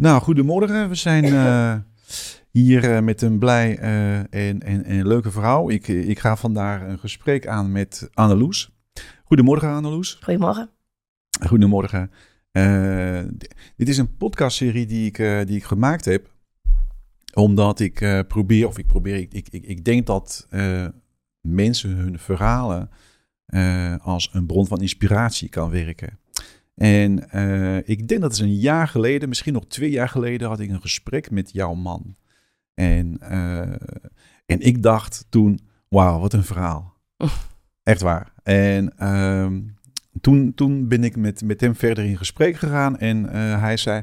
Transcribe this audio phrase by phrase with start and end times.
[0.00, 0.88] Nou, goedemorgen.
[0.88, 1.74] We zijn uh,
[2.50, 5.70] hier uh, met een blij uh, en, en, en leuke vrouw.
[5.70, 8.70] Ik, ik ga vandaag een gesprek aan met Anneloes.
[9.24, 10.18] Goedemorgen, Anneloes.
[10.22, 10.70] Goedemorgen.
[11.46, 12.10] Goedemorgen.
[13.76, 15.16] dit is een podcastserie die ik,
[15.46, 16.30] die ik gemaakt heb.
[17.34, 20.48] Omdat ik probeer, of ik probeer, ik, ik, ik denk dat
[21.40, 22.90] mensen hun verhalen
[24.02, 26.19] als een bron van inspiratie kan werken.
[26.82, 30.60] En uh, ik denk dat het een jaar geleden, misschien nog twee jaar geleden, had
[30.60, 32.16] ik een gesprek met jouw man.
[32.74, 33.60] En, uh,
[34.46, 36.96] en ik dacht toen, wauw, wat een verhaal.
[37.82, 38.32] Echt waar.
[38.42, 39.46] En uh,
[40.20, 42.98] toen, toen ben ik met, met hem verder in gesprek gegaan.
[42.98, 44.02] En uh, hij zei,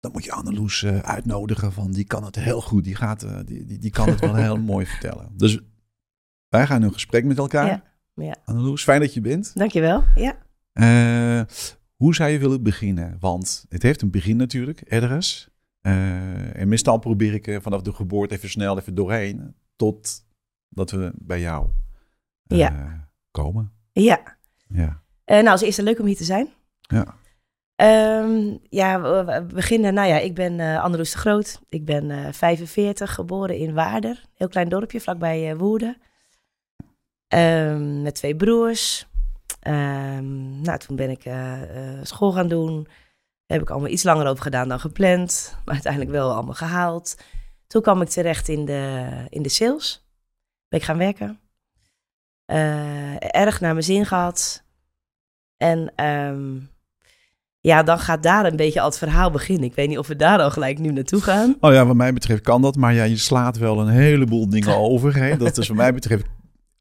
[0.00, 2.84] dan moet je Anneloes uitnodigen, van die kan het heel goed.
[2.84, 5.28] Die, gaat, die, die, die kan het wel heel mooi vertellen.
[5.36, 5.60] Dus
[6.48, 7.66] wij gaan een gesprek met elkaar.
[7.66, 7.82] Ja,
[8.14, 8.36] ja.
[8.44, 9.50] Anneloes, fijn dat je bent.
[9.54, 10.36] Dankjewel, ja.
[11.96, 13.16] Hoe zou je willen beginnen?
[13.20, 15.48] Want het heeft een begin natuurlijk, ergens.
[15.82, 19.54] Uh, en meestal probeer ik uh, vanaf de geboorte even snel even doorheen.
[19.76, 20.24] Tot
[20.68, 21.68] dat we bij jou
[22.48, 23.08] uh, ja.
[23.30, 23.72] komen.
[23.92, 24.36] Ja.
[24.68, 25.02] ja.
[25.24, 26.48] nou, als eerste leuk om hier te zijn.
[26.80, 27.14] Ja.
[28.22, 29.94] Um, ja, we beginnen.
[29.94, 31.60] Nou ja, ik ben uh, Anneloes de Groot.
[31.68, 34.24] Ik ben 45, geboren in Waarder.
[34.34, 35.96] Heel klein dorpje vlakbij Woerden.
[37.28, 39.06] Um, met twee broers.
[39.66, 42.82] Um, nou, toen ben ik uh, uh, school gaan doen.
[43.46, 45.56] Daar heb ik allemaal iets langer over gedaan dan gepland.
[45.64, 47.16] Maar uiteindelijk wel allemaal gehaald.
[47.66, 50.06] Toen kwam ik terecht in de, in de sales.
[50.68, 51.40] Ben ik gaan werken.
[52.46, 54.64] Uh, erg naar mijn zin gehad.
[55.56, 56.70] En um,
[57.60, 59.64] ja, dan gaat daar een beetje al het verhaal beginnen.
[59.64, 61.56] Ik weet niet of we daar al gelijk nu naartoe gaan.
[61.60, 62.76] Oh ja, wat mij betreft kan dat.
[62.76, 65.16] Maar ja, je slaat wel een heleboel dingen over.
[65.16, 65.36] Hè?
[65.36, 66.24] Dat is wat mij betreft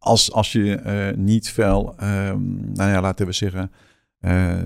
[0.05, 3.71] als, als je uh, niet veel, um, nou ja, laten we zeggen,
[4.21, 4.59] uh,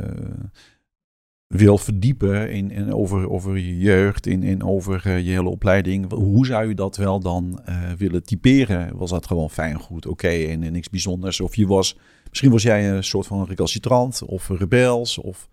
[1.47, 6.11] wil verdiepen in, in over, over je jeugd, in, in over uh, je hele opleiding,
[6.11, 7.59] hoe zou je dat wel dan
[7.97, 8.97] willen typeren?
[8.97, 11.41] Was dat gewoon fijn, goed, oké okay, en, en, niks bijzonders?
[11.41, 11.97] Of je was,
[12.29, 15.49] misschien was jij een soort van recalcitrant of rebels of...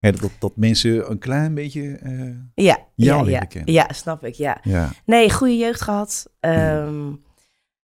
[0.00, 3.72] dat, dat mensen een klein beetje uh, ja, jou ja, kennen.
[3.72, 4.60] Ja, snap ik, ja.
[4.62, 4.90] ja.
[5.04, 6.30] Nee, goede jeugd gehad.
[6.40, 7.26] Um,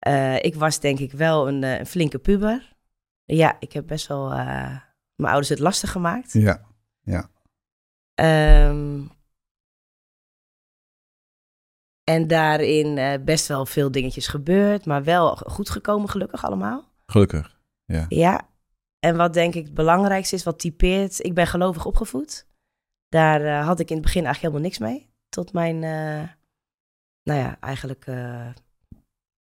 [0.08, 2.76] uh, ik was denk ik wel een, uh, een, flinke puber.
[3.24, 4.36] Ja, ik heb best wel uh,
[5.14, 6.32] mijn ouders het lastig gemaakt.
[6.32, 6.66] Ja,
[7.00, 7.30] ja.
[8.68, 9.10] Um,
[12.04, 16.92] en daarin best wel veel dingetjes gebeurd, maar wel goed gekomen, gelukkig allemaal.
[17.06, 18.06] Gelukkig, ja.
[18.08, 18.48] Ja.
[18.98, 22.47] En wat denk ik het belangrijkste is, wat typeert, ik ben gelovig opgevoed.
[23.08, 25.10] Daar had ik in het begin eigenlijk helemaal niks mee.
[25.28, 25.78] Tot mijn,
[27.22, 28.06] nou ja, eigenlijk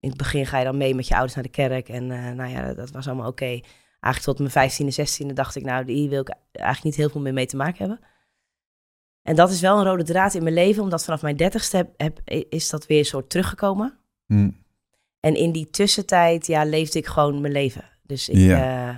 [0.00, 1.88] in het begin ga je dan mee met je ouders naar de kerk.
[1.88, 3.44] En uh, nou ja, dat was allemaal oké.
[3.44, 3.64] Okay.
[4.00, 7.20] Eigenlijk tot mijn 15e, 16e dacht ik, nou, hier wil ik eigenlijk niet heel veel
[7.20, 8.00] meer mee te maken hebben.
[9.22, 11.90] En dat is wel een rode draad in mijn leven, omdat vanaf mijn dertigste heb,
[11.96, 13.98] heb, is dat weer een soort teruggekomen.
[14.26, 14.56] Mm.
[15.20, 17.84] En in die tussentijd, ja, leefde ik gewoon mijn leven.
[18.02, 18.94] Dus ik, uh,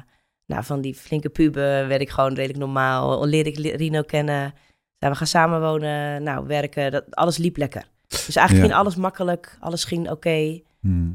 [0.47, 3.27] nou, van die flinke puber werd ik gewoon redelijk normaal.
[3.27, 4.55] Leerde ik Rino kennen,
[4.99, 6.91] zijn we gaan samenwonen, nou, werken.
[6.91, 7.85] Dat, alles liep lekker.
[8.09, 10.13] Dus eigenlijk ging alles makkelijk, alles ging oké.
[10.13, 10.65] Okay.
[10.81, 11.13] Hmm.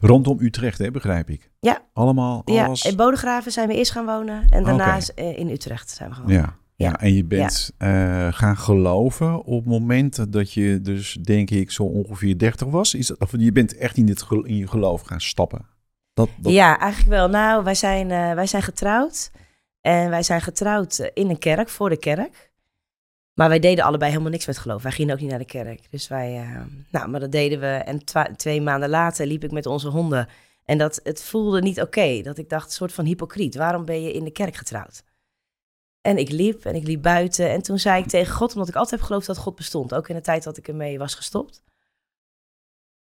[0.00, 1.50] Rondom Utrecht, hè, begrijp ik.
[1.60, 1.82] Ja.
[1.92, 2.82] Allemaal, alles...
[2.82, 5.32] Ja, in Bodegraven zijn we eerst gaan wonen en daarna okay.
[5.32, 6.40] in Utrecht zijn we gaan wonen.
[6.40, 6.56] Ja.
[6.76, 8.26] Ja, en je bent ja.
[8.26, 12.94] uh, gaan geloven op het moment dat je dus, denk ik, zo ongeveer 30 was.
[12.94, 15.66] Is dat, of je bent echt in, dit, in je geloof gaan stappen?
[16.14, 16.52] Dat, dat...
[16.52, 17.28] Ja, eigenlijk wel.
[17.28, 19.30] Nou, wij zijn, uh, wij zijn getrouwd.
[19.80, 22.45] En wij zijn getrouwd in een kerk, voor de kerk.
[23.36, 24.82] Maar wij deden allebei helemaal niks met geloof.
[24.82, 25.90] Wij gingen ook niet naar de kerk.
[25.90, 26.60] Dus wij, uh,
[26.90, 27.66] nou, maar dat deden we.
[27.66, 28.04] En
[28.36, 30.28] twee maanden later liep ik met onze honden.
[30.64, 32.22] En dat, het voelde niet oké.
[32.22, 33.54] dat ik dacht, een soort van hypocriet.
[33.54, 35.02] Waarom ben je in de kerk getrouwd?
[36.00, 37.50] En ik liep en ik liep buiten.
[37.50, 39.94] En toen zei ik tegen God, omdat ik altijd heb geloofd dat God bestond.
[39.94, 41.62] Ook in de tijd dat ik ermee was gestopt.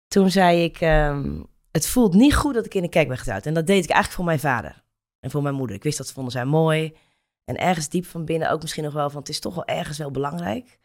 [0.07, 3.47] Toen zei ik, um, het voelt niet goed dat ik in de kerk ben getrouwd.
[3.47, 4.85] En dat deed ik eigenlijk voor mijn vader
[5.21, 5.77] en voor mijn moeder.
[5.77, 6.97] Ik wist dat vonden zij mooi.
[7.45, 9.99] En ergens diep van binnen ook misschien nog wel van het is toch wel ergens
[9.99, 10.79] wel belangrijk.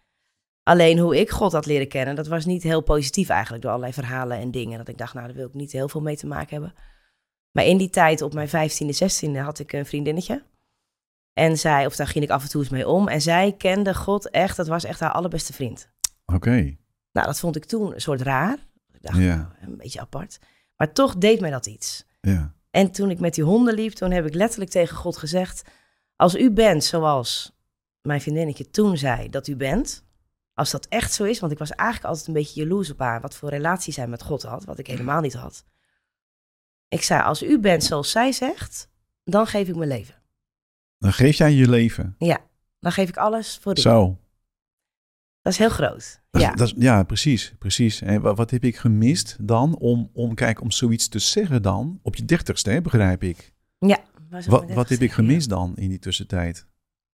[0.64, 3.94] Alleen hoe ik God had leren kennen, dat was niet heel positief eigenlijk door allerlei
[3.94, 4.78] verhalen en dingen.
[4.78, 6.74] Dat ik dacht, nou daar wil ik niet heel veel mee te maken hebben.
[7.52, 10.44] Maar in die tijd, op mijn 15e, 16e, had ik een vriendinnetje.
[11.34, 13.08] En zij, of daar ging ik af en toe eens mee om.
[13.08, 15.90] En zij kende God echt, dat was echt haar allerbeste vriend.
[16.26, 16.78] Oké.
[17.12, 18.58] Nou, dat vond ik toen een soort raar.
[18.94, 19.36] Ik dacht, ja.
[19.36, 20.40] nou, een beetje apart.
[20.76, 22.06] Maar toch deed mij dat iets.
[22.22, 22.54] Ja.
[22.72, 25.70] En toen ik met die honden liep, toen heb ik letterlijk tegen God gezegd...
[26.20, 27.52] Als u bent zoals
[28.02, 30.04] mijn vriendinnetje toen zei dat u bent,
[30.54, 33.22] als dat echt zo is, want ik was eigenlijk altijd een beetje jaloers op haar,
[33.22, 35.64] wat voor relatie zij met God had, wat ik helemaal niet had.
[36.88, 38.90] Ik zei, als u bent zoals zij zegt,
[39.24, 40.16] dan geef ik mijn leven.
[40.98, 42.16] Dan geef jij je leven?
[42.18, 42.38] Ja,
[42.80, 43.82] dan geef ik alles voor u.
[43.82, 44.18] Zo.
[45.42, 46.22] Dat is heel groot.
[46.32, 46.54] Dat ja.
[46.54, 47.54] dat is- ja, precies.
[47.60, 48.02] precies.
[48.02, 52.00] En wat, wat heb ik gemist dan om, om, kijk, om zoiets te zeggen dan?
[52.02, 53.54] Op je dertigste, hè, begrijp ik.
[53.80, 55.16] Maar Wat, wat heb ik ja.
[55.16, 56.66] gemist dan in die tussentijd?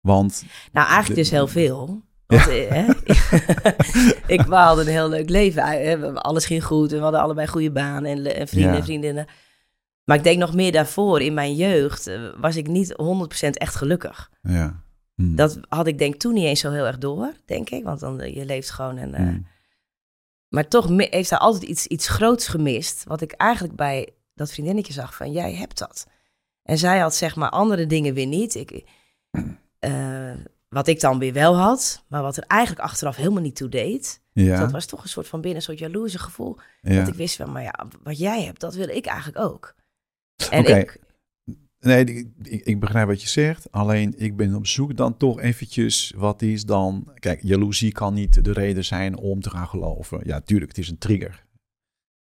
[0.00, 2.02] Want, Nou, eigenlijk dus heel veel.
[2.26, 2.84] Want, eh, hè,
[4.34, 6.22] ik, we hadden een heel leuk leven.
[6.22, 6.90] Alles ging goed.
[6.90, 9.26] En we hadden allebei goede baan en, vrienden en vriendinnen.
[10.05, 13.75] Maar ik denk nog meer daarvoor, in mijn jeugd, eh, was ik niet 100% echt
[13.75, 14.31] gelukkig.
[14.43, 14.82] ja.
[15.14, 15.34] Hm.
[15.34, 17.84] Dat had ik denk toen niet eens zo heel erg door, denk ik.
[17.84, 19.14] Want dan, eh, je leeft gewoon en...
[19.14, 19.38] eh, Hm.
[20.49, 23.05] Maar toch heeft hij altijd iets, iets groots gemist.
[23.05, 26.06] Wat ik eigenlijk bij dat vriendinnetje zag van, jij hebt dat.
[26.64, 28.55] En zij had zeg maar andere dingen weer niet.
[28.55, 28.84] Ik,
[29.78, 30.34] eh,
[30.69, 34.22] wat ik dan weer wel had, maar wat er eigenlijk achteraf helemaal niet toe deed.
[34.32, 36.58] Ja, Dat was toch een soort van binnen, een soort jaloerse gevoel.
[36.81, 36.99] ja.
[36.99, 39.75] Dat ik wist van, maar ja, wat jij hebt, dat wil ik eigenlijk ook.
[40.50, 41.00] En ik,
[41.84, 43.72] Nee, ik, ik, ik begrijp wat je zegt.
[43.72, 46.12] Alleen ik ben op zoek dan toch eventjes.
[46.16, 47.12] Wat is dan.
[47.14, 50.20] Kijk, jaloezie kan niet de reden zijn om te gaan geloven.
[50.25, 51.44] Ja, tuurlijk, het is een trigger.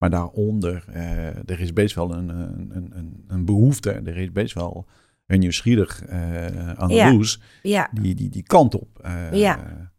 [0.01, 3.92] Maar daaronder, eh, er is best wel een, een, een, een behoefte.
[3.92, 4.86] Er is best wel
[5.25, 7.42] een nieuwsgierig eh Anneloes.
[7.62, 9.00] ja, Die, die, die kant op.
[9.01, 9.89] eh, Ja.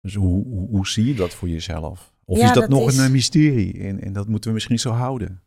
[0.00, 2.12] Dus hoe, hoe, hoe zie je dat voor jezelf?
[2.24, 3.78] Of Ja, is dat, dat nog is- een mysterie?
[3.82, 5.42] En, en dat moeten we misschien zo houden.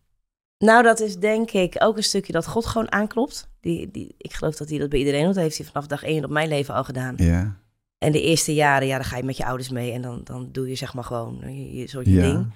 [0.57, 3.49] nou dat is denk ik ook een stukje dat God gewoon aanklopt.
[3.59, 5.33] Die, die, ik geloof dat hij dat bij iedereen doet.
[5.33, 7.13] Dat heeft hij vanaf dag één op mijn leven al gedaan.
[7.17, 7.55] Ja.
[7.97, 10.49] En de eerste jaren, ja, dan ga je met je ouders mee en dan, dan
[10.51, 12.21] doe je zeg maar gewoon je, je soort je Ja.
[12.21, 12.53] ding.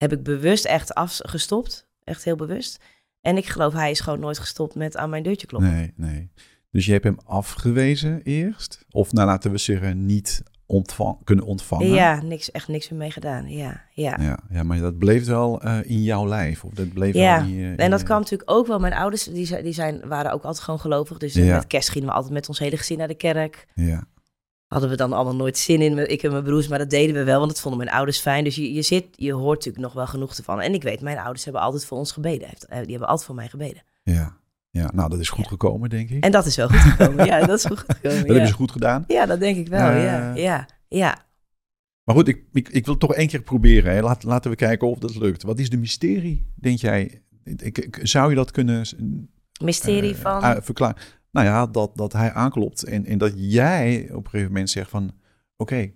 [0.00, 2.80] Heb ik bewust echt afgestopt, echt heel bewust.
[3.20, 5.70] En ik geloof, hij is gewoon nooit gestopt met aan mijn deurtje kloppen.
[5.72, 6.30] Nee, nee.
[6.70, 8.84] Dus je hebt hem afgewezen eerst?
[8.90, 11.86] Of nou, laten we zeggen, niet ontvang, kunnen ontvangen?
[11.88, 13.48] Ja, niks, echt niks meer mee gedaan.
[13.50, 14.16] Ja, ja.
[14.20, 16.64] Ja, ja, maar dat bleef wel eh, in jouw lijf.
[16.64, 18.78] Of dat bleef Ja, wel in je, in En dat je- kwam natuurlijk ook wel.
[18.78, 21.18] Mijn ouders die zijn, die zijn, waren ook altijd gewoon gelovig.
[21.18, 21.54] Dus Ja.
[21.54, 23.66] met kerst gingen we altijd met ons hele gezin naar de kerk.
[23.74, 24.04] Ja,
[24.70, 26.68] Hadden we dan allemaal nooit zin in, ik en mijn broers.
[26.68, 28.44] Maar dat deden we wel, want dat vonden mijn ouders fijn.
[28.44, 30.60] Dus je, je, zit, je hoort natuurlijk nog wel genoeg ervan.
[30.60, 32.48] En ik weet, mijn ouders hebben altijd voor ons gebeden.
[32.48, 33.82] Eh, Die hebben altijd voor mij gebeden.
[34.02, 34.36] ja,
[34.70, 34.90] ja.
[34.94, 36.24] Nou, dat is goed gekomen, denk ik.
[36.24, 37.26] En dat is wel goed gekomen.
[37.26, 38.02] ja, dat is goed gekomen.
[38.18, 38.32] dat ja.
[38.32, 39.04] hebben ze goed gedaan.
[39.06, 39.80] Ja, dat denk ik wel.
[39.90, 41.26] ja, Eh, ja, ja.
[42.04, 43.92] Maar goed, ik, ik, ik wil toch één keer proberen.
[43.94, 44.00] Hè.
[44.02, 45.42] Laat, laten we kijken of dat lukt.
[45.42, 47.22] Wat is de mysterie, denk jij?
[47.44, 48.86] Ik, ik- zou je dat kunnen
[49.62, 50.40] Mysterie eh, van...
[50.42, 50.96] ah, verklaren?
[51.30, 54.90] Nou ja, dat, dat hij aanklopt en, en dat jij op een gegeven moment zegt
[54.90, 55.12] van...
[55.56, 55.92] Oké,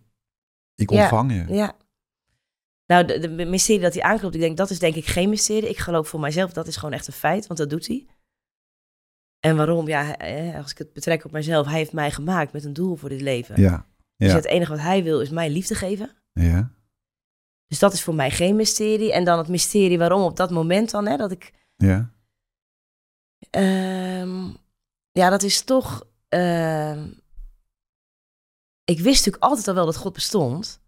[0.75, 1.55] ik Ja, ontvang je.
[1.55, 1.77] Ja.
[2.87, 5.69] Nou, de, de mysterie dat hij aanklopt, ik denk, dat is denk ik geen mysterie.
[5.69, 8.07] Ik geloof voor mijzelf, dat is gewoon echt een feit, want dat doet hij.
[9.41, 9.89] En waarom?
[9.89, 10.11] Ja,
[10.57, 13.21] als ik het betrek op mijzelf, hij heeft mij gemaakt met een doel voor dit
[13.21, 13.61] leven.
[13.61, 13.87] Ja,
[14.17, 16.11] Dus het enige wat hij wil is mij liefde geven.
[16.33, 16.73] ja.
[17.67, 19.13] Dus dat is voor mij geen mysterie.
[19.13, 21.53] En dan het mysterie waarom op dat moment dan, hè, dat ik...
[21.77, 22.11] ja.
[23.51, 24.51] ehm,
[25.15, 26.05] ja, dat is toch...
[26.29, 27.13] ehm,
[28.85, 30.83] ik wist natuurlijk altijd al wel dat God bestond.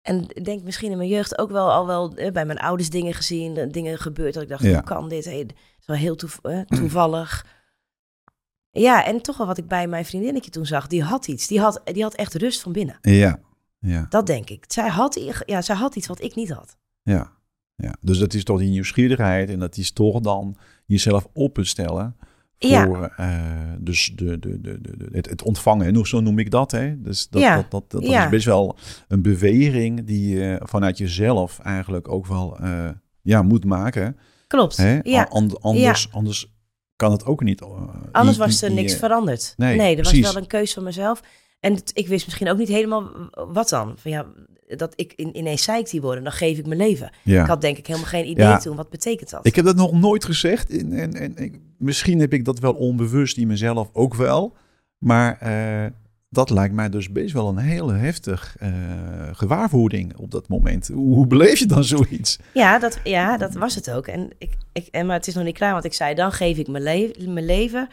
[0.00, 2.90] En ik denk misschien in mijn jeugd ook wel al wel eh, bij mijn ouders
[2.90, 4.72] dingen gezien, eh, dingen gebeurd dat ik dacht, Ja.
[4.72, 5.24] hoe kan dit?
[5.24, 7.46] Hey, het is wel heel toev- eh, toevallig.
[8.70, 11.46] Ja, en toch wel wat ik bij mijn vriendinnetje toen zag, die had iets.
[11.46, 12.98] Die had, die had echt rust van binnen.
[13.00, 13.40] Ja,
[13.78, 14.64] ja, Dat denk ik.
[14.68, 16.76] Zij had, ja, zij had iets wat ik niet had.
[17.02, 17.35] ja,
[17.76, 17.94] ja.
[18.00, 20.56] Dus dat is toch die nieuwsgierigheid en dat is toch dan
[20.86, 22.16] jezelf openstellen
[22.58, 23.12] voor Ja.
[23.16, 25.86] eh, dus de, de, de, de, de- het, het ontvangen.
[25.86, 27.00] En hoe zo noem ik dat, hè?
[27.02, 28.24] Dus dat, Ja, dat, dat, dat, dat ja.
[28.24, 28.76] is best wel
[29.08, 32.88] een beweging die je vanuit jezelf eigenlijk ook wel eh,
[33.22, 34.16] ja, moet maken.
[34.46, 34.76] Klopt.
[34.76, 34.98] Hè?
[35.02, 35.22] Ja.
[35.30, 36.54] An- anders, anders
[36.96, 37.60] kan het ook niet.
[37.60, 39.54] eh, Anders was er niks veranderd.
[39.56, 41.20] Nee, Nee, er was wel een keuze van mezelf.
[41.60, 43.94] En het- ik wist misschien ook niet helemaal wat dan.
[43.96, 44.26] Van ja,
[44.76, 47.10] dat ik in, ineens zei ik die woorden, dan geef ik mijn leven.
[47.22, 47.40] Ja.
[47.42, 48.58] Ik had denk ik helemaal geen idee Ja.
[48.58, 49.46] toen, wat betekent dat?
[49.46, 50.70] Ik heb dat nog nooit gezegd.
[50.70, 54.56] En, en, en ik- misschien heb ik dat wel onbewust in mezelf ook wel.
[54.98, 55.90] Maar eh,
[56.30, 58.70] dat lijkt mij dus best wel een hele heftig eh,
[59.32, 60.88] gewaarwording op dat moment.
[60.88, 62.38] Hoe, hoe beleef je dan zoiets?
[62.54, 64.06] Ja, dat, ja, dat was het ook.
[64.06, 66.58] En ik, ik, en, maar het is nog niet klaar, want ik zei, dan geef
[66.58, 67.88] ik mijn, le- mijn leven.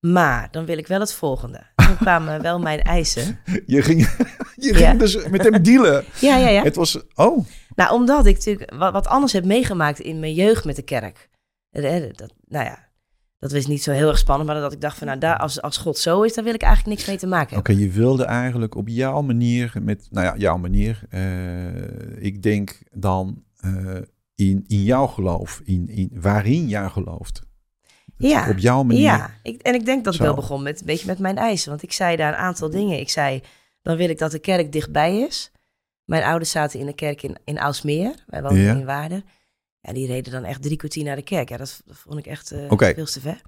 [0.00, 1.62] Maar dan wil ik wel het volgende.
[1.86, 3.38] Toen kwamen wel mijn eisen.
[3.66, 4.00] Je ging,
[4.66, 4.94] je ging Ja.
[4.94, 6.04] dus met hem dealen.
[6.20, 6.62] Ja, ja, ja.
[6.62, 10.64] Het was, oh, Nou, omdat ik natuurlijk wat, wat anders heb meegemaakt in mijn jeugd
[10.64, 11.28] met de kerk.
[11.70, 12.88] Eh, eh, Dat, nou ja,
[13.38, 15.62] dat was niet zo heel erg spannend, maar dat ik dacht van, nou, daar, als,
[15.62, 17.88] als God zo is, dan wil ik eigenlijk niks mee te maken oké, hebben.
[17.88, 23.42] je wilde eigenlijk op jouw manier, met, nou ja, jouw manier, eh, ik denk dan
[24.34, 27.42] in, in jouw geloof, in, in, waarin jij gelooft.
[28.16, 29.02] Ja, Op jouw manier.
[29.02, 31.70] Ja, ik, en ik denk dat ik wel begon met een beetje met mijn eisen.
[31.70, 32.98] Want ik zei daar een aantal dingen.
[32.98, 33.42] Ik zei,
[33.82, 35.50] dan wil ik dat de kerk dichtbij is.
[36.04, 38.14] Mijn ouders zaten in een kerk in, in Aalsmeer.
[38.26, 38.72] Wij woonden Ja.
[38.74, 39.24] in Waarden.
[39.80, 41.48] Ja, die reden dan echt drie kwartier naar de kerk.
[41.48, 43.40] Ja, dat, dat vond ik echt eh veel te ver.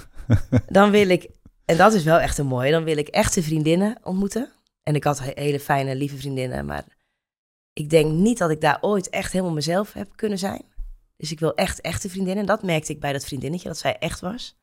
[0.68, 1.28] dan wil ik
[1.64, 2.70] En dat is wel echt een mooie.
[2.70, 4.48] Dan wil ik echte vriendinnen ontmoeten.
[4.82, 6.66] En ik had he- hele fijne, lieve vriendinnen.
[6.66, 6.84] Maar
[7.72, 10.62] ik denk niet dat ik daar ooit echt helemaal mezelf heb kunnen zijn.
[11.22, 12.40] Dus ik wil echt echte vriendinnen.
[12.40, 14.56] En dat merkte ik bij dat vriendinnetje, dat zij echt was.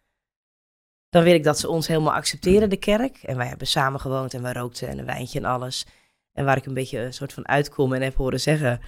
[1.10, 3.18] Dan wil ik dat ze ons helemaal accepteren, de kerk.
[3.18, 5.86] En wij hebben samen gewoond en we rookten en een wijntje en alles.
[6.34, 8.80] En waar ik een beetje een soort van uitkom en heb horen zeggen...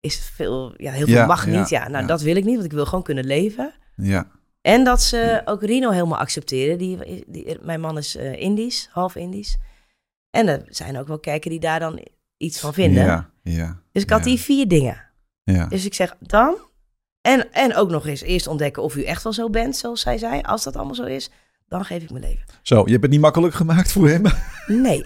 [0.00, 1.68] is veel, ja, heel veel Ja, mag ja, niet.
[1.68, 2.06] Ja, nou ja.
[2.08, 3.74] dat wil ik niet, want ik wil gewoon kunnen leven.
[3.96, 4.30] Ja,
[4.60, 6.78] En dat ze ook Rino helemaal accepteren.
[6.78, 9.56] Die, die, mijn man is eh, Indisch, half Indisch.
[10.30, 12.06] En er zijn ook wel kijken die daar dan
[12.36, 13.04] iets van vinden.
[13.04, 13.80] ja, ja.
[13.92, 15.02] Dus ik had die vier dingen.
[15.42, 16.72] Ja, Dus ik zeg dan.
[17.24, 20.18] En, en ook nog eens eerst ontdekken of u echt wel zo bent, zoals zij
[20.18, 20.40] zei.
[20.40, 21.30] Als dat allemaal zo is,
[21.68, 22.44] dan geef ik mijn leven.
[22.62, 24.22] Zo, je hebt het niet makkelijk gemaakt voor hem.
[24.66, 25.04] Nee.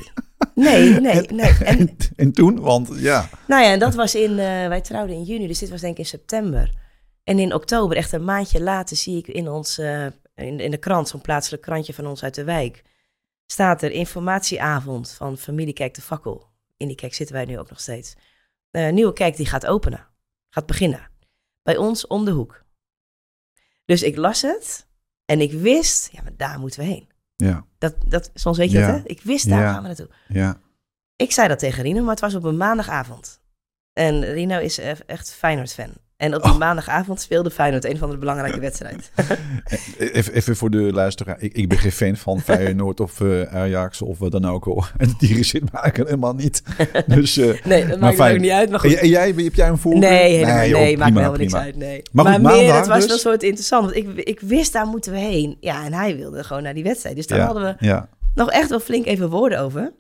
[0.55, 1.57] Nee, nee, nee.
[1.57, 3.29] En, En, en toen, want ja.
[3.47, 5.93] nou ja, en dat was in, eh, wij trouwden in juni, dus dit was denk
[5.93, 6.73] ik in september.
[7.25, 10.79] En in oktober, echt een maandje later, zie ik in ons, eh, in, in de
[10.79, 12.83] krant, zo'n plaatselijk krantje van ons uit de wijk,
[13.47, 16.47] staat er informatieavond van familie Kijk de Fakkel.
[16.77, 18.15] In die kerk zitten wij nu ook nog steeds.
[18.71, 20.07] Een nieuwe kerk die gaat openen,
[20.49, 21.17] gaat beginnen.
[21.69, 22.65] Bij ons om de hoek.
[23.85, 24.87] Dus ik las het
[25.25, 27.09] en ik wist, ja, maar daar moeten we heen.
[27.37, 28.87] Ja, Dat, dat, soms weet je Ja.
[28.93, 29.09] dat, hè?
[29.09, 29.73] Ik wist, daar Ja.
[29.73, 30.09] gaan we naartoe.
[30.29, 30.61] ja.
[31.17, 33.41] Ik zei dat tegen Rino, maar het was op een maandagavond.
[33.93, 35.93] En Rino is e- echt Feyenoord-fan.
[36.19, 36.59] En op die Oh.
[36.59, 39.01] maandagavond speelde Feyenoord een van de belangrijke wedstrijden.
[39.99, 41.37] Even, even voor de luisteraar.
[41.41, 44.65] Ik, ik ben geen fan van Feyenoord of eh Ajax of wat dan ook.
[44.65, 44.93] Hoor.
[44.97, 46.63] En die zit maken helemaal niet.
[47.07, 48.29] Dus, eh, Nee, dat Maar maakt fijn.
[48.31, 48.71] er ook niet uit.
[48.71, 48.95] Maar goed.
[48.95, 50.11] en jij, heb jij een voorkeur?
[50.11, 51.77] Nee, helemaal, nee, maakt me helemaal niks uit.
[51.77, 52.03] Nee.
[52.13, 53.07] Maar Maar, goed, meer, maandag het was dus?
[53.09, 53.85] wel soort interessant.
[53.85, 55.57] Want ik, ik wist, daar moeten we heen.
[55.61, 57.17] Ja, en hij wilde gewoon naar die wedstrijd.
[57.17, 58.09] Dus daar Ja, hadden we Ja.
[58.35, 59.93] nog echt wel flink even woorden over.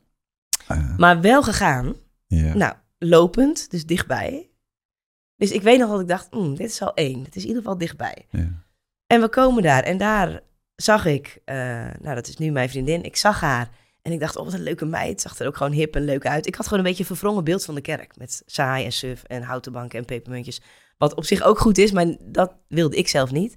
[0.66, 1.94] Eh, Maar wel gegaan.
[2.26, 2.54] ja.
[2.54, 4.47] Nou, lopend, dus dichtbij.
[5.38, 7.24] Dus ik weet nog dat ik dacht, "Hmm, dit is al één.
[7.24, 8.26] Het is in ieder geval dichtbij.
[8.30, 8.66] ja.
[9.06, 10.40] En we komen daar en daar
[10.74, 11.56] zag ik, eh,
[12.00, 13.68] nou dat is nu mijn vriendin, ik zag haar.
[14.02, 16.26] En ik dacht, oh wat een leuke meid, zag er ook gewoon hip en leuk
[16.26, 16.46] uit.
[16.46, 18.16] Ik had gewoon een beetje een verwrongen beeld van de kerk.
[18.16, 20.60] Met saai en suf en houten banken en pepermuntjes.
[20.98, 23.54] Wat op zich ook goed is, maar dat wilde ik zelf niet.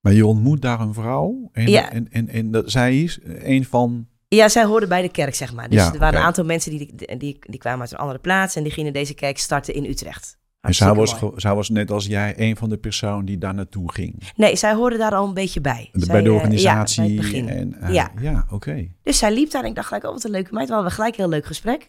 [0.00, 1.48] Maar je ontmoet daar een vrouw.
[1.52, 1.90] En, Ja.
[1.90, 4.08] en, en, en dat, zij is een van...
[4.28, 5.68] Ja, zij hoorde bij de kerk, zeg maar.
[5.68, 8.18] Dus Ja, er waren een aantal mensen die, die, die, die kwamen uit een andere
[8.18, 8.56] plaats...
[8.56, 10.38] en die gingen deze kerk starten in Utrecht.
[10.60, 14.22] En zij was, zij net als jij een van de personen die daar naartoe ging.
[14.36, 15.88] Nee, zij hoorde daar al een beetje bij.
[15.92, 17.02] Zij, bij de eh, organisatie.
[17.02, 17.48] ja, bij het begin.
[17.48, 18.12] En, eh, Ja.
[18.20, 18.88] ja oké.
[19.02, 20.68] Dus zij liep daar en ik dacht gelijk, oh wat een leuke meid.
[20.68, 21.88] We hadden gelijk een heel leuk gesprek.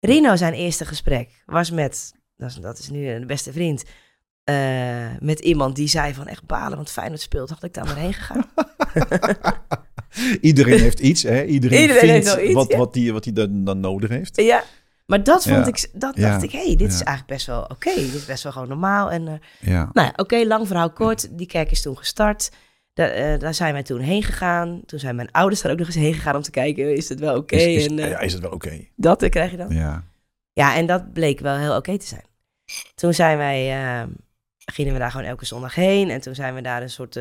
[0.00, 3.84] Rino zijn eerste gesprek was met, dat is, dat is nu een beste vriend,
[4.44, 4.56] eh,
[5.20, 7.50] met iemand die zei van echt balen, want Feyenoord speelt.
[7.50, 8.44] Had ik daar maar heen gegaan.
[10.40, 11.44] Iedereen heeft iets, hè?
[11.44, 12.76] Iedereen, Iedereen vindt heeft wel iets, wat, ja.
[12.76, 14.36] wat hij wat die dan, dan nodig heeft.
[14.36, 14.64] ja,
[15.08, 15.66] maar dat vond Ja.
[15.66, 16.30] ik, dat Ja.
[16.30, 17.94] dacht ik, hé, hey, dit is eigenlijk best wel oké.
[17.94, 19.10] Dit is best wel gewoon normaal.
[19.10, 19.90] En eh, Ja.
[19.92, 21.38] nou ja, oké, lang verhaal kort.
[21.38, 22.50] Die kerk is toen gestart.
[22.92, 24.82] Da- eh, daar zijn wij toen heen gegaan.
[24.86, 27.20] Toen zijn mijn ouders daar ook nog eens heen gegaan om te kijken, is het
[27.20, 27.56] wel oké?
[27.56, 28.84] Is, is, En eh, ja, is het wel oké?
[28.96, 29.68] dat krijg je dan.
[29.74, 30.04] Ja.
[30.52, 32.24] Ja, en dat bleek wel heel oké te zijn.
[32.94, 33.66] Toen zijn wij,
[34.72, 36.10] gingen we daar gewoon elke zondag heen.
[36.10, 37.20] En toen zijn we daar een soort,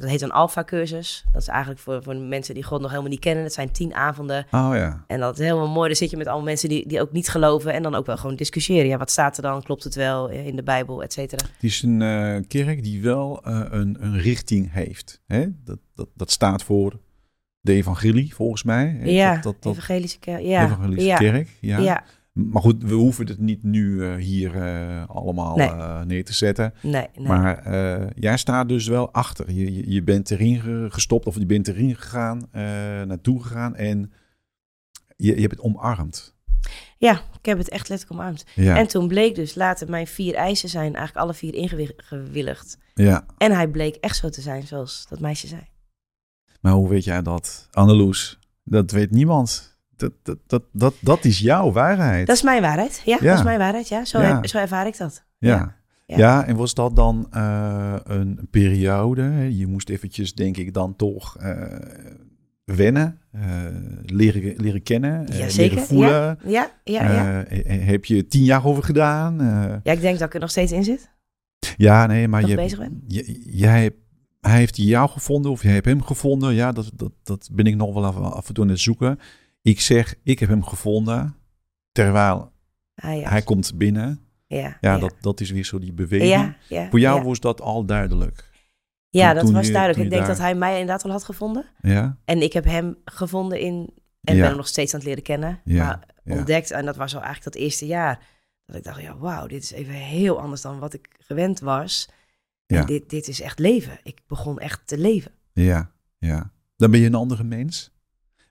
[0.00, 1.24] dat heet een alfa-cursus.
[1.32, 3.44] Dat is eigenlijk voor, voor de mensen die God nog helemaal niet kennen.
[3.44, 4.46] Het zijn tien avonden.
[4.50, 5.04] Oh ja.
[5.06, 5.86] En dat is helemaal mooi.
[5.88, 7.72] Dan zit je met allemaal mensen die, die ook niet geloven.
[7.72, 8.88] En dan ook wel gewoon discussiëren.
[8.88, 9.62] Ja, wat staat er dan?
[9.62, 11.44] Klopt het wel eh, in de Bijbel, et cetera?
[11.52, 15.22] Het is een eh, kerk die wel eh, een, een richting heeft.
[15.26, 15.46] Hè?
[15.64, 16.98] Dat, dat, dat staat voor
[17.60, 18.96] de evangelie, volgens mij.
[18.98, 19.04] hè?
[19.04, 20.42] Ja, Dat, dat, dat evangelische kerk.
[20.42, 21.48] Ja, evangelische ja, kerk.
[21.60, 21.78] Ja.
[21.78, 22.04] ja.
[22.32, 25.68] Maar goed, we hoeven het niet nu eh, hier eh, allemaal Nee.
[25.68, 26.74] eh, neer te zetten.
[26.82, 27.26] Nee, nee.
[27.26, 27.68] Maar
[28.18, 29.50] jij staat dus wel achter.
[29.52, 32.48] Je, je, je bent erin ge- gestopt of je bent erin gegaan,
[33.08, 34.12] naartoe gegaan en
[35.16, 36.38] je, je hebt het omarmd.
[36.98, 38.44] Ja, ik heb het echt letterlijk omarmd.
[38.54, 42.78] Ja, En toen bleek dus later mijn vier eisen zijn eigenlijk alle vier ingewilligd.
[42.94, 43.26] ja.
[43.38, 45.62] En hij bleek echt zo te zijn zoals dat meisje zei.
[46.60, 47.68] Maar hoe weet jij dat?
[47.70, 49.78] Anneloes, dat weet niemand.
[50.00, 52.26] Dat, dat, dat, dat, dat is jouw waarheid.
[52.26, 53.02] Dat is mijn waarheid.
[53.04, 53.26] Ja, Ja.
[53.28, 53.88] dat is mijn waarheid.
[53.88, 54.34] Ja, zo, Ja.
[54.34, 55.24] heb- zo ervaar ik dat.
[55.38, 55.78] ja.
[56.06, 56.16] Ja.
[56.16, 56.46] Ja.
[56.46, 59.56] en was dat dan eh, een periode?
[59.56, 61.78] Je moest eventjes, denk ik, dan toch eh,
[62.64, 63.42] wennen, eh,
[64.06, 65.24] leren, leren kennen,
[65.56, 66.38] leren voelen.
[66.44, 67.12] Ja, ja, ja.
[67.12, 67.44] ja.
[67.48, 69.36] He- heb je tien jaar over gedaan?
[69.82, 71.10] Ja, ik denk dat ik er nog steeds in zit.
[71.76, 73.02] ja, nee, maar je, bezig ben?
[73.06, 73.98] je- jij, hebt-
[74.40, 76.54] hij heeft jou gevonden of jij hebt hem gevonden.
[76.54, 79.18] Ja, dat, dat, dat ben ik nog wel af, af en toe aan het zoeken.
[79.62, 81.36] Ik zeg, ik heb hem gevonden,
[81.92, 82.52] terwijl
[82.94, 83.28] Ah, ja.
[83.28, 84.20] hij komt binnen.
[84.46, 86.56] ja, Ja, Dat, dat is weer zo die beweging.
[86.90, 88.48] Voor jou was dat al duidelijk.
[89.08, 90.04] Ja, dat was je- duidelijk.
[90.04, 91.66] Ik denk daar- dat hij mij inderdaad al had gevonden.
[91.80, 93.98] Ja, En ik heb hem gevonden in...
[94.20, 95.60] En ben hem nog steeds aan het leren kennen.
[95.64, 95.84] Ja,
[96.24, 98.26] Maar ontdekt, en dat was al eigenlijk dat eerste jaar...
[98.66, 102.08] dat ik dacht, ja, wauw, dit is even heel anders dan wat ik gewend was.
[102.66, 102.80] Ja.
[102.80, 103.98] En dit, dit is echt leven.
[104.02, 105.32] Ik begon echt te leven.
[105.52, 106.52] ja, ja.
[106.76, 107.92] Dan ben je een andere mens?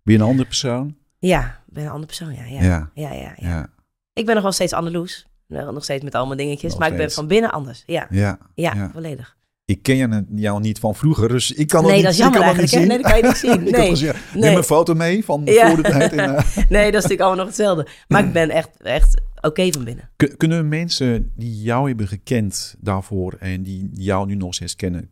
[0.03, 0.95] Ben je een andere persoon?
[1.19, 2.43] Ja, ben een andere persoon, ja.
[2.45, 3.11] Ja, Ja.
[3.13, 3.67] ja, ja.
[4.13, 5.27] Ik ben nog wel steeds Andeloes.
[5.47, 6.69] Nog steeds met allemaal dingetjes.
[6.71, 7.83] Nog maar ik ben van binnen anders.
[7.85, 8.37] Ja, Ja.
[8.55, 9.37] ja, volledig.
[9.65, 12.41] Ik ken jou- niet van vroeger, dus ik kan Nee, niet dat is ik jammer
[12.41, 12.73] eigenlijk.
[12.75, 13.63] niet Nee, dat kan je niet zien.
[13.63, 14.13] Nee, nee.
[14.33, 16.11] Neem een foto mee van voor de tijd.
[16.13, 17.87] En, eh, nee, dat is natuurlijk allemaal nog hetzelfde.
[18.07, 20.09] Maar ik ben echt, echt oké van binnen.
[20.15, 25.11] kun- kunnen mensen die jou hebben gekend daarvoor en die jou nu nog steeds kennen,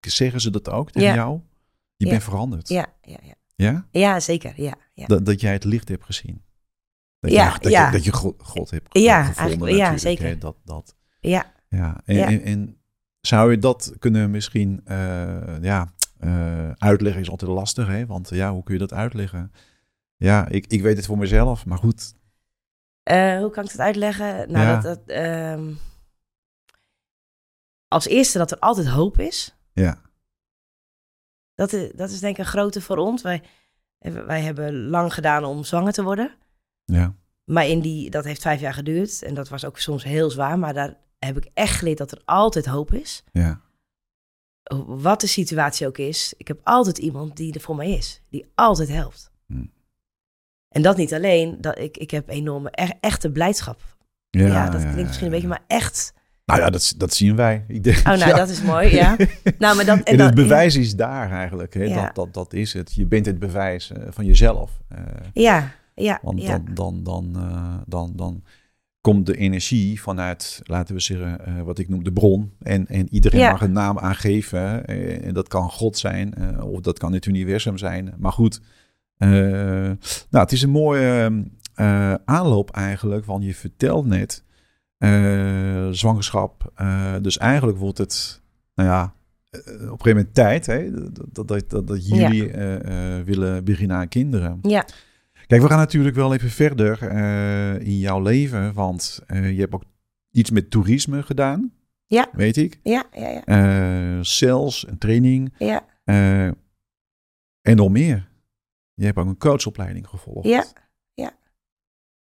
[0.00, 1.14] zeggen ze dat ook tegen Ja.
[1.14, 1.40] jou?
[1.96, 2.10] Je Ja.
[2.10, 2.68] bent veranderd.
[2.68, 3.34] Ja, ja, ja.
[3.56, 3.86] Ja?
[3.90, 4.52] ja zeker.
[4.62, 5.06] Ja, ja.
[5.06, 6.44] Dat, dat jij het licht hebt gezien.
[7.20, 7.86] Dat, Ja, je, dat, ja.
[7.86, 10.24] je, dat je God, God hebt Ja, gevonden ja, zeker.
[10.26, 10.38] hè.
[10.38, 11.52] Dat, dat, ja.
[11.68, 12.00] ja.
[12.04, 12.26] En, Ja.
[12.26, 12.78] En, en
[13.20, 18.06] zou je dat kunnen misschien eh, ja, eh, uitleggen is altijd lastig, hè?
[18.06, 19.52] Want ja, hoe kun je dat uitleggen?
[20.16, 22.14] Ja, ik, ik weet het voor mezelf, maar goed.
[23.02, 24.52] Eh, hoe kan ik het uitleggen?
[24.52, 24.80] Nou, Ja.
[24.80, 25.72] dat, dat, ehm,
[27.88, 29.56] als eerste dat er altijd hoop is.
[29.72, 30.00] Ja,
[31.56, 33.22] Dat is, dat is denk ik een grote voor ons.
[33.22, 33.42] Wij,
[33.98, 36.34] wij hebben lang gedaan om zwanger te worden.
[36.84, 39.22] ja, Maar in die, dat heeft vijf jaar geduurd.
[39.22, 40.58] En dat was ook soms heel zwaar.
[40.58, 43.22] Maar daar heb ik echt geleerd dat er altijd hoop is.
[43.32, 43.60] ja,
[44.86, 46.34] Wat de situatie ook is.
[46.36, 48.22] Ik heb altijd iemand die er voor mij is.
[48.28, 49.30] Die altijd helpt.
[49.46, 49.64] Hm.
[50.68, 51.60] En dat niet alleen.
[51.60, 53.80] Dat ik, ik heb enorme, e- echte blijdschap.
[54.30, 56.12] Ja, dat klinkt misschien een beetje, maar echt.
[56.46, 57.64] Nou ja, dat, dat zien wij.
[57.68, 58.36] Ik denk, Oh, nou, ja.
[58.36, 59.16] dat is mooi, ja.
[59.58, 61.74] Nou, maar dat, En het bewijs is daar eigenlijk.
[61.74, 61.82] Hè?
[61.82, 62.04] Ja.
[62.04, 62.94] Dat, dat, dat is het.
[62.94, 64.80] Je bent het bewijs eh, van jezelf.
[64.88, 64.98] Eh,
[65.32, 66.58] Ja, ja, want ja.
[66.58, 68.42] dan, dan, dan, eh, dan, dan
[69.00, 72.52] komt de energie vanuit, laten we zeggen, wat ik noem de bron.
[72.62, 74.86] En, en iedereen mag een naam aangeven.
[75.22, 78.14] en dat kan God zijn, of dat kan het universum zijn.
[78.18, 78.60] Maar goed,
[79.18, 79.96] nou,
[80.30, 81.44] het is een mooie
[82.24, 83.24] aanloop eigenlijk.
[83.24, 84.44] Want je vertelt net
[85.90, 86.72] zwangerschap.
[86.74, 88.42] eh, dus eigenlijk wordt het,
[88.74, 89.14] nou ja,
[89.50, 93.64] eh, op een gegeven moment tijd hè, dat, dat, dat, dat jullie eh, eh, willen
[93.64, 94.58] beginnen aan kinderen.
[94.62, 94.84] Ja,
[95.46, 99.74] Kijk, we gaan natuurlijk wel even verder eh, in jouw leven, want eh, je hebt
[99.74, 99.84] ook
[100.30, 101.72] iets met toerisme gedaan.
[102.06, 102.28] Ja.
[102.32, 102.80] Weet ik.
[102.82, 103.44] ja, ja, ja.
[103.44, 105.84] Eh sales, een training ja.
[106.04, 106.46] eh,
[107.62, 108.28] en nog meer.
[108.94, 110.48] Je hebt ook een coachopleiding gevolgd.
[110.48, 110.64] Ja.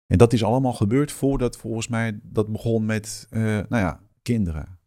[0.08, 4.80] En dat is allemaal gebeurd voordat volgens mij dat begon met, eh, nou ja, kinderen.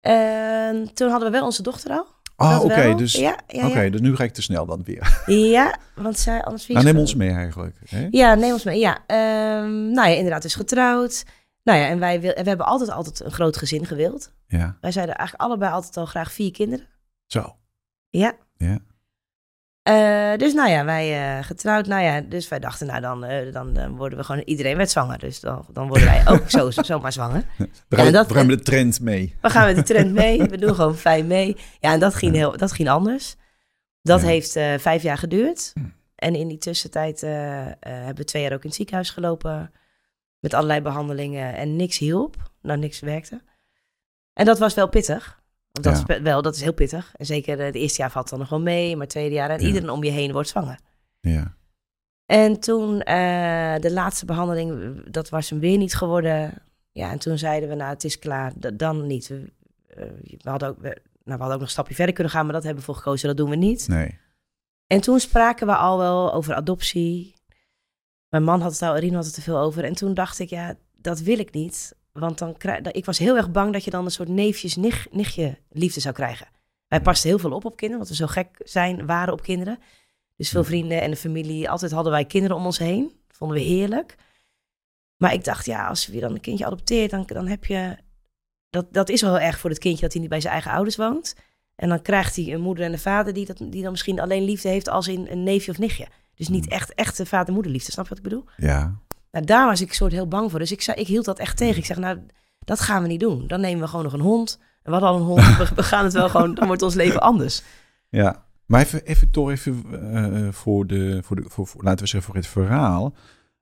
[0.00, 2.06] En toen hadden we wel onze dochter al.
[2.36, 2.94] Ah, oké.
[2.94, 5.22] dus, Ja, ja, dus nu ga ik te snel dan weer.
[5.50, 7.78] Ja, want zij anders Nou, neem ons mee eigenlijk.
[7.88, 8.06] Hè?
[8.10, 8.78] Ja, neem ons mee.
[8.78, 11.24] Ja, Ehm, nou ja, inderdaad, is getrouwd.
[11.62, 14.32] Nou ja, en wij wil, we hebben altijd, altijd een groot gezin gewild.
[14.46, 16.86] Ja, Wij zeiden eigenlijk allebei altijd al graag vier kinderen.
[17.26, 17.56] zo.
[18.08, 18.36] Ja.
[18.56, 18.78] Ja.
[19.84, 21.86] Eh, dus nou ja, wij eh, getrouwd.
[21.86, 24.90] Nou ja, dus wij dachten, nou dan, eh, dan eh, worden we gewoon, iedereen werd
[24.90, 25.18] zwanger.
[25.18, 27.44] Dus dan, dan worden wij ook zo, zomaar zwanger.
[27.88, 29.34] We gaan, dat- we gaan met de trend mee.
[29.40, 30.42] We gaan met de trend mee.
[30.42, 31.56] We doen gewoon fijn mee.
[31.80, 33.36] Ja, en dat ging, heel, dat ging anders.
[34.02, 34.26] Dat Ja.
[34.26, 35.70] heeft vijf jaar geduurd.
[35.74, 35.80] Hm.
[36.14, 39.72] En in die tussentijd hebben we twee jaar ook in het ziekenhuis gelopen.
[40.40, 41.54] Met allerlei behandelingen.
[41.56, 42.36] En niks hielp.
[42.62, 43.42] Nou, niks werkte.
[44.32, 45.42] En dat was wel pittig.
[45.74, 46.14] Want dat, Ja.
[46.16, 47.12] is wel, dat is heel pittig.
[47.16, 48.92] En zeker eh, de eerste jaar valt dan nog wel mee.
[48.92, 49.50] Maar het tweede jaar.
[49.50, 49.66] En Ja.
[49.66, 50.78] iedereen om je heen wordt zwanger.
[51.20, 51.54] Ja.
[52.26, 56.54] En toen eh, de laatste behandeling, dat was hem weer niet geworden.
[56.92, 58.52] Ja, en toen zeiden we, nou, het is klaar.
[58.52, 59.28] D- dan niet.
[59.28, 59.52] We,
[59.86, 60.04] eh,
[60.42, 62.54] we, hadden ook, we, nou, we hadden ook nog een stapje verder kunnen gaan, maar
[62.54, 63.28] dat hebben we voor gekozen.
[63.28, 63.88] Dat doen we niet.
[63.88, 64.18] Nee.
[64.86, 67.34] En toen spraken we al wel over adoptie.
[68.28, 69.84] Mijn man had het al, Rien had het er veel over.
[69.84, 71.94] En toen dacht ik, ja, dat wil ik niet.
[72.18, 75.12] Want dan krijg, ik was heel erg bang dat je dan een soort neefjes, nicht,
[75.12, 76.46] nichtje liefde zou krijgen.
[76.88, 79.78] Wij pasten heel veel op op kinderen, want we zo gek zijn, waren op kinderen.
[80.36, 80.66] Dus veel Ja.
[80.66, 83.02] vrienden en de familie, altijd hadden wij kinderen om ons heen.
[83.26, 84.16] Dat vonden we heerlijk.
[85.16, 87.96] Maar ik dacht, ja, als je dan een kindje adopteert, dan, dan heb je...
[88.70, 90.70] Dat, dat is wel heel erg voor het kindje dat hij niet bij zijn eigen
[90.72, 91.34] ouders woont.
[91.76, 94.44] En dan krijgt hij een moeder en een vader die, dat, die dan misschien alleen
[94.44, 96.06] liefde heeft als in een neefje of nichtje.
[96.34, 98.44] Dus niet echt echte vader-moederliefde, snap je wat ik bedoel?
[98.56, 98.98] Ja.
[99.34, 100.58] Nou, daar was ik soort heel bang voor.
[100.58, 101.76] Dus ik, zei, ik hield dat echt tegen.
[101.78, 102.18] Ik zeg, nou,
[102.58, 103.46] dat gaan we niet doen.
[103.46, 104.58] Dan nemen we gewoon nog een hond.
[104.82, 105.56] En we hadden al een hond.
[105.58, 107.62] We, we gaan het wel gewoon, dan wordt ons leven anders.
[108.08, 112.06] Ja, maar even, even toch even eh, voor, de, voor, de, voor, voor- laten we
[112.10, 113.14] zeggen, voor het verhaal.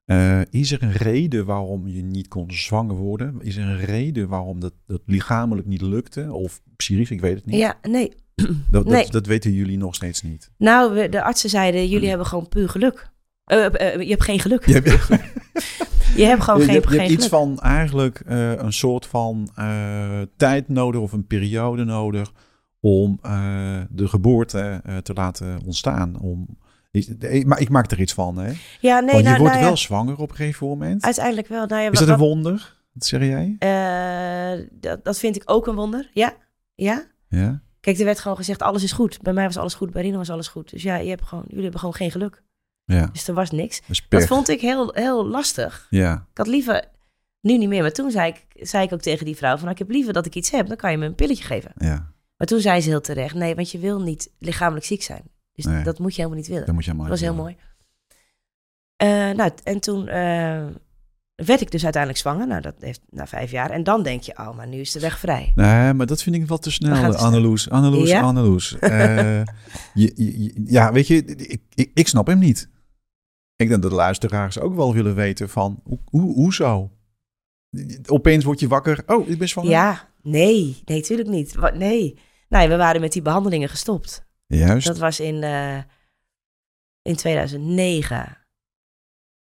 [0.04, 3.36] Eh, is er een reden waarom je niet kon zwanger worden?
[3.40, 6.32] Is er een reden waarom dat, dat lichamelijk niet lukte?
[6.32, 7.58] Of psychisch, ik weet het niet.
[7.58, 8.12] Ja, nee.
[8.70, 9.02] dat, nee.
[9.02, 10.50] dat, dat weten jullie nog steeds niet.
[10.58, 13.10] Nou, we- de artsen zeiden, jullie hebben gewoon puur geluk.
[13.44, 14.66] Eh, eh, je hebt geen geluk.
[14.66, 15.08] Je hebt,
[16.16, 17.40] Je hebt gewoon je, geen, je geen hebt iets geluk.
[17.42, 19.48] van eigenlijk eh, een soort van
[20.36, 22.32] tijd nodig of een periode nodig
[22.80, 23.18] om
[23.90, 26.20] de geboorte te laten ontstaan.
[26.20, 26.46] Om,
[27.44, 28.52] maar ik maak er iets van, hè?
[28.80, 31.04] Ja, nee, Want je nou, wordt nou ja, wel zwanger op een gegeven moment.
[31.04, 31.66] uiteindelijk wel.
[31.66, 32.76] Nou ja, Is wat- dat een wat- wonder?
[32.94, 33.56] Dat zeg jij?
[34.80, 36.10] dat, dat vind ik ook een wonder.
[36.12, 36.34] Ja,
[36.74, 37.04] ja.
[37.28, 37.62] Ja.
[37.80, 39.22] Kijk, er werd gewoon gezegd, alles is goed.
[39.22, 40.70] Bij mij was alles goed, bij Rino was alles goed.
[40.70, 42.42] Dus ja, je hebt gewoon, jullie hebben gewoon geen geluk.
[42.84, 43.80] Ja, Dus er was niks.
[44.08, 45.86] dat vond ik heel, heel lastig.
[45.90, 46.84] Ja, Ik had liever,
[47.40, 49.70] nu niet meer, maar toen zei ik, zei ik ook tegen die vrouw van, nou,
[49.72, 51.72] ik heb liever dat ik iets heb, dan kan je me een pilletje geven.
[51.76, 52.10] ja.
[52.36, 55.22] Maar toen zei ze heel terecht, nee, want je wil niet lichamelijk ziek zijn.
[55.52, 55.84] Dus Nee.
[55.84, 56.66] dat moet je helemaal niet willen.
[56.66, 57.44] Dat moet je Dat was heel willen.
[57.44, 57.56] mooi.
[58.96, 60.64] Eh, nou, en toen eh,
[61.34, 62.46] werd ik dus uiteindelijk zwanger.
[62.46, 63.70] Nou, dat heeft na vijf jaar.
[63.70, 65.52] En dan denk je, oh, maar nu is de weg vrij.
[65.54, 67.14] Nee, maar dat vind ik wel te snel, snel.
[67.16, 67.70] Anneloes.
[67.70, 68.20] Anneloes, Ja?
[68.20, 68.78] Anneloes.
[68.78, 68.90] Eh,
[69.94, 72.68] je, je- je- ja, weet je, ik, ik, ik snap hem niet.
[73.62, 76.90] Ik denk dat de luisteraars ook wel willen weten van, hoe, hoe, hoezo?
[78.06, 79.70] Opeens word je wakker, oh, ik ben zwanger.
[79.70, 81.54] Ja, nee, nee, tuurlijk niet.
[81.54, 82.18] Wat, nee.
[82.48, 84.26] Nee, we waren met die behandelingen gestopt.
[84.46, 84.86] Juist.
[84.86, 85.78] Dat was in, eh,
[87.02, 88.38] in 2009.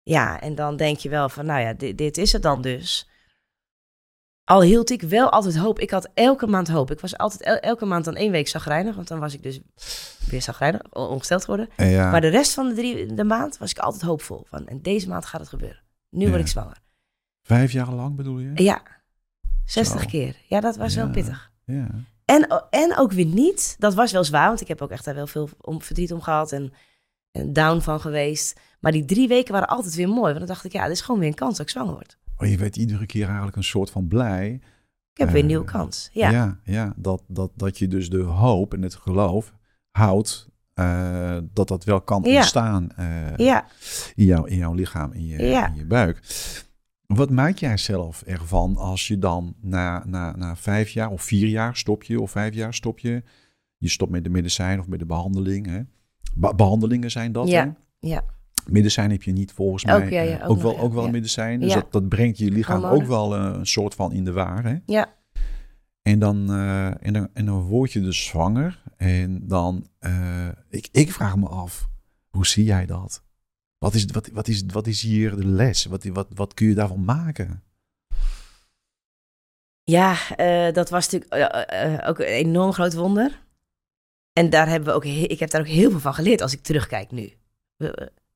[0.02, 3.08] Ja, en dan denk je wel van, nou ja, dit, dit is het dan dus.
[4.52, 5.78] Al hield ik wel altijd hoop.
[5.78, 6.90] Ik had elke maand hoop.
[6.90, 8.94] Ik was altijd el- elke maand dan één week zagrijnig.
[8.94, 9.60] Want dan was ik dus
[10.26, 11.68] weer zagrijnig, on- ongesteld geworden.
[11.76, 14.46] Ja, Maar de rest van de, drie, de maand was ik altijd hoopvol.
[14.48, 15.80] Van, en deze maand gaat het gebeuren.
[16.10, 16.76] Nu word ik zwanger.
[17.42, 18.50] vijf jaar lang bedoel je?
[18.54, 18.82] Ja,
[19.64, 20.06] 60 Zo.
[20.08, 20.36] keer.
[20.48, 21.50] Ja, dat was wel pittig.
[21.64, 21.86] Ja.
[22.24, 23.76] En, en ook weer niet.
[23.78, 26.20] Dat was wel zwaar, want ik heb ook echt daar wel veel om, verdriet om
[26.20, 26.72] gehad en,
[27.30, 28.60] en down van geweest.
[28.80, 30.26] Maar die drie weken waren altijd weer mooi.
[30.32, 32.16] Want dan dacht ik, ja, dit is gewoon weer een kans dat ik zwanger word.
[32.42, 34.50] Maar je werd iedere keer eigenlijk een soort van blij.
[35.12, 36.10] Ik heb weer een Eh, nieuwe kans.
[36.12, 39.54] Ja, Ja, ja, dat, dat, dat je dus de hoop en het geloof
[39.90, 42.36] houdt eh, dat dat wel kan Ja.
[42.36, 43.66] ontstaan eh, ja.
[44.14, 45.66] in, jouw, in jouw lichaam, in je, Ja.
[45.68, 46.20] in je buik.
[47.06, 51.48] Wat maak jij zelf ervan als je dan na, na, na vijf jaar of vier
[51.48, 53.22] jaar stop je of vijf jaar stop je?
[53.76, 55.66] Je stopt met de medicijn of met de behandeling.
[55.66, 55.80] Hè?
[56.34, 57.48] Be- behandelingen zijn dat.
[57.48, 57.70] Ja, Hè?
[58.08, 58.24] ja.
[58.66, 60.10] Medicijn heb je niet volgens Ook, mij.
[60.10, 61.60] ja, ja, eh, ook ook, wel, ja, ook wel medicijn.
[61.60, 63.02] Dus dat, dat brengt je lichaam Hormonen.
[63.02, 64.64] ook wel eh, een soort van in de war.
[64.64, 64.76] Hè?
[64.86, 65.14] Ja.
[66.02, 68.82] En dan, eh, en, dan, en dan word je dus zwanger.
[68.96, 71.88] En dan, eh, ik, ik vraag me af,
[72.28, 73.22] hoe zie jij dat?
[73.78, 75.84] Wat is, wat, wat is, wat is hier de les?
[75.84, 77.62] Wat, wat, wat kun je daarvan maken?
[79.84, 80.16] Ja,
[80.72, 83.42] dat was natuurlijk ook een enorm groot wonder.
[84.32, 86.62] En daar hebben we ook, ik heb daar ook heel veel van geleerd als ik
[86.62, 87.32] terugkijk nu.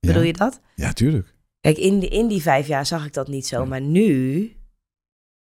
[0.07, 0.61] Bedoel je dat?
[0.75, 1.35] Ja, tuurlijk.
[1.61, 3.61] Kijk, in die, in die vijf jaar zag ik dat niet zo.
[3.61, 3.65] Ja.
[3.69, 4.53] Maar nu,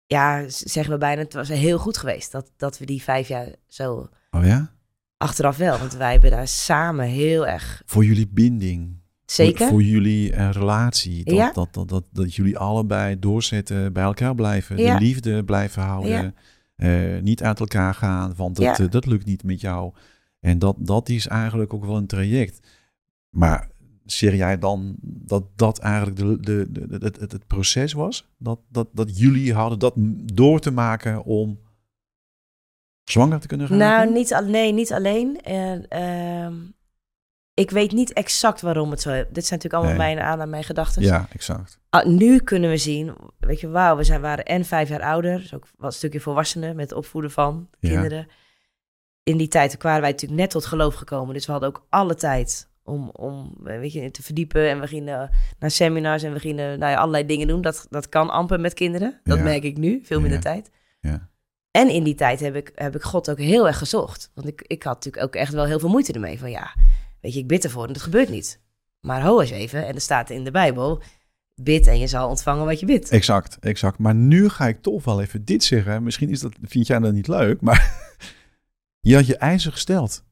[0.07, 3.49] ja, zeggen we bijna, het was heel goed geweest dat, dat we die vijf jaar
[3.67, 4.73] zo Oh ja?
[5.17, 5.79] achteraf wel.
[5.79, 8.99] Want wij hebben daar samen heel erg, Voor jullie binding.
[9.25, 11.25] zeker, Voor, voor jullie eh, relatie.
[11.25, 11.53] Dat, Ja.
[11.53, 14.77] dat, dat, dat, dat jullie allebei doorzetten, bij elkaar blijven.
[14.79, 14.99] Ja.
[14.99, 16.35] De liefde blijven houden.
[16.77, 19.93] Eh, niet uit elkaar gaan, want dat, eh, dat lukt niet met jou.
[20.41, 22.67] En dat, dat is eigenlijk ook wel een traject.
[23.31, 23.69] Maar
[24.07, 28.29] zeg jij dan dat dat eigenlijk de, de, de, het, het, proces was?
[28.39, 29.95] Dat, dat, dat jullie hadden dat
[30.33, 31.61] door te maken om
[33.05, 33.77] zwanger te kunnen gaan?
[33.77, 35.41] Nou, niet, al- nee, niet alleen.
[35.41, 36.55] En, ehm,
[37.55, 39.25] ik weet niet exact waarom het zo is.
[39.33, 40.15] Dit zijn natuurlijk allemaal Nee.
[40.15, 41.03] mijn aan mijn gedachten.
[41.03, 41.79] Ja, exact.
[41.91, 45.39] Ah, nu kunnen we zien, weet je, wauw, we zijn, waren en vijf jaar ouder.
[45.39, 47.89] Dus ook wat een stukje volwassenen met het opvoeden van Ja.
[47.89, 48.27] kinderen.
[49.23, 51.35] In die tijd waren wij natuurlijk net tot geloof gekomen.
[51.35, 54.69] Dus we hadden ook alle tijd om, om eh, weet je, te verdiepen.
[54.71, 57.61] En we gingen naar seminars en we gingen nou ja, allerlei dingen doen.
[57.63, 59.21] Dat, dat kan amper met kinderen.
[59.25, 59.45] Dat Ja.
[59.45, 60.45] merk ik nu, veel minder Ja.
[60.53, 60.71] tijd.
[61.01, 61.29] Ja.
[61.71, 64.31] En in die tijd heb ik, heb ik God ook heel erg gezocht.
[64.35, 66.39] Want ik, ik had natuurlijk ook echt wel heel veel moeite ermee.
[66.39, 66.75] Van ja,
[67.21, 68.61] weet je, ik bid ervoor en dat gebeurt niet.
[69.01, 71.03] Maar ho eens even, en er staat in de Bijbel...
[71.55, 73.11] bid en je zal ontvangen wat je bidt.
[73.11, 73.99] Exact, exact.
[73.99, 76.03] Maar nu ga ik toch wel even dit zeggen.
[76.03, 77.95] Misschien is dat, vind jij dat niet leuk, maar
[79.01, 80.25] je had je eisen gesteld.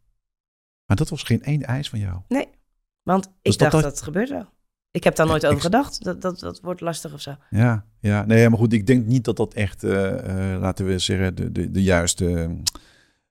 [0.86, 2.20] Maar dat was geen één eis van jou.
[3.02, 4.52] Want ik Dus dacht, dat- dat, gebeurt wel.
[4.90, 6.04] Ik heb daar nooit over gedacht.
[6.04, 7.34] Dat, dat, dat wordt lastig of zo.
[7.50, 8.24] Ja, ja.
[8.24, 11.52] Nee, maar goed, ik denk niet dat dat echt, eh, eh, laten we zeggen, de,
[11.52, 12.56] de, de juiste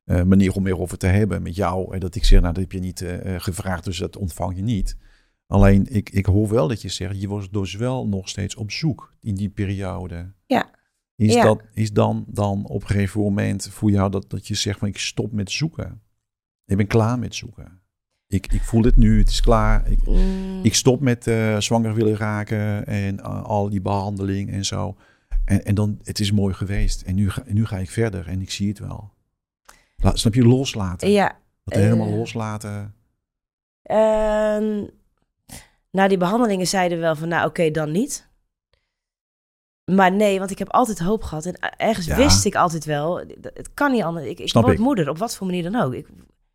[0.04, 1.94] eh, manier om erover te hebben met jou.
[1.94, 3.06] En dat ik zeg, nou, dat heb je niet
[3.38, 4.98] gevraagd, dus dat ontvang je niet.
[5.48, 8.72] Alleen, ik, ik hoor wel dat je zegt, je was dus wel nog steeds op
[8.72, 10.34] zoek in die periode.
[10.46, 10.70] Ja.
[11.16, 11.44] Is, Ja.
[11.44, 14.88] dat, is dan, dan op een gegeven moment voor jou dat, dat je zegt van
[14.88, 16.02] ik stop met zoeken?
[16.66, 17.82] Ik ben klaar met zoeken.
[18.28, 19.88] Ik, ik voel het nu, het is klaar.
[19.88, 24.66] Ik, Mm, ik stop met eh, zwanger willen raken en eh, al die behandeling en
[24.66, 24.96] zo.
[25.46, 27.02] En, en dan, het is mooi geweest.
[27.02, 29.12] En nu ga, nu ga ik verder en ik zie het wel.
[29.96, 31.10] La, snap je, loslaten.
[31.12, 31.38] ja.
[31.64, 32.94] Dat helemaal eh, loslaten.
[33.84, 34.90] En,
[35.92, 38.28] nou, die behandelingen zeiden wel van, nou oké, dan niet.
[39.92, 41.46] Maar nee, want ik heb altijd hoop gehad.
[41.46, 42.16] En ergens Ja.
[42.18, 44.26] wist ik altijd wel, het kan niet anders.
[44.26, 44.80] Ik, ik word ik.
[44.80, 45.94] moeder, op wat voor manier dan ook.
[45.94, 46.08] Ik,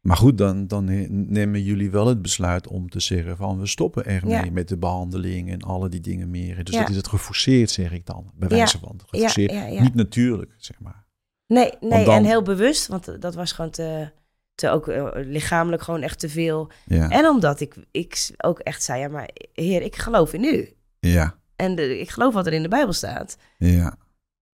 [0.09, 0.85] Maar goed, dan, dan
[1.33, 4.51] nemen jullie wel het besluit om te zeggen van we stoppen ermee Ja.
[4.51, 6.64] met de behandeling en alle die dingen meer.
[6.64, 6.81] Dus Ja.
[6.81, 8.31] dat is het geforceerd, zeg ik dan.
[8.35, 8.94] Bij wijze van.
[8.99, 9.81] ja, Geforceerd.
[9.81, 11.07] Niet natuurlijk, zeg maar.
[11.47, 14.11] Nee, nee dan- en heel bewust, want dat was gewoon te,
[14.55, 16.71] te ook eh, lichamelijk gewoon echt te veel.
[16.87, 20.73] Ja, En omdat ik, ik ook echt zei, ja, maar heer, ik geloof in u.
[21.01, 23.37] ja, En de- ik geloof wat er in de Bijbel staat.
[23.59, 23.97] ja.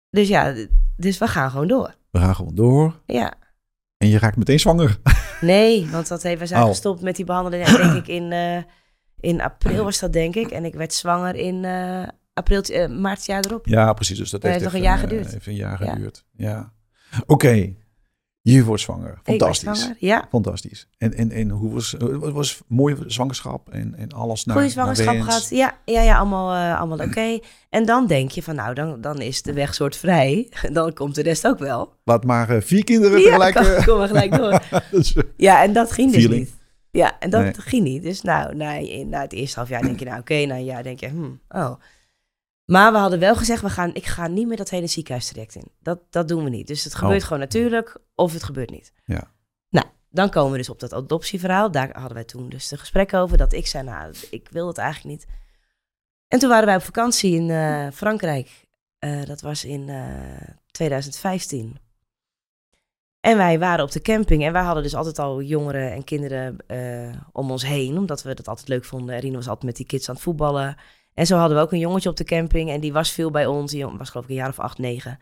[0.10, 0.56] Dus ja,
[0.98, 1.96] dus we gaan gewoon door.
[2.12, 3.02] We gaan gewoon door.
[3.06, 3.34] Ja.
[4.00, 4.98] En je raakt meteen zwanger.
[5.42, 6.70] Nee, want dat heeft, we zijn Oh.
[6.70, 8.58] gestopt met die behandeling, denk ik, in, eh,
[9.20, 10.52] in april was dat, denk ik.
[10.52, 13.66] En ik werd zwanger in eh, april, eh, maart jaar erop.
[13.68, 14.18] Ja, precies.
[14.18, 15.32] Dus dat heeft, nog een jaar geduurd.
[15.32, 15.92] heeft een jaar Ja.
[15.94, 16.26] geduurd.
[16.32, 16.74] Ja.
[17.26, 17.74] Oké.
[18.52, 19.20] Je wordt zwanger.
[19.24, 19.80] Fantastisch.
[19.80, 20.28] zwanger, ja.
[20.30, 20.88] Fantastisch.
[20.98, 22.20] En, en, en hoe was het?
[22.32, 25.48] was mooie zwangerschap en, en alles naar Goede zwangerschap naar gehad.
[25.50, 27.40] Ja, ja, ja allemaal, eh, allemaal oké.
[27.70, 30.50] En dan denk je van, nou, dan, dan is de weg soort vrij.
[30.72, 31.94] Dan komt de rest ook wel.
[32.04, 33.56] Laat maar eh, vier kinderen Ja, tegelijk.
[33.56, 34.62] kom, eh, kom maar gelijk door.
[34.92, 36.58] dus, Ja, en dat ging dus niet.
[36.92, 37.54] Ja, en dat Nee.
[37.58, 38.04] ging niet.
[38.04, 40.64] Dus nou, na, in- na het eerste half jaar denk je, nou oké, na een
[40.66, 41.72] jaar denk je, hmm, oh.
[42.70, 45.72] Maar we hadden wel gezegd, we gaan, ik ga niet meer dat hele ziekenhuistraject in.
[45.80, 46.68] Dat, dat doen we niet.
[46.68, 47.24] Dus het gebeurt Oh.
[47.28, 48.94] gewoon natuurlijk, of het gebeurt niet.
[49.06, 49.32] Ja.
[49.70, 51.72] Nou, dan komen we dus op dat adoptieverhaal.
[51.72, 53.38] Daar hadden wij toen dus een gesprek over.
[53.38, 55.28] Dat ik zei, nou, ik wil het eigenlijk niet.
[56.28, 58.68] En toen waren wij op vakantie in eh, Frankrijk.
[59.00, 61.78] Eh, dat was in eh, 2015.
[63.20, 66.58] En wij waren op de camping en wij hadden dus altijd al jongeren en kinderen
[66.68, 69.16] eh, om ons heen, omdat we dat altijd leuk vonden.
[69.16, 70.78] En Rino was altijd met die kids aan het voetballen.
[71.20, 73.46] En zo hadden we ook een jongetje op de camping en die was veel bij
[73.46, 73.72] ons.
[73.72, 75.20] Die was geloof ik een jaar of acht, negen.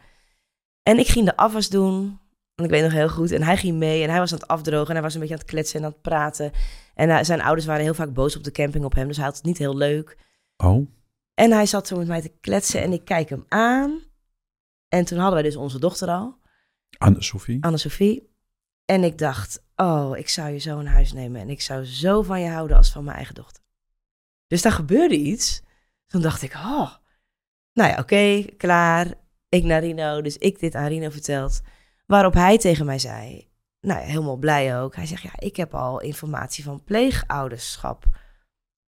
[0.84, 2.20] En ik ging de afwas doen.
[2.56, 3.32] En ik weet nog heel goed.
[3.32, 5.36] En hij ging mee en hij was aan het afdrogen en hij was een beetje
[5.36, 6.52] aan het kletsen en aan het praten.
[6.94, 9.26] En hij- zijn ouders waren heel vaak boos op de camping op hem, dus hij
[9.26, 10.18] had het niet heel leuk.
[10.58, 10.88] oh,
[11.34, 14.00] En hij zat zo met mij te kletsen en ik kijk hem aan.
[14.88, 16.38] En toen hadden wij dus onze dochter al.
[16.98, 17.64] Anne-Sophie.
[17.64, 18.30] Anne-Sophie.
[18.86, 21.42] En ik dacht, oh, ik zou je zo in huis nemen.
[21.42, 23.64] En ik zou zo van je houden als van mijn eigen dochter.
[24.48, 25.66] Dus daar gebeurde iets.
[26.08, 26.92] Toen dacht ik, oh.
[27.74, 29.14] Nou ja, oké, klaar.
[29.50, 30.22] Ik naar Rino.
[30.22, 31.62] Dus ik dit aan Rino verteld.
[32.06, 33.48] Waarop hij tegen mij zei,
[33.82, 34.96] nou ja, helemaal blij ook.
[34.96, 38.06] Hij zegt, ja, ik heb al informatie van pleegouderschap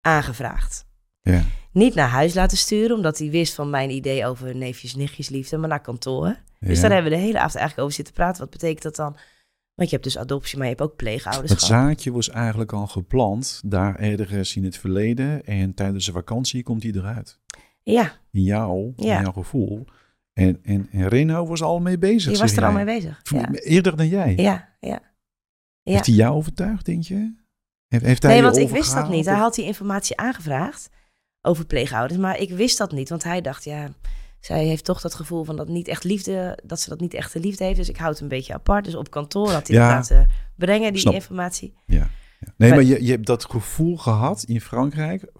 [0.00, 0.86] aangevraagd.
[1.20, 1.42] Ja.
[1.72, 5.56] Niet naar huis laten sturen, omdat hij wist van mijn idee over neefjes, nichtjes, liefde,
[5.56, 6.36] maar naar kantoor.
[6.60, 8.40] Dus daar hebben we de hele avond eigenlijk over zitten praten.
[8.40, 9.16] Wat betekent dat dan?
[9.78, 11.58] Want je hebt dus adoptie, maar je hebt ook Het pleegouderschap.
[11.58, 15.44] zaadje was eigenlijk al geplant daar ergens in het verleden.
[15.44, 17.38] En tijdens de vakantie komt hij eruit.
[17.82, 19.16] Ja, In jou, Ja.
[19.16, 19.84] in jouw gevoel.
[20.32, 22.32] En, en, en Reno was al mee bezig.
[22.32, 23.20] je was er al mee bezig.
[23.30, 24.34] Ja, Eerder dan jij.
[24.36, 24.68] ja.
[24.80, 25.00] ja.
[25.82, 25.94] Ja.
[25.94, 27.34] Heeft hij jou overtuigd, denk je?
[27.88, 29.24] Heeft, heeft hij Nee, want ik wist dat niet.
[29.24, 30.88] Hij had die informatie aangevraagd
[31.42, 33.08] over pleegouders, maar ik wist dat niet.
[33.08, 33.88] Want hij dacht, ja,
[34.40, 37.32] zij heeft toch dat gevoel van dat niet echt liefde, dat ze dat niet echt
[37.32, 37.76] de liefde heeft.
[37.76, 38.84] Dus ik houd het een beetje apart.
[38.84, 39.86] Dus op kantoor had hij Ja.
[39.86, 41.14] dat laten brengen, die Snap.
[41.14, 41.74] informatie.
[41.86, 42.10] Ja.
[42.56, 45.32] Nee, Maar- maar je, je hebt dat gevoel gehad in Frankrijk.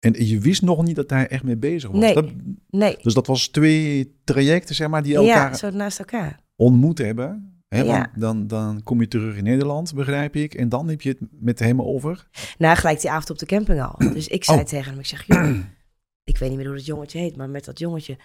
[0.00, 2.00] En je wist nog niet dat hij echt mee bezig was.
[2.00, 2.14] Nee.
[2.14, 2.26] Dat,
[2.70, 6.40] Nee, dus dat was twee trajecten, zeg maar, die elkaar ja, zo naast elkaar.
[6.56, 7.52] ontmoet hebben.
[7.68, 8.10] Hè, Ja.
[8.16, 10.54] dan, dan kom je terug in Nederland, begrijp ik.
[10.54, 12.28] En dan heb je het met hem over.
[12.58, 13.94] Nou, gelijk die avond op de camping al.
[14.12, 14.64] Dus ik zei Oh.
[14.64, 15.56] tegen hem, ik zeg, joh,
[16.28, 18.16] ik weet niet meer hoe dat jongetje heet, maar met dat jongetje,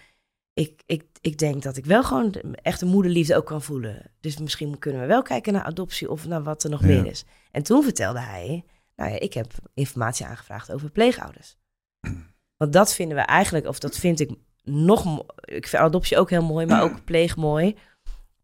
[0.53, 4.11] ik, ik, ik denk dat ik wel gewoon echt een moederliefde ook kan voelen.
[4.19, 6.87] Dus misschien kunnen we wel kijken naar adoptie of naar wat er nog Ja.
[6.87, 7.23] meer is.
[7.51, 8.63] En toen vertelde hij,
[8.95, 11.55] nou ja, ik heb informatie aangevraagd over pleegouders.
[12.57, 14.31] Want dat vinden we eigenlijk, of dat vind ik
[14.63, 17.75] nog, ik vind adoptie ook heel mooi, maar ook pleeg mooi.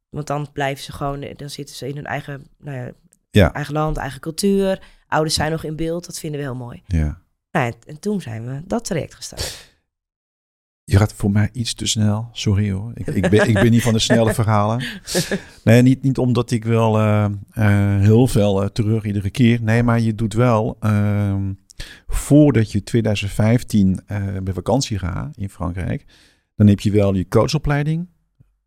[0.09, 2.91] Want dan blijven ze gewoon, dan zitten ze in hun eigen, nou ja,
[3.31, 3.53] Ja.
[3.53, 4.81] eigen land, eigen cultuur.
[5.07, 6.83] Ouders zijn nog in beeld, dat vinden we heel mooi.
[6.87, 7.21] Ja.
[7.51, 9.67] Nou, en, en toen zijn we dat traject gestart.
[10.83, 12.29] Je gaat voor mij iets te snel.
[12.31, 12.91] Sorry hoor.
[12.93, 14.83] Ik, ik, ben, ik ben niet van de snelle verhalen.
[15.63, 19.61] Nee, niet, niet omdat ik wel eh, eh, heel veel eh, terug iedere keer.
[19.61, 20.77] Nee, maar je doet wel.
[20.79, 21.53] ehm,
[22.07, 26.05] voordat je 2015 eh bij vakantie gaat in Frankrijk.
[26.55, 28.07] Dan heb je wel je coachopleiding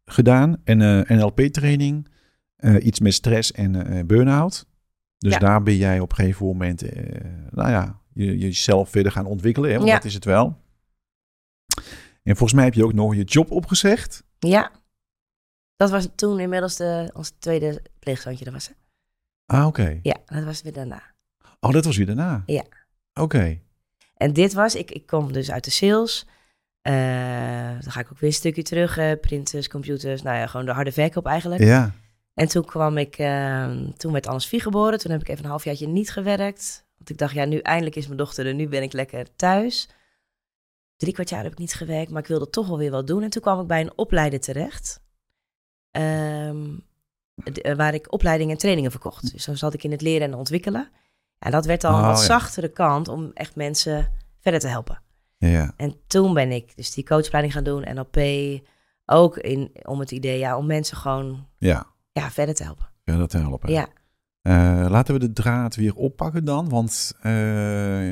[0.04, 0.56] gedaan.
[0.64, 0.78] En
[1.16, 2.08] NLP-training.
[2.80, 4.66] iets met stress en burn-out.
[5.18, 5.38] Dus Ja.
[5.38, 6.82] daar ben jij op een gegeven moment.
[7.50, 9.70] nou ja, je, jezelf verder gaan ontwikkelen.
[9.70, 9.94] Hè, want Ja.
[9.94, 10.60] dat is het wel.
[12.22, 14.24] En volgens mij heb je ook nog je job opgezegd.
[14.38, 14.70] Ja.
[15.76, 18.44] Dat was toen inmiddels de, ons tweede pleegzoontje.
[18.44, 18.76] Dat was het.
[19.46, 19.98] Ah, oké.
[20.02, 21.02] Ja, dat was weer daarna.
[21.60, 22.42] Oh, dat was weer daarna?
[22.46, 22.64] Ja.
[23.14, 23.60] Oké.
[24.16, 26.26] En dit was, ik, ik kom dus uit de sales.
[26.80, 26.92] Eh,
[27.80, 28.96] dan ga ik ook weer een stukje terug.
[28.98, 31.62] eh, printers, computers, nou ja, gewoon de harde verkoop eigenlijk.
[31.62, 31.92] Ja.
[32.34, 34.98] En toen kwam ik, eh, toen werd Anne Vie geboren.
[34.98, 36.86] Toen heb ik even een halfjaartje niet gewerkt.
[37.02, 38.54] Want ik dacht, ja, nu eindelijk is mijn dochter er.
[38.54, 39.88] Nu ben ik lekker thuis.
[40.96, 43.22] Drie kwart jaar heb ik niet gewerkt, maar ik wilde toch wel weer wat doen.
[43.22, 45.00] En toen kwam ik bij een opleider terecht.
[45.90, 46.78] ehm,
[47.44, 49.32] eh, waar ik opleidingen en trainingen verkocht.
[49.32, 50.90] Dus dan zat ik in het leren en ontwikkelen.
[51.38, 52.24] En dat werd dan Oh, een wat ja.
[52.24, 55.02] zachtere kant om echt mensen verder te helpen.
[55.38, 55.74] Ja.
[55.76, 58.18] En toen ben ik dus die coachopleiding gaan doen, NLP,
[59.06, 62.88] ook in, om het idee, ja, om mensen gewoon Ja, ja, verder te helpen.
[63.04, 63.70] ja dat helpen.
[63.72, 63.88] Ja,
[64.42, 66.68] Eh, laten we de draad weer oppakken dan.
[66.68, 68.10] Want eh,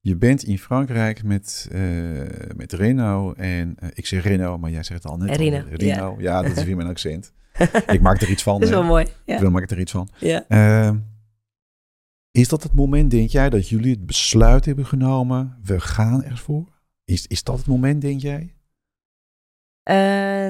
[0.00, 1.80] je bent in Frankrijk met, eh
[2.56, 3.32] met Reno.
[3.32, 6.00] En ik zeg Reno, maar jij zegt het al net.
[6.00, 6.14] al.
[6.18, 6.42] Ja.
[6.42, 7.32] dat is weer mijn accent.
[7.86, 8.54] ik maak er iets van.
[8.54, 8.74] dat is hè.
[8.74, 9.06] wel mooi.
[9.24, 10.08] Ik wil maak er iets van.
[10.18, 10.44] Ja.
[10.48, 10.94] Eh,
[12.30, 15.58] is dat het moment, denk jij, dat jullie het besluit hebben genomen?
[15.64, 16.68] We gaan ervoor?
[17.04, 18.54] Is, is dat het moment, denk jij?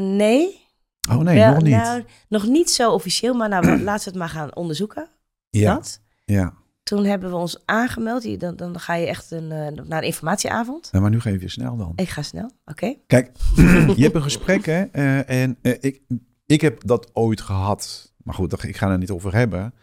[0.00, 0.60] Nee.
[1.10, 1.72] Oh nee, Wel, nog niet.
[1.72, 5.08] Nou, nog niet zo officieel, maar nou, laten we het maar gaan onderzoeken.
[5.50, 6.00] Ja, Dat.
[6.24, 6.54] ja.
[6.82, 8.40] Toen hebben we ons aangemeld.
[8.40, 10.88] Dan, dan ga je echt een, eh, naar een informatieavond.
[10.92, 11.92] Nou, maar nu ga je weer snel dan.
[11.96, 12.94] Ik ga snel, oké.
[13.06, 13.30] Kijk,
[13.96, 14.82] je hebt een gesprek, hè?
[14.82, 16.00] eh, en eh, ik,
[16.46, 18.12] ik heb dat ooit gehad.
[18.16, 19.74] Maar goed, ik ga er niet over hebben.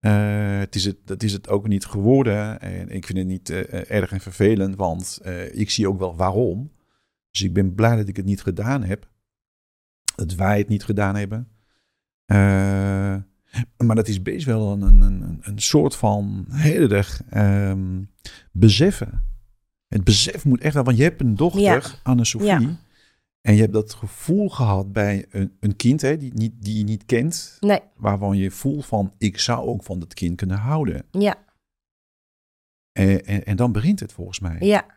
[0.00, 2.60] Het is het, dat is het ook niet geworden.
[2.60, 5.20] En ik vind het niet erg en vervelend, want
[5.52, 6.72] ik zie ook wel waarom.
[7.30, 9.08] Dus ik ben blij dat ik het niet gedaan heb.
[10.14, 11.48] Dat wij het niet gedaan hebben.
[12.24, 13.16] Eh,
[13.76, 18.02] maar dat is best wel een, een, een, soort van heel erg ehm,
[18.52, 19.22] beseffen.
[19.88, 21.82] Het besef moet echt wel, want je hebt een dochter, Ja.
[22.02, 22.48] Anne-Sophie.
[22.48, 22.76] Ja.
[23.40, 26.84] En je hebt dat gevoel gehad bij een, een kind hè, die, niet, die je
[26.84, 27.56] niet kent.
[27.60, 31.04] Nee, Waarvan je voelt van, ik zou ook van dat kind kunnen houden.
[31.10, 31.36] ja,
[32.92, 34.56] En, en, en dan begint het volgens mij.
[34.60, 34.96] ja.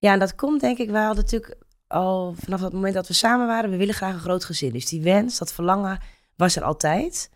[0.00, 3.14] Ja, en dat komt denk ik, wij hadden natuurlijk al vanaf het moment dat we
[3.14, 4.72] samen waren, we willen graag een groot gezin.
[4.72, 6.00] Dus die wens, dat verlangen
[6.36, 7.30] was er altijd.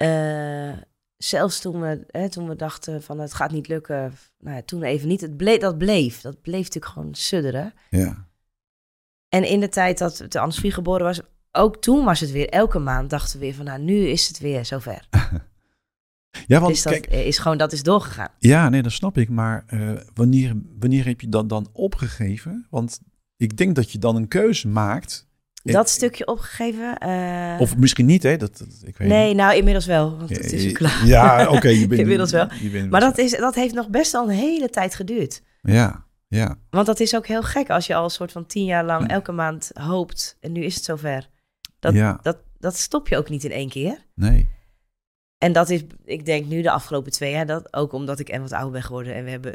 [0.00, 0.72] Eh,
[1.16, 4.82] zelfs toen we, hè, toen we dachten van het gaat niet lukken, nou ja, toen
[4.82, 5.20] even niet.
[5.20, 7.72] Het bleef, dat bleef, dat bleef natuurlijk gewoon sudderen.
[7.90, 8.28] Ja.
[9.28, 11.20] En in de tijd dat de Anne-Sophie geboren was,
[11.52, 14.38] ook toen was het weer, elke maand dachten we weer van, nou, nu is het
[14.38, 15.06] weer zover.
[16.46, 18.28] Ja, want dus dat kijk, is gewoon, dat is doorgegaan.
[18.38, 19.28] ja, nee, dat snap ik.
[19.28, 22.66] Maar eh, wanneer, wanneer heb je dat dan opgegeven?
[22.70, 23.00] Want
[23.36, 25.28] ik denk dat je dan een keuze maakt.
[25.62, 26.98] Dat stukje opgegeven.
[26.98, 28.36] eh, Of misschien niet, hè?
[28.36, 29.36] Dat, dat- ik weet nee, niet.
[29.36, 31.06] nou, inmiddels wel, want het is klaar.
[31.06, 31.68] Ja, oké.
[31.68, 32.48] je bent Inmiddels wel.
[32.60, 35.42] je bent- Maar dat, is, dat heeft nog best wel een hele tijd geduurd.
[35.62, 36.58] Ja, ja.
[36.70, 39.08] Want dat is ook heel gek als je al een soort van tien jaar lang
[39.08, 41.28] elke maand hoopt en nu is het zover.
[41.78, 44.06] Dat, ja, dat, dat stop je ook niet in één keer.
[44.14, 44.48] nee.
[45.38, 48.40] En dat is, ik denk nu de afgelopen twee jaar, dat ook omdat ik en
[48.40, 49.54] wat ouder ben geworden en we hebben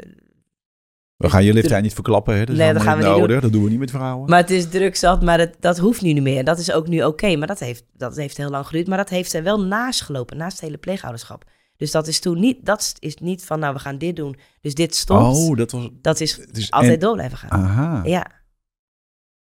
[1.16, 2.44] We gaan je leeftijd niet verklappen, hè?
[2.44, 3.40] Dat Nee, dat gaan we niet nodig.
[3.40, 4.30] Dat doen we niet met vrouwen.
[4.30, 6.44] Maar het is druk zat, maar het, dat hoeft nu niet meer.
[6.44, 8.86] Dat is ook nu oké, maar dat heeft, dat heeft heel lang geduurd.
[8.86, 11.44] Maar dat heeft er wel naast gelopen, naast het hele pleegouderschap.
[11.76, 14.74] Dus dat is toen niet, dat is niet van, nou, we gaan dit doen, dus
[14.74, 15.36] dit stopt.
[15.36, 15.88] oh, dat was...
[16.00, 17.50] dat is altijd en- door blijven gaan.
[17.50, 18.00] Aha.
[18.04, 18.26] Ja,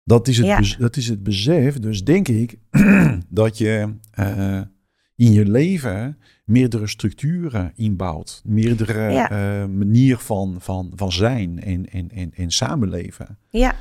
[0.03, 0.62] Dat is het, Ja.
[0.77, 1.79] dat is het besef.
[1.79, 2.57] Dus denk ik
[3.29, 4.62] dat je eh,
[5.15, 6.17] in je leven
[6.51, 8.41] meerdere structuren inbouwt.
[8.45, 9.29] Meerdere Ja.
[9.29, 13.37] eh, manier van, van, van zijn en, en, en, en samenleven.
[13.49, 13.75] ja,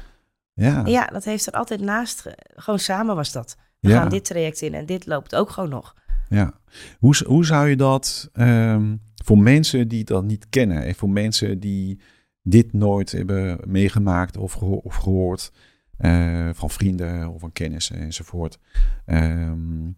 [0.54, 0.87] Ja.
[0.87, 2.20] ja, dat heeft er altijd naast.
[2.20, 3.56] ge- Gewoon samen was dat.
[3.80, 4.00] We Ja.
[4.00, 5.94] gaan dit traject in en dit loopt ook gewoon nog.
[6.28, 6.52] ja.
[6.98, 11.61] Hoe, hoe zou je dat ehm, voor mensen die dat niet kennen en voor mensen
[11.61, 12.00] die
[12.42, 15.52] dit nooit hebben meegemaakt of, geho- of gehoord
[15.96, 18.59] eh, van vrienden of van kennissen enzovoort.
[19.06, 19.90] Ehm,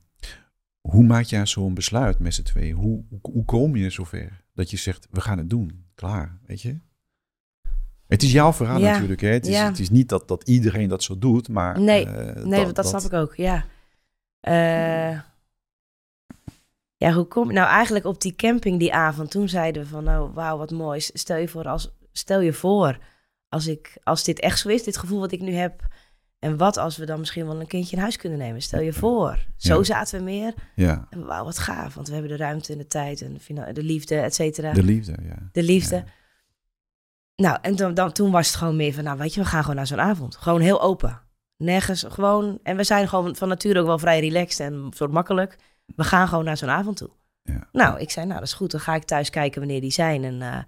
[0.83, 2.75] hoe maak jij zo'n besluit met z'n tweeën?
[2.75, 5.85] Hoe, hoe, kom je zover dat je zegt, we gaan het doen?
[5.95, 6.79] Klaar, weet je?
[8.07, 9.21] Het is jouw verhaal Ja, natuurlijk.
[9.21, 9.29] Hè?
[9.29, 9.67] Het, is, ja.
[9.67, 11.81] het is niet dat, dat iedereen dat zo doet, maar...
[11.81, 13.65] Nee, eh, Nee, dat, snap ik ook, ja.
[14.41, 15.19] Eh,
[16.97, 20.31] ja, hoe kom Nou, eigenlijk op die camping die avond, toen zeiden we van, nou,
[20.33, 21.01] wauw, wat mooi.
[21.01, 22.99] Stel je voor, als, stel je voor,
[23.49, 25.89] als, ik, als dit echt zo is, dit gevoel wat ik nu heb,
[26.43, 28.63] en wat als we dan misschien wel een kindje in huis kunnen nemen?
[28.63, 29.39] Stel je voor.
[29.57, 29.83] Zo Ja.
[29.85, 30.55] zaten we meer.
[30.75, 33.39] Ja, En wauw, wat gaaf, want we hebben de ruimte en de tijd en
[33.75, 34.73] de, liefde, et cetera.
[34.73, 35.37] de liefde, ja.
[35.53, 35.97] De liefde.
[35.97, 36.05] Ja.
[37.37, 39.61] Nou, en dan, dan, toen was het gewoon meer van, nou weet je, we gaan
[39.61, 40.37] gewoon naar zo'n avond.
[40.37, 41.21] Gewoon heel open.
[41.57, 42.59] Nergens, gewoon.
[42.63, 45.57] En we zijn gewoon van nature ook wel vrij relaxed en soort makkelijk.
[45.97, 47.11] We gaan gewoon naar zo'n avond toe.
[47.43, 47.69] Ja.
[47.73, 48.71] Nou, ik zei, nou dat is goed.
[48.71, 50.25] Dan ga ik thuis kijken wanneer die zijn.
[50.25, 50.59] En eh,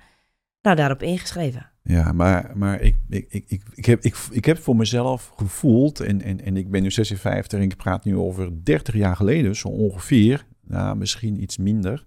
[0.63, 1.71] nou, daarop ingeschreven.
[1.87, 6.01] Ja, maar, maar ik, ik, ik, ik, ik, heb, ik, ik heb voor mezelf gevoeld,
[6.01, 9.57] en, en, en ik ben nu 56 en ik praat nu over 30 jaar geleden,
[9.57, 12.07] zo ongeveer, nou, misschien iets minder.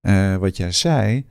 [0.00, 1.26] Eh, wat jij zei,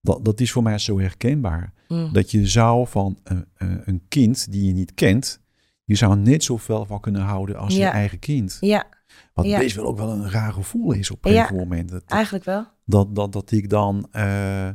[0.00, 1.72] dat, dat is voor mij zo herkenbaar.
[1.88, 2.12] Mm.
[2.12, 3.46] Dat je zou van een,
[3.84, 5.40] een kind die je niet kent,
[5.84, 8.56] je zou net zoveel van kunnen houden als je eigen kind.
[8.60, 8.86] Ja,
[9.32, 9.58] Wat Ja.
[9.58, 11.40] best wel ook wel een raar gevoel is op een Ja.
[11.42, 11.88] gegeven moment.
[11.90, 12.66] Dat, eigenlijk wel.
[12.84, 14.68] dat, dat, dat ik dan eh,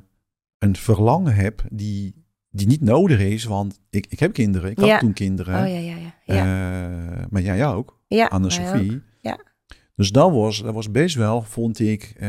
[0.57, 3.43] een verlangen heb die, die niet nodig is.
[3.43, 5.61] Want ik, ik heb kinderen, ik had toen kinderen.
[5.63, 6.13] Oh ja, ja, ja.
[6.25, 6.35] Ja,
[7.17, 9.01] Eh, maar jij ook, ja Anne-Sophie.
[9.21, 9.39] Ja.
[9.95, 12.27] Dus dat was, dat was best wel, vond ik, eh,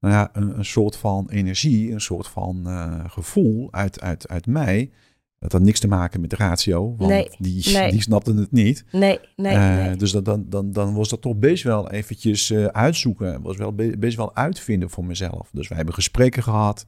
[0.00, 4.46] nou ja, een, een soort van energie, een soort van eh, gevoel uit, uit, uit
[4.46, 4.90] mij.
[5.38, 7.90] Dat had niks te maken met de ratio, want Nee, die, nee.
[7.96, 8.84] die snapten het niet.
[8.92, 9.96] Nee, nee, nee.
[9.96, 13.42] Dus dat, dan, dan, dan was dat toch best wel eventjes uitzoeken.
[13.42, 15.50] Was wel be- best wel uitvinden voor mezelf.
[15.52, 16.86] Dus wij hebben gesprekken gehad.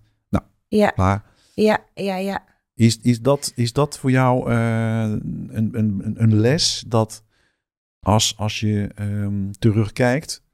[0.69, 1.25] Ja, Maar
[1.63, 2.45] ja, ja, ja.
[2.75, 5.03] is, is, dat, is dat voor jou eh,
[5.49, 7.25] een, een, een- les dat
[8.01, 10.45] als, als je ehm, terugkijkt,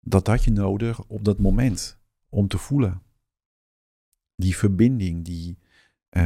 [0.00, 1.98] dat had je nodig op dat moment
[2.28, 3.02] om te voelen?
[4.34, 5.58] Die verbinding, die,
[6.08, 6.24] eh,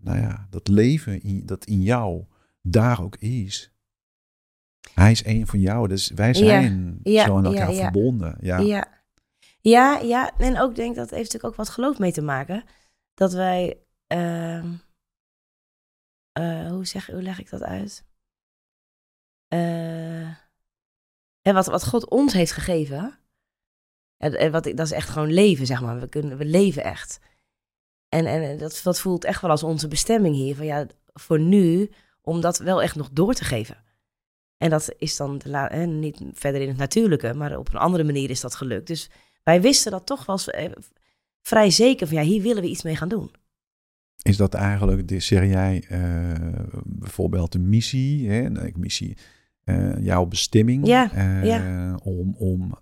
[0.00, 2.24] nou ja, dat leven in, dat in jou
[2.62, 3.70] daar ook is.
[4.94, 7.82] Hij is een van jou, dus wij zijn ja, zo aan elkaar ja.
[7.82, 8.36] verbonden.
[8.40, 8.58] Ja.
[8.58, 8.86] Ja.
[9.60, 10.00] ja.
[10.00, 12.64] Ja, En ook denk dat heeft natuurlijk ook wat geloof mee te maken.
[13.16, 13.80] Dat wij.
[14.06, 14.74] ehm,
[16.32, 18.04] eh, hoe, zeg, hoe leg ik dat uit?
[19.48, 20.36] Eh,
[21.40, 23.18] hè, wat, wat God ons heeft gegeven.
[24.16, 26.00] En, en wat, dat is echt gewoon leven, zeg maar.
[26.00, 27.18] We, kunnen, we leven echt.
[28.08, 30.56] En, en dat, dat voelt echt wel als onze bestemming hier.
[30.56, 31.90] Van ja, voor nu,
[32.20, 33.84] om dat wel echt nog door te geven.
[34.56, 35.40] En dat is dan
[36.00, 38.86] niet verder in het natuurlijke, maar op een andere manier is dat gelukt.
[38.86, 39.10] Dus
[39.42, 40.72] wij wisten dat toch wel eh,
[41.46, 43.30] vrij zeker van ja, hier willen we iets mee gaan doen.
[44.22, 46.00] Is dat eigenlijk, de, zeg jij eh,
[46.84, 49.16] bijvoorbeeld een missie, hè, nee, missie,
[49.64, 51.94] eh, jouw bestemming Ja, eh, ja.
[52.02, 52.78] om, om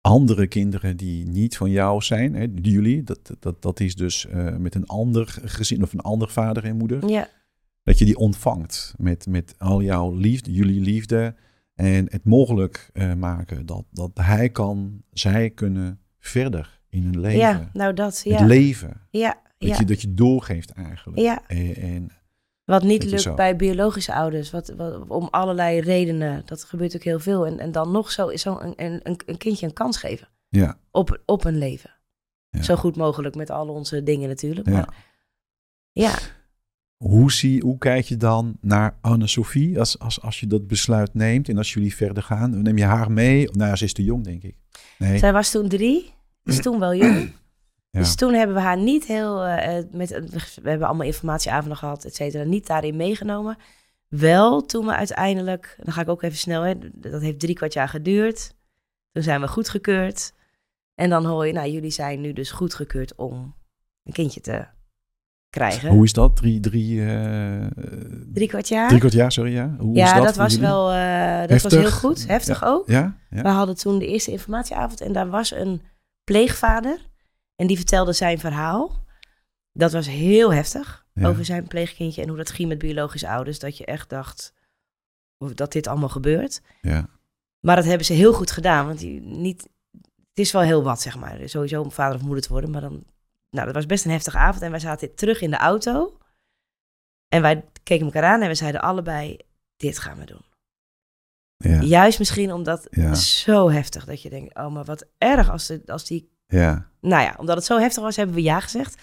[0.00, 4.26] andere kinderen die niet van jou zijn, hè, die jullie, dat, dat, dat is dus
[4.58, 7.28] met een ander gezin of een ander vader en moeder, Ja,
[7.82, 11.34] dat je die ontvangt met, met al jouw liefde, jullie liefde
[11.74, 17.38] en het mogelijk maken dat, dat hij kan, zij kunnen verder in hun leven.
[17.38, 18.20] ja nou dat.
[18.24, 19.00] Ja, Het leven.
[19.10, 21.18] ja, Dat, ja, je, dat je doorgeeft eigenlijk.
[21.18, 21.42] ja.
[21.46, 22.10] En, en
[22.64, 26.42] Wat niet lukt bij biologische ouders, wat, wat, om allerlei redenen.
[26.44, 27.46] Dat gebeurt ook heel veel.
[27.46, 31.22] En, en dan nog zo, zo een, een, een kindje een kans geven ja, op,
[31.26, 31.90] op een leven.
[32.50, 32.62] Ja.
[32.62, 34.66] Zo goed mogelijk met al onze dingen natuurlijk.
[34.66, 34.72] ja.
[34.72, 34.94] Maar
[35.92, 36.18] ja,
[36.96, 41.48] Hoe, zie, hoe kijk je dan naar Anne-Sophie als, als, als je dat besluit neemt
[41.48, 42.62] en als jullie verder gaan?
[42.62, 43.50] Neem je haar mee?
[43.50, 44.56] Nou, ze is te jong, denk ik.
[44.98, 45.18] Nee.
[45.18, 46.14] zij was toen drie,
[46.50, 47.32] is toen wel jong.
[47.92, 48.00] Ja.
[48.00, 50.10] Dus toen hebben we haar niet heel, eh, eh, met,
[50.62, 53.56] we hebben allemaal informatieavonden gehad, et cetera, niet daarin meegenomen.
[54.08, 57.72] Wel toen we uiteindelijk, dan ga ik ook even snel, hè, dat heeft drie kwart
[57.72, 58.54] jaar geduurd.
[59.12, 60.32] Toen zijn we goedgekeurd.
[60.94, 63.54] En dan hoor je, nou, jullie zijn nu dus goedgekeurd om
[64.04, 64.66] een kindje te
[65.50, 65.88] krijgen.
[65.90, 66.36] Hoe is dat?
[66.36, 67.66] Drie, drie, eh,
[68.32, 68.88] Drie kwart jaar?
[68.88, 69.52] drie kwart jaar, sorry.
[69.52, 70.66] Ja, Hoe is ja, dat, dat, was jullie?
[70.68, 71.62] wel, eh, dat Heftig?
[71.62, 72.26] was heel goed.
[72.26, 72.88] Heftig ook.
[72.88, 73.42] Ja, ja.
[73.42, 75.82] We hadden toen de eerste informatieavond en daar was een
[76.30, 77.08] pleegvader.
[77.56, 79.04] En die vertelde zijn verhaal.
[79.72, 81.06] Dat was heel heftig.
[81.12, 81.28] Ja.
[81.28, 83.58] Over zijn pleegkindje en hoe dat ging met biologische ouders.
[83.58, 84.52] Dat je echt dacht
[85.54, 86.60] dat dit allemaal gebeurt.
[86.80, 87.08] ja.
[87.60, 88.86] Maar dat hebben ze heel goed gedaan.
[88.86, 89.68] Want die, niet,
[90.28, 91.48] het is wel heel wat, zeg maar.
[91.48, 92.70] Sowieso om vader of moeder te worden.
[92.70, 93.04] Maar dan,
[93.50, 94.62] nou, dat was best een heftige avond.
[94.62, 96.18] En wij zaten terug in de auto.
[97.28, 99.38] En wij keken elkaar aan en we zeiden allebei,
[99.76, 100.44] dit gaan we doen.
[101.68, 103.14] Ja, Juist misschien omdat Ja.
[103.14, 106.30] zo heftig dat je denkt, oh, maar wat erg als, de, als die...
[106.46, 109.02] ja, Nou ja, omdat het zo heftig was, hebben we ja gezegd.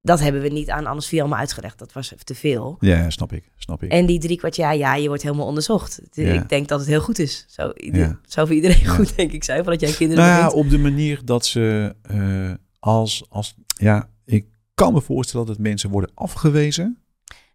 [0.00, 1.78] Dat hebben we niet aan Anne-Sophie allemaal uitgelegd.
[1.78, 2.76] Dat was te veel.
[2.80, 3.50] ja, snap ik.
[3.56, 3.90] Snap ik.
[3.90, 6.00] En die drie kwart jaar, ja, je wordt helemaal onderzocht.
[6.10, 6.32] Ja.
[6.32, 7.44] Ik denk dat het heel goed is.
[7.48, 9.62] Zo, ieder- zou voor iedereen goed, denk ik, zijn.
[9.62, 13.54] Voordat jij kinderen Nou ja, op de manier dat ze eh, als, als...
[13.66, 17.03] Ja, ik kan me voorstellen dat mensen worden afgewezen.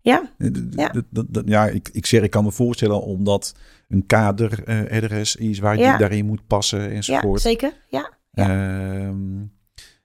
[0.01, 0.93] Ja, Eh, Ja.
[1.45, 3.55] ja, ik, ik zeg, ik kan me voorstellen omdat
[3.87, 5.91] een kader eh RS is waar Ja.
[5.91, 7.41] je daarin moet passen ja, enzovoort.
[7.41, 7.73] zeker.
[7.87, 8.17] Ja.
[8.31, 9.45] Ehm,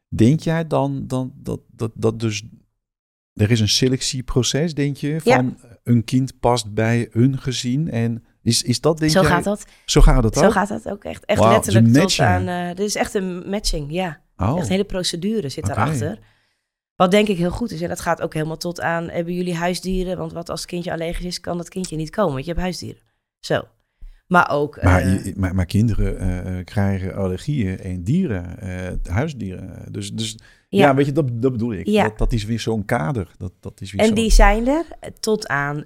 [0.09, 2.43] denk jij dan, dan dat, dat, dat dus
[3.35, 5.35] er is een selectieproces, denk je, Ja.
[5.37, 9.31] van een kind past bij een gezin en is, is dat denk Zo jij?
[9.31, 9.65] gaat dat.
[9.85, 10.53] Zo gaat het Zo ook?
[10.53, 11.25] gaat dat ook echt.
[11.25, 12.49] Echt is letterlijk tot aan...
[12.49, 14.21] eh dit is echt een matching, ja.
[14.37, 15.75] Oh, Echt een hele procedure zit Oké.
[15.75, 16.19] daarachter.
[16.97, 17.81] Wat denk ik heel goed is.
[17.81, 20.19] En dat gaat ook helemaal tot aan, hebben jullie huisdieren?
[20.19, 22.33] Want wat als het kindje allergisch is, kan dat kindje niet komen.
[22.33, 23.03] Want je hebt huisdieren.
[23.41, 23.63] Zo.
[24.27, 24.83] Maar ook...
[24.83, 28.59] maar, eh, maar, maar kinderen eh, eh, krijgen allergieën en dieren,
[29.03, 29.93] huisdieren.
[29.93, 30.39] Dus, dus
[30.69, 30.87] ja.
[30.87, 30.95] ja.
[30.95, 31.87] weet je, dat, dat bedoel ik.
[31.87, 32.03] Ja.
[32.03, 33.31] Dat, dat is weer zo'n kader.
[33.39, 34.15] Dat, dat is weer En zo.
[34.15, 34.85] die zijn er
[35.21, 35.85] tot aan...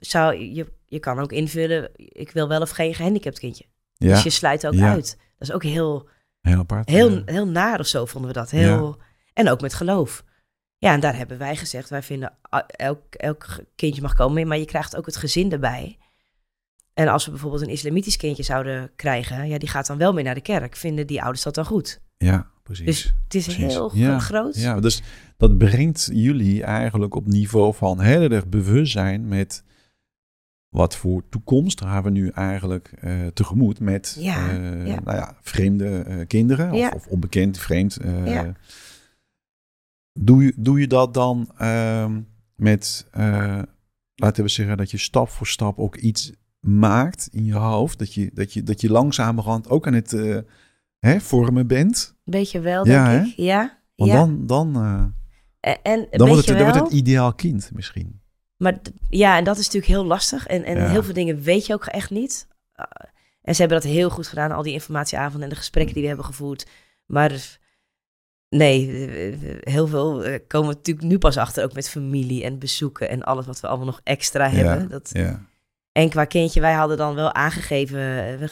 [0.00, 3.64] zou, je, je kan ook invullen, ik wil wel of geen gehandicapt kindje.
[3.98, 5.18] Dus je sluit ook uit.
[5.38, 6.08] Dat is ook heel,
[6.40, 6.88] heel apart.
[6.88, 8.50] heel, heel naar of zo vonden we dat.
[8.50, 8.98] Heel,
[9.36, 10.24] En ook met geloof.
[10.78, 12.32] Ja, en daar hebben wij gezegd, wij vinden
[12.66, 15.98] elk, elk kindje mag komen, maar je krijgt ook het gezin erbij.
[16.94, 20.24] En als we bijvoorbeeld een islamitisch kindje zouden krijgen, ja, die gaat dan wel mee
[20.24, 20.76] naar de kerk.
[20.76, 22.00] Vinden die ouders dat dan goed?
[22.16, 22.84] Ja, precies.
[22.84, 23.74] Dus het is Precies.
[23.74, 24.56] heel Ja, groot.
[24.56, 25.02] Ja, dus
[25.36, 29.64] dat brengt jullie eigenlijk op niveau van heel erg bewustzijn met
[30.68, 35.00] wat voor toekomst gaan we nu eigenlijk eh, tegemoet met Ja, eh, ja.
[35.04, 37.98] Nou ja, vreemde eh, kinderen of, of onbekend vreemd.
[40.16, 42.20] Doe, je, doe je dat dan ehm,
[42.54, 43.62] met, eh,
[44.14, 47.98] laten we zeggen, dat je stap voor stap ook iets maakt in je hoofd?
[47.98, 50.38] Dat je, dat je, dat je langzamerhand ook aan het eh,
[50.98, 52.14] hè, vormen bent?
[52.24, 53.20] Beetje wel, denk Ja, hè?
[53.22, 53.32] ik.
[53.36, 53.78] Ja.
[53.94, 54.16] Want ja.
[54.16, 58.20] dan, dan, eh, En, en dan, wordt het, dan wordt het ideaal kind misschien.
[58.56, 60.46] Maar ja, en dat is natuurlijk heel lastig.
[60.46, 60.88] En, en Ja.
[60.88, 62.46] heel veel dingen weet je ook echt niet.
[62.76, 62.84] Uh,
[63.42, 66.08] en ze hebben dat heel goed gedaan, al die informatieavonden en de gesprekken die we
[66.08, 66.66] hebben gevoerd.
[67.06, 67.58] Maar
[68.48, 72.58] nee, eh, heel veel eh, komen we natuurlijk nu pas achter, ook met familie en
[72.58, 74.88] bezoeken en alles wat we allemaal nog extra hebben.
[74.88, 75.40] Dat, Ja.
[75.92, 78.48] en qua kindje, wij hadden dan wel aangegeven, eh, eh,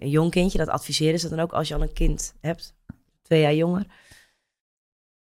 [0.00, 2.74] een jong kindje, dat adviseren ze dan ook als je al een kind hebt,
[3.22, 3.84] twee jaar jonger.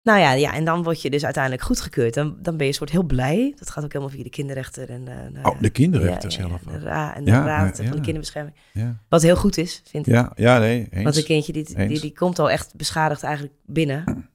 [0.03, 2.15] Nou ja, ja, en dan word je dus uiteindelijk goedgekeurd.
[2.15, 3.55] Dan, dan ben je soort heel blij.
[3.59, 4.91] Dat gaat ook helemaal via de kinderrechter.
[4.91, 5.61] En, eh, nou Oh, ja.
[5.61, 6.81] de kinderrechter Ja, zelf ja, ook.
[6.81, 8.57] de ra- en de raad van de kinderbescherming.
[9.09, 10.13] Wat heel goed is, vind ik.
[10.13, 11.03] ja, ja nee, eens.
[11.05, 14.29] Want een kindje die, die, die komt al echt beschadigd eigenlijk binnen.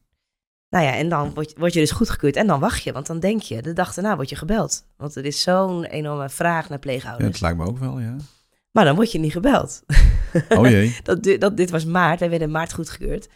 [0.69, 2.35] Nou ja, en dan word, word je dus goedgekeurd.
[2.35, 4.85] En dan wacht je, want dan denk je, de dag daarna word je gebeld.
[4.97, 7.27] Want er is zo'n enorme vraag naar pleegouders.
[7.31, 8.15] het lijkt me ook wel, ja.
[8.71, 9.83] Maar dan word je niet gebeld.
[10.49, 10.95] Oh jee.
[11.03, 13.27] dat, dat, dit was maart, wij werden in maart goedgekeurd.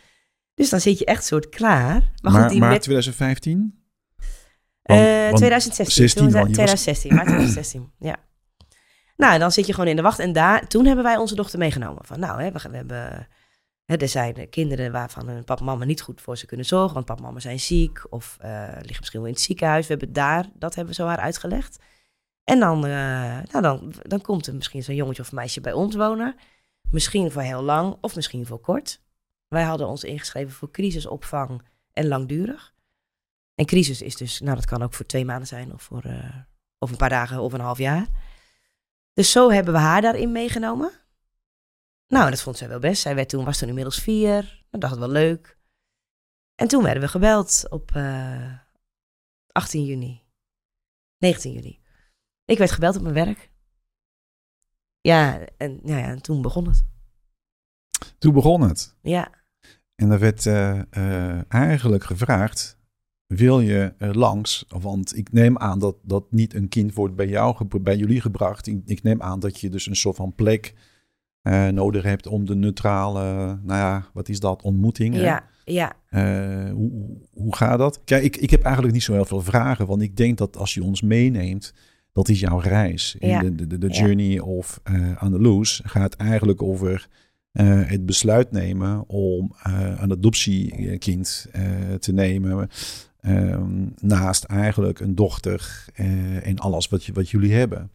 [0.60, 1.94] Dus dan zit je echt soort klaar.
[2.22, 3.84] Maar Maar, goed, die maar met, 2015?
[4.82, 5.96] Eh, Want- want 2016.
[6.08, 8.16] 16 toen, al, je was- 2016, maart 2016, ja.
[9.18, 10.20] Nou, en dan zit je gewoon in de wacht.
[10.20, 12.06] En daar, toen hebben wij onze dochter meegenomen.
[12.06, 13.28] Van nou, hè, we, hebben...
[13.86, 16.94] Hè, er zijn kinderen waarvan hun papa en mama niet goed voor ze kunnen zorgen.
[16.94, 19.88] Want papa en mama zijn ziek of eh, liggen misschien wel in het ziekenhuis.
[19.88, 21.80] We hebben daar, dat hebben we zo haar uitgelegd.
[22.44, 22.92] En dan, eh,
[23.52, 26.36] nou, dan, dan komt er misschien zo'n jongetje of meisje bij ons wonen.
[26.92, 29.02] Misschien voor heel lang of misschien voor kort.
[29.50, 31.62] Wij hadden ons ingeschreven voor crisisopvang
[31.94, 32.74] en langdurig.
[33.56, 36.36] En crisis is dus, nou dat kan ook voor twee maanden zijn of voor eh,
[36.78, 38.08] of een paar dagen of een half jaar.
[39.14, 40.92] Dus zo hebben we haar daarin meegenomen.
[42.08, 43.02] Nou, en dat vond zij wel best.
[43.02, 44.66] Zij werd toen, was toen inmiddels vier.
[44.70, 45.58] Dat dacht het wel leuk.
[46.56, 48.54] En toen werden we gebeld op eh
[49.52, 50.24] 18 juni.
[51.18, 51.80] 19 juni.
[52.46, 53.52] Ik werd gebeld op mijn werk.
[55.02, 56.86] Ja, en, ja, ja, en toen begon het.
[58.18, 58.96] Toen begon het.
[59.02, 59.39] Ja,
[60.00, 62.78] En er werd eh, eh, eigenlijk gevraagd,
[63.28, 64.66] wil je er langs?
[64.68, 68.68] Want ik neem aan dat, dat niet een kind wordt bij, jou, bij jullie gebracht.
[68.68, 70.74] Ik, ik neem aan dat je dus een soort van plek
[71.42, 73.24] eh, nodig hebt om de neutrale,
[73.64, 75.14] nou ja, wat is dat, ontmoeting.
[75.16, 75.22] hè?
[75.22, 75.94] ja, ja.
[76.10, 76.92] Eh, hoe,
[77.34, 78.02] hoe- gaat dat?
[78.04, 80.74] Kijk, ik, ik heb eigenlijk niet zo heel veel vragen, want ik denk dat als
[80.74, 81.74] je ons meeneemt,
[82.12, 83.16] dat is jouw reis.
[83.20, 83.40] En Ja.
[83.42, 84.00] De, de, de, Ja.
[84.06, 87.08] journey of uh, Andalus gaat eigenlijk over
[87.52, 92.70] eh, het besluit nemen om eh, een adoptiekind eh, te nemen.
[93.20, 95.86] ehm, naast eigenlijk een dochter
[96.44, 97.92] en alles wat, je, wat jullie hebben.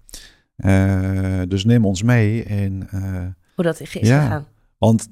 [1.48, 2.88] Dus neem ons mee en
[3.54, 4.22] Hoe dat is Ja.
[4.22, 4.46] gegaan.
[4.78, 5.08] want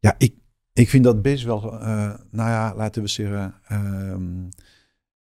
[0.00, 0.34] ja, ik,
[0.72, 1.60] ik vind dat best wel,
[2.30, 3.54] nou ja, laten we zeggen,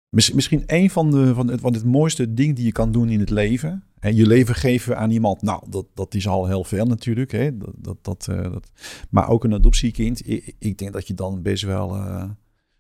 [0.08, 3.08] mis- misschien een van de, van het, van het mooiste ding die je kan doen
[3.08, 3.84] in het leven.
[4.14, 7.32] Je leven geven aan iemand, nou, dat, dat is al heel veel natuurlijk.
[7.32, 7.56] Hè?
[7.56, 8.70] Dat, dat, dat, eh, dat,
[9.10, 12.24] maar ook een adoptiekind, ik, ik denk dat je dan best wel eh,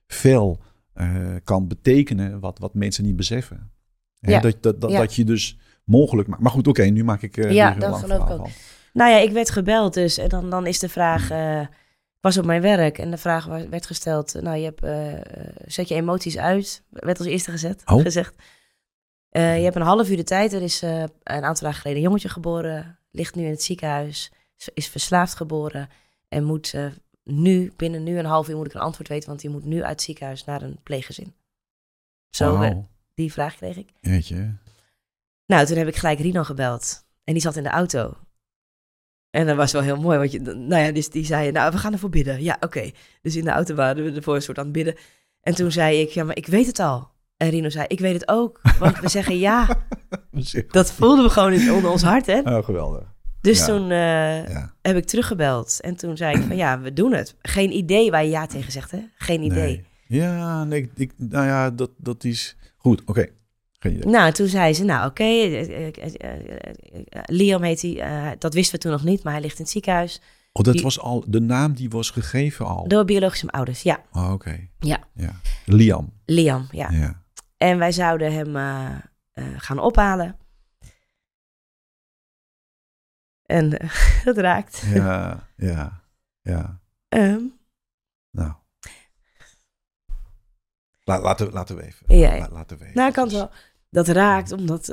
[0.06, 0.60] veel
[0.92, 3.70] eh, kan betekenen wat, wat mensen niet beseffen.
[4.18, 4.40] Ja.
[4.40, 4.98] Dat, dat, dat, Ja.
[4.98, 6.42] dat je dus mogelijk maakt.
[6.42, 8.38] Maar goed, oké, nu maak ik Ja, dat lang geloof ik ook.
[8.38, 8.50] van.
[8.92, 10.18] Nou ja, ik werd gebeld dus.
[10.18, 11.28] En dan, dan is de vraag...
[12.20, 14.34] was op mijn werk en de vraag werd gesteld...
[14.42, 14.86] Nou, je hebt,
[15.72, 16.82] zet je emoties uit.
[16.90, 18.02] Werd als eerste gezet, Oh.
[18.02, 18.34] gezegd.
[19.36, 20.52] Eh, je hebt een half uur de tijd.
[20.52, 22.98] Er is eh, een aantal dagen geleden een jongetje geboren.
[23.10, 24.32] Ligt nu in het ziekenhuis.
[24.74, 25.88] is- verslaafd geboren.
[26.28, 26.86] En moet eh,
[27.24, 29.28] nu, binnen nu een half uur moet ik een antwoord weten.
[29.28, 31.34] Want die moet nu uit het ziekenhuis naar een pleeggezin.
[32.30, 32.58] Zo,
[33.14, 33.88] die vraag kreeg ik.
[34.00, 34.54] jeetje.
[35.46, 37.04] Nou, toen heb ik gelijk Rino gebeld.
[37.24, 38.16] En die zat in de auto.
[39.30, 41.78] En dat was wel heel mooi, want je, nou ja, dus die zei, nou, we
[41.78, 42.42] gaan ervoor bidden.
[42.42, 42.90] Ja, oké.
[43.22, 44.96] Dus in de auto waren we ervoor een soort aan het bidden.
[45.40, 47.10] En toen zei ik, ja, maar ik weet het al.
[47.36, 49.68] En Rino zei, ik weet het ook, want we zeggen ja.
[50.70, 52.38] Dat voelden we gewoon in, onder ons hart, hè.
[52.40, 53.14] Oh, geweldig.
[53.40, 53.66] Dus Ja.
[53.66, 54.74] toen eh, Ja.
[54.82, 55.80] heb ik teruggebeld.
[55.80, 57.34] En toen zei ik van, ja, we doen het.
[57.42, 58.98] Geen idee waar je ja tegen zegt, hè.
[59.16, 59.64] Geen idee.
[59.66, 59.84] Nee.
[60.20, 63.02] Ja, nee, ik, nou ja, dat, dat is goed.
[63.04, 63.26] Oké,
[63.78, 64.10] geen idee.
[64.10, 65.92] Nou, toen zei ze, nou oké, eh, eh,
[67.26, 70.20] Liam heet hij, dat wisten we toen nog niet, maar hij ligt in het ziekenhuis.
[70.52, 72.88] Oh, dat die- was al, de naam die was gegeven al.
[72.88, 74.00] Door biologische ouders, ja.
[74.12, 74.68] Oh, oké.
[74.78, 74.98] Ja.
[75.14, 75.40] ja.
[75.64, 76.12] Liam.
[76.26, 76.90] Liam, ja.
[76.90, 77.24] Ja.
[77.66, 78.94] En wij zouden hem eh,
[79.32, 80.38] eh, gaan ophalen.
[83.42, 83.90] En eh,
[84.24, 84.82] dat raakt.
[84.86, 86.00] Ja, ja,
[86.42, 86.80] ja.
[87.08, 87.42] Ehm,
[88.30, 88.52] Nou.
[91.04, 92.16] La, laten, laten we even.
[92.18, 92.38] Ja.
[92.38, 92.96] La- laten we even.
[92.96, 93.50] nou, ik kan het wel.
[93.90, 94.88] Dat raakt omdat,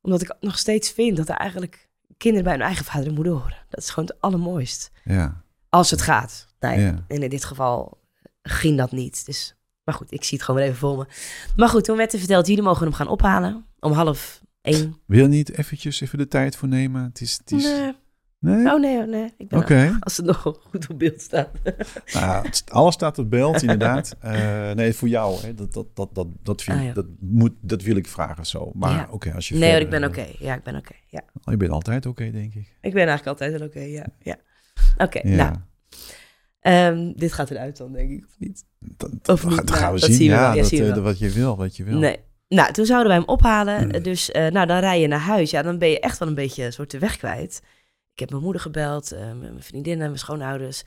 [0.00, 3.32] omdat ik nog steeds vind dat er eigenlijk kinderen bij hun eigen vader en moeder
[3.32, 3.56] horen.
[3.68, 4.90] Dat is gewoon het allermooist.
[5.04, 6.46] Ja, Als het gaat.
[6.60, 7.04] Nou, Ja.
[7.08, 8.00] En in dit geval
[8.42, 9.26] ging dat niet.
[9.26, 9.57] Dus
[9.88, 11.06] Maar goed, ik zie het gewoon weer even voor me.
[11.56, 13.64] Maar goed, toen werd er verteld, jullie mogen hem gaan ophalen.
[13.80, 14.96] Om half één.
[15.06, 17.02] Wil je niet eventjes even de tijd voor nemen?
[17.04, 17.62] Het is, het is...
[17.64, 17.92] Nee.
[18.38, 18.66] Nee?
[18.74, 19.34] Oh nee, oh, nee.
[19.38, 20.36] Ik ben als het nog
[20.70, 21.48] goed op beeld staat.
[22.14, 24.16] Nou, alles staat op beeld, inderdaad.
[24.20, 25.40] Eh, nee, voor jou.
[25.40, 25.54] Hè.
[25.54, 26.92] Dat, dat, dat, dat, dat, vind, Ah, ja.
[26.92, 28.70] dat, moet, dat wil ik vragen zo.
[28.74, 29.08] Maar Ja.
[29.10, 30.26] oké, als je Nee, verder- ik ben oké.
[30.38, 30.94] Ja, ik ben oké.
[31.06, 31.22] Ja.
[31.34, 32.76] Oh, je bent altijd oké, denk ik.
[32.80, 34.06] Ik ben eigenlijk altijd wel oké, ja.
[34.22, 34.36] ja.
[34.98, 35.34] Oké, Ja.
[35.36, 35.56] nou.
[36.60, 38.64] Ehm, dit gaat eruit dan, denk ik, of niet?
[38.78, 40.18] Dat, Of dat, niet, dat nou, gaan we dat zien.
[40.18, 40.52] zien we ja.
[40.52, 41.98] Ja, dat, zien we eh, wat je wil, wat je wil.
[41.98, 42.16] Nee.
[42.48, 43.84] Nou, toen zouden wij hem ophalen.
[43.84, 44.02] Mm.
[44.02, 45.50] Dus eh, nou, dan rij je naar huis.
[45.50, 47.62] Ja, dan ben je echt wel een beetje een soort de weg kwijt.
[48.12, 50.82] Ik heb mijn moeder gebeld, eh, mijn vriendinnen, mijn schoonouders.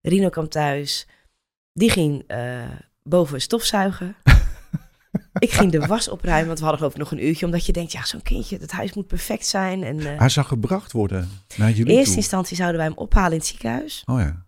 [0.00, 1.06] Rino kwam thuis.
[1.72, 2.62] Die ging eh,
[3.02, 4.16] boven stofzuigen.
[5.38, 7.46] ik ging de was opruimen, want we hadden geloof ik nog een uurtje.
[7.46, 9.82] Omdat je denkt, ja, zo'n kindje, het huis moet perfect zijn.
[9.84, 12.16] En Hij zou gebracht worden naar in jullie eerste toe.
[12.16, 14.02] instantie zouden wij hem ophalen in het ziekenhuis.
[14.06, 14.46] Oh ja.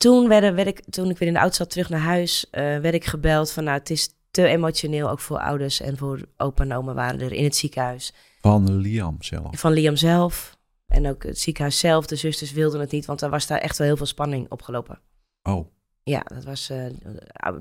[0.00, 2.62] Toen, werden, werd ik, toen ik weer in de auto zat terug naar huis, eh,
[2.62, 6.62] werd ik gebeld van nou, het is te emotioneel, ook voor ouders en voor opa
[6.62, 8.12] en oma waren er in het ziekenhuis.
[8.40, 9.60] Van Liam zelf.
[9.60, 12.06] Van Liam zelf en ook het ziekenhuis zelf.
[12.06, 14.98] De zusters wilden het niet, want er was daar echt wel heel veel spanning opgelopen.
[15.42, 15.66] Oh,
[16.02, 16.86] Ja, dat was, eh,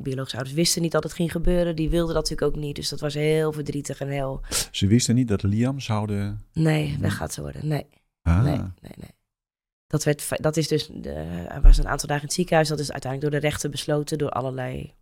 [0.01, 1.75] biologische ouders wisten niet dat het ging gebeuren.
[1.75, 4.41] Die wilden dat natuurlijk ook niet, dus dat was heel verdrietig en heel...
[4.71, 6.45] ze wisten niet dat Liam zouden...
[6.53, 7.67] Nee, weg gaat ze worden.
[7.67, 7.85] Nee,
[8.21, 9.17] Ah, nee, nee, nee.
[9.89, 10.89] Dat, werd, dat is dus,
[11.47, 12.67] hij was een aantal dagen in het ziekenhuis.
[12.67, 14.93] Dat is uiteindelijk door de rechter besloten door allerlei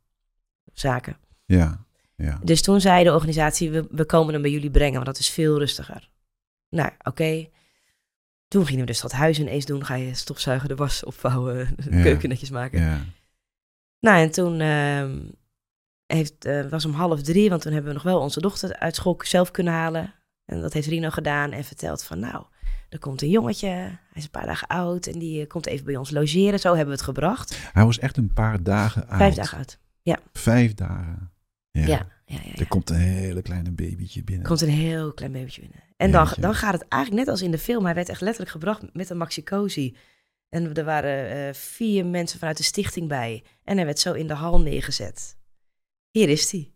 [0.74, 1.18] zaken.
[1.46, 1.86] ja.
[2.16, 2.40] ja.
[2.44, 5.30] Dus toen zei de organisatie, we, we komen hem bij jullie brengen, want dat is
[5.30, 6.10] veel rustiger.
[6.70, 7.50] Nou, oké.
[8.48, 9.86] Toen gingen we dus dat huis ineens doen.
[9.86, 12.02] Ga je stofzuigen, de was opvouwen, de Ja.
[12.02, 12.80] keuken netjes maken.
[12.80, 13.06] ja.
[14.00, 15.20] Nou, en toen ehm,
[16.06, 18.96] heeft, eh, was om half drie, want toen hebben we nog wel onze dochter uit
[18.96, 20.14] school zelf kunnen halen.
[20.48, 22.46] En dat heeft Rino gedaan en verteld van, nou,
[22.90, 25.86] er komt een jongetje, hij is een paar dagen oud en die eh, komt even
[25.86, 26.60] bij ons logeren.
[26.60, 27.70] Zo hebben we het gebracht.
[27.74, 29.18] Hij was echt een paar dagen oud.
[29.18, 29.80] Vijf dagen oud.
[30.34, 31.32] Vijf dagen.
[31.72, 31.88] Ja.
[31.88, 32.40] Ja, ja, ja.
[32.44, 32.56] ja.
[32.56, 34.48] Er komt een hele kleine babytje binnen.
[34.48, 35.80] komt een heel klein babytje binnen.
[35.98, 37.86] En dan, dan gaat het eigenlijk net als in de film.
[37.86, 39.98] Hij werd echt letterlijk gebracht met een maxicosi.
[40.50, 43.44] En er waren eh, vier mensen vanuit de stichting bij.
[43.64, 45.38] En hij werd zo in de hal neergezet.
[46.12, 46.72] Hier is hij.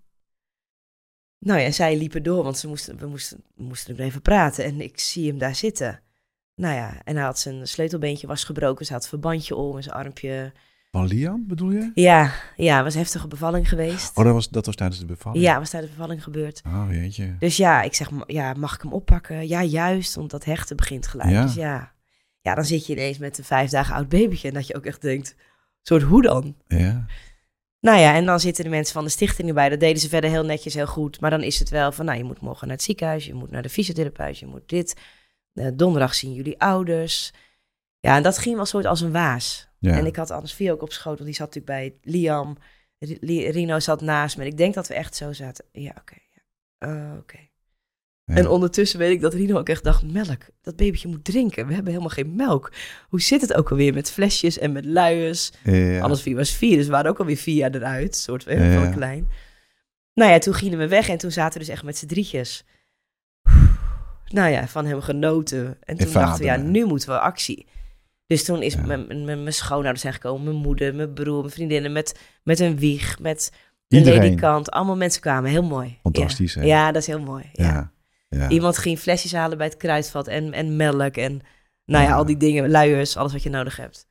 [1.44, 4.64] Nou ja, zij liepen door, want ze moesten, we moesten, we moesten nog even praten.
[4.64, 6.00] En ik zie hem daar zitten.
[6.56, 8.86] Nou ja, en hij had zijn sleutelbeentje was gebroken.
[8.86, 10.54] Ze had een verbandje om en zijn armpje.
[10.92, 11.92] Van Liam, bedoel je?
[11.94, 14.18] Ja, ja, was heftige bevalling geweest.
[14.18, 15.44] Oh, dat was, dat was tijdens de bevalling?
[15.44, 16.62] Ja, was tijdens de bevalling gebeurd.
[16.68, 17.36] Oh, jeetje.
[17.40, 19.48] Dus ja, ik zeg, ja, mag ik hem oppakken?
[19.48, 21.30] Ja, juist, want dat hechten begint gelijk.
[21.30, 21.44] Ja.
[21.44, 21.94] Dus ja.
[22.42, 24.86] ja, dan zit je ineens met een vijf dagen oud babytje en dat je ook
[24.86, 25.36] echt denkt,
[25.82, 26.56] soort hoe dan?
[26.68, 27.06] Ja.
[27.82, 29.70] Nou ja, en dan zitten de mensen van de stichting erbij.
[29.70, 31.20] Dat deden ze verder heel netjes, heel goed.
[31.20, 33.52] Maar dan is het wel van, nou, je moet morgen naar het ziekenhuis, je moet
[33.52, 34.96] naar de fysiotherapeut, je moet dit.
[35.54, 37.32] Eh, donderdag zien jullie ouders.
[38.00, 39.70] Ja, en dat ging wel soort als een waas.
[39.80, 39.98] ja.
[39.98, 42.58] En ik had Anders Vie ook op schoot, want die zat natuurlijk bij Liam.
[42.98, 44.44] Ri- Li- Rino zat naast me.
[44.44, 45.66] En ik denk dat we echt zo zaten.
[45.72, 46.16] Ja, oké.
[46.30, 46.42] ja.
[47.12, 47.38] Eh, oké.
[48.32, 48.38] Ja.
[48.38, 51.68] En ondertussen weet ik dat Rino ook echt dacht, melk, dat babytje moet drinken.
[51.68, 52.72] We hebben helemaal geen melk.
[53.10, 55.52] Hoe zit het ook alweer met flesjes en met luiers?
[55.64, 56.00] Ja.
[56.00, 58.16] Alles vier was vier, dus we waren ook alweer vier jaar eruit.
[58.16, 58.92] soort heel Ja, veel ja.
[58.92, 59.28] klein.
[60.14, 62.64] Nou ja, toen gingen we weg en toen zaten we dus echt met z'n drietjes.
[64.28, 65.78] Nou ja, van hem genoten.
[65.84, 67.68] En toen dachten we, ja, nu moeten we actie.
[68.28, 72.20] Dus toen is mijn, mijn, schoonouders zijn gekomen, mijn moeder, mijn broer, mijn vriendinnen, met,
[72.44, 73.52] met een wieg, met
[73.88, 74.20] een Iedereen.
[74.22, 74.72] ledikant.
[74.72, 76.00] Allemaal mensen kwamen, heel mooi.
[76.02, 76.62] Fantastisch, ja.
[76.62, 76.68] hè?
[76.68, 77.50] Ja, dat is heel mooi.
[77.54, 77.92] Ja.
[78.36, 78.50] Ja.
[78.50, 81.42] Iemand ging flesjes halen bij het kruidvat en, en melk en
[81.86, 82.16] nou ja, Ja.
[82.16, 84.10] al die dingen, luiers, alles wat je nodig hebt.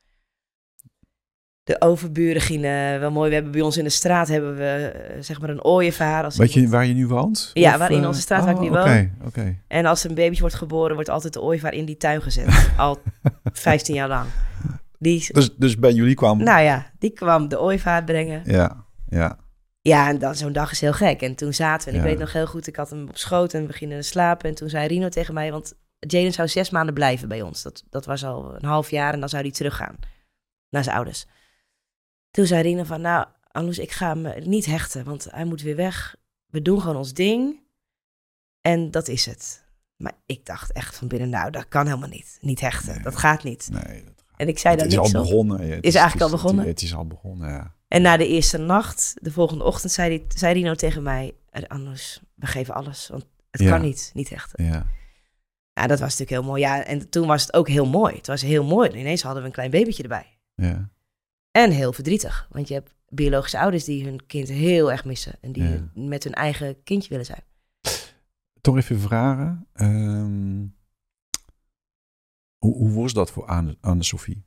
[1.62, 3.29] De overburen gingen wel mooi.
[3.29, 6.25] We hebben bij ons in de straat hebben we eh, zeg maar een ooievaar.
[6.25, 7.51] Als Weet je waar je nu woont?
[7.53, 8.83] Ja, Of, waar in eh, onze straat waar ik nu oh, woon.
[8.83, 9.57] Oké, oké.
[9.68, 12.71] En als een babytje wordt geboren, wordt altijd de ooievaar in die tuin gezet.
[12.77, 12.99] Al
[13.53, 14.27] 15 jaar lang.
[14.99, 16.43] Die, Dus, dus bij jullie kwam...
[16.43, 18.43] nou ja, die kwam de ooievaar brengen.
[18.45, 19.39] Ja, ja.
[19.81, 21.22] Ja, en dan zo'n dag is heel gek.
[21.22, 22.11] En toen zaten we, en ik Ja.
[22.11, 24.49] weet nog heel goed, ik had hem op schoot en we gingen slapen.
[24.49, 27.62] En toen zei Rino tegen mij, want Jaden zou zes maanden blijven bij ons.
[27.62, 29.97] Dat, dat was al een half jaar en dan zou hij teruggaan
[30.68, 31.26] naar zijn ouders.
[32.31, 35.62] Toen zei Rino van, nou, Anoes, ik ga hem eh, niet hechten, want hij moet
[35.62, 36.16] weer weg.
[36.47, 37.61] We doen gewoon ons ding
[38.61, 39.64] en dat is het.
[39.97, 42.39] Maar ik dacht echt van binnen, nou, dat kan helemaal niet.
[42.41, 43.03] Niet hechten, Nee.
[43.03, 43.68] dat gaat niet.
[43.72, 45.26] Nee, dat En ik zei het daar is al op.
[45.26, 45.66] begonnen.
[45.66, 46.66] Ja, het Is eigenlijk al het begonnen?
[46.66, 47.74] Het, is al begonnen, ja.
[47.91, 51.34] En na de eerste nacht, de volgende ochtend, zei, die, zei Rino tegen mij...
[51.51, 53.70] "Eh, Anders, we geven alles, want het Ja.
[53.70, 54.64] kan niet, niet hechten.
[54.64, 54.86] Ja,
[55.72, 56.61] Ja, dat was natuurlijk heel mooi.
[56.62, 58.14] Ja, en toen was het ook heel mooi.
[58.16, 58.91] Het was heel mooi.
[58.91, 60.38] Ineens hadden we een klein babytje erbij.
[60.55, 60.91] ja.
[61.51, 65.32] En heel verdrietig, want je hebt biologische ouders die hun kind heel erg missen.
[65.41, 65.91] En die Ja.
[65.95, 67.43] met hun eigen kindje willen zijn.
[68.61, 69.66] Toch even vragen.
[69.72, 70.66] ehm,
[72.59, 74.45] hoe, hoe was dat voor Anne- Anne-Sophie?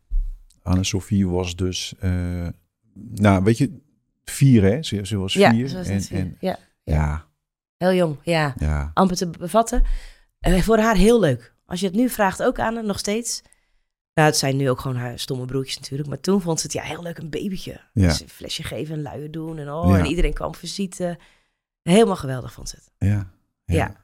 [0.62, 1.94] Anne-Sophie was dus...
[2.00, 2.48] eh,
[2.94, 3.80] nou, weet je...
[4.24, 4.84] vier, hè?
[4.84, 5.68] Ze, ze was Ja, vier.
[5.68, 6.20] ze was en, vier.
[6.20, 7.26] en ja, ja,
[7.78, 8.18] heel jong.
[8.24, 9.84] Ja, ja, amper te bevatten.
[10.39, 11.56] Eh, voor haar heel leuk.
[11.66, 13.41] Als je het nu vraagt, ook aan haar, nog steeds.
[14.14, 16.10] Nou, het zijn nu ook gewoon haar stomme broertjes natuurlijk.
[16.10, 17.82] Maar toen vond ze het ja, heel leuk, een babytje.
[17.94, 18.08] Ja.
[18.08, 19.58] Dus een flesje geven en luien doen.
[19.58, 19.98] En, oh, Ja.
[20.00, 21.18] en iedereen kwam visite.
[21.82, 22.91] Helemaal geweldig vond ze het.
[23.10, 23.32] ja,
[23.66, 24.02] Ja.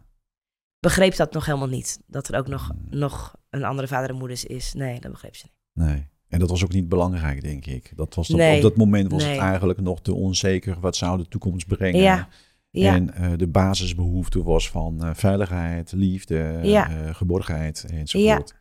[0.80, 2.00] Begreep dat nog helemaal niet.
[2.08, 4.74] Dat er ook nog, nog een andere vader en moeder is.
[4.74, 5.88] Nee, dat begreep ze niet.
[5.88, 6.08] Nee.
[6.30, 7.92] En dat was ook niet belangrijk, denk ik.
[7.96, 8.56] Dat was Nee.
[8.56, 9.32] Op dat moment was Nee.
[9.32, 10.80] het eigenlijk nog te onzeker.
[10.80, 12.02] Wat zou de toekomst brengen?
[12.02, 12.28] Ja.
[12.72, 16.90] Ja, En eh, de basisbehoefte was van eh, veiligheid, liefde, Ja.
[16.90, 18.56] eh, geborgenheid enzovoort.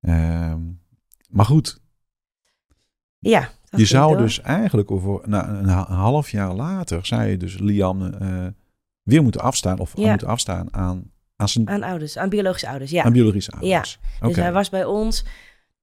[0.00, 0.60] Ehm,
[1.28, 1.80] maar goed,
[3.18, 3.48] ja.
[3.70, 4.20] je zou door.
[4.22, 8.14] dus eigenlijk over na een ha- half jaar later, zou je dus Liam
[9.02, 13.02] weer moeten afstaan of moeten afstaan aan, aan zijn Aan ouders, aan biologische ouders, ja.
[13.04, 13.98] aan biologische ouders.
[14.20, 15.24] Dus hij was bij ons.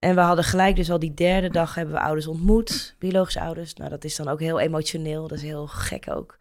[0.02, 2.96] En we hadden gelijk dus al die derde dag hebben we ouders ontmoet.
[3.00, 3.74] Biologische ouders.
[3.74, 5.28] Nou, dat is dan ook heel emotioneel.
[5.28, 6.38] Dat is heel gek ook.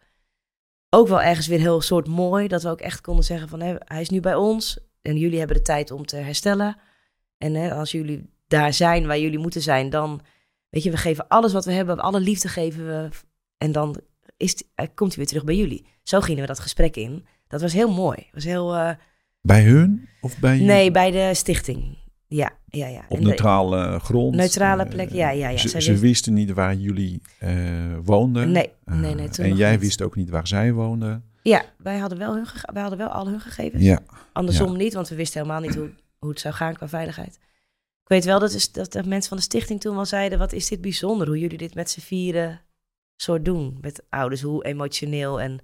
[0.89, 2.47] Ook wel ergens weer heel soort mooi.
[2.47, 3.61] Dat we ook echt konden zeggen van...
[3.61, 4.77] Hé, hij is nu bij ons.
[5.01, 6.77] En jullie hebben de tijd om te herstellen.
[7.37, 9.89] En hè, als jullie daar zijn waar jullie moeten zijn...
[9.89, 10.21] dan,
[10.69, 11.99] weet je, we geven alles wat we hebben.
[11.99, 13.09] Alle liefde geven we.
[13.57, 14.01] En dan
[14.37, 15.85] is, die- eh, komt hij weer terug bij jullie.
[16.03, 17.25] Zo gingen we dat gesprek in.
[17.47, 18.27] Dat was heel mooi.
[18.33, 18.75] Was heel...
[18.75, 18.91] eh,
[19.41, 20.67] Bij hun of bij jullie?
[20.67, 21.97] nee, bij de stichting.
[22.33, 23.05] Ja, ja, ja.
[23.09, 24.35] Op neutrale grond?
[24.35, 25.57] Neutrale Eh, plek, ja, ja, ja.
[25.57, 27.53] Ze, wisten niet waar jullie eh,
[28.03, 28.51] woonden.
[28.51, 29.79] Nee, Eh, nee, nee, toen en jij niet.
[29.79, 31.23] wist ook niet waar zij woonden.
[31.43, 33.83] Ja, wij hadden wel, hun wij hadden wel al hun gegevens.
[33.83, 33.99] Ja,
[34.33, 37.39] Andersom niet, want we wisten helemaal niet hoe, hoe het zou gaan qua veiligheid.
[38.01, 40.39] Ik weet wel dat, is, dat de mensen van de stichting toen wel zeiden...
[40.39, 42.61] wat is dit bijzonder, hoe jullie dit met z'n vieren
[43.15, 43.77] soort doen.
[43.81, 45.59] Met ouders, hoe emotioneel en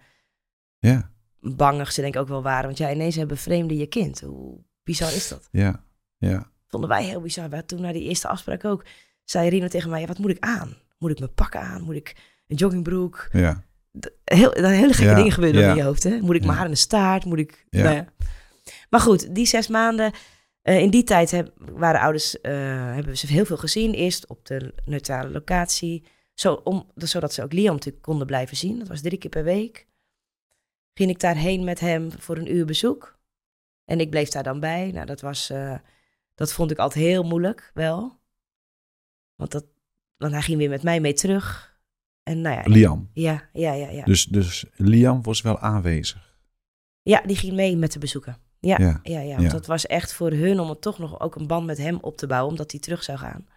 [0.79, 2.65] ja, bangig ze denk ik ook wel waren.
[2.65, 4.21] Want ja, ineens hebben vreemden je kind.
[4.21, 5.47] Hoe bizar is dat?
[5.51, 5.83] ja,
[6.17, 6.51] ja.
[6.67, 7.65] Vonden wij heel bizar.
[7.65, 8.85] Toen na die eerste afspraak ook...
[9.23, 10.77] zei Rino tegen mij, ja, wat moet ik aan?
[10.97, 11.81] Moet ik mijn pak aan?
[11.83, 12.15] Moet ik
[12.47, 13.29] een joggingbroek?
[13.31, 13.63] ja.
[14.23, 15.69] heel, hele gekke Ja, dingen gebeuren ja.
[15.69, 16.03] in je hoofd.
[16.03, 16.19] Hè?
[16.19, 17.25] Moet ik mijn haar in de staart?
[17.25, 17.65] Moet ik...
[17.69, 17.83] Ja.
[17.83, 18.05] Nou ja.
[18.89, 20.11] Maar goed, die zes maanden...
[20.61, 22.51] eh, in die tijd heb, waren ouders, eh,
[22.93, 23.93] hebben ze heel veel gezien.
[23.93, 26.03] Eerst op de neutrale locatie.
[26.33, 28.79] Zo, om, zodat ze ook Liam natuurlijk konden blijven zien.
[28.79, 29.87] Dat was drie keer per week.
[30.93, 33.19] Ging ik daarheen met hem voor een uur bezoek.
[33.85, 34.91] En ik bleef daar dan bij.
[34.93, 35.49] Nou, dat was...
[35.49, 35.73] eh,
[36.37, 38.19] dat vond ik altijd heel moeilijk, wel.
[39.35, 39.65] Want, dat,
[40.17, 41.77] want hij ging weer met mij mee terug.
[42.23, 43.09] En nou ja, Liam.
[43.13, 44.03] ja, ja, ja, ja.
[44.03, 46.35] Dus, dus Liam was wel aanwezig.
[47.01, 48.37] Ja, die ging mee met de bezoeken.
[48.59, 49.35] Ja, Ja, ja, ja, ja.
[49.37, 51.97] want dat was echt voor hun om het toch nog ook een band met hem
[52.01, 53.47] op te bouwen, omdat hij terug zou gaan.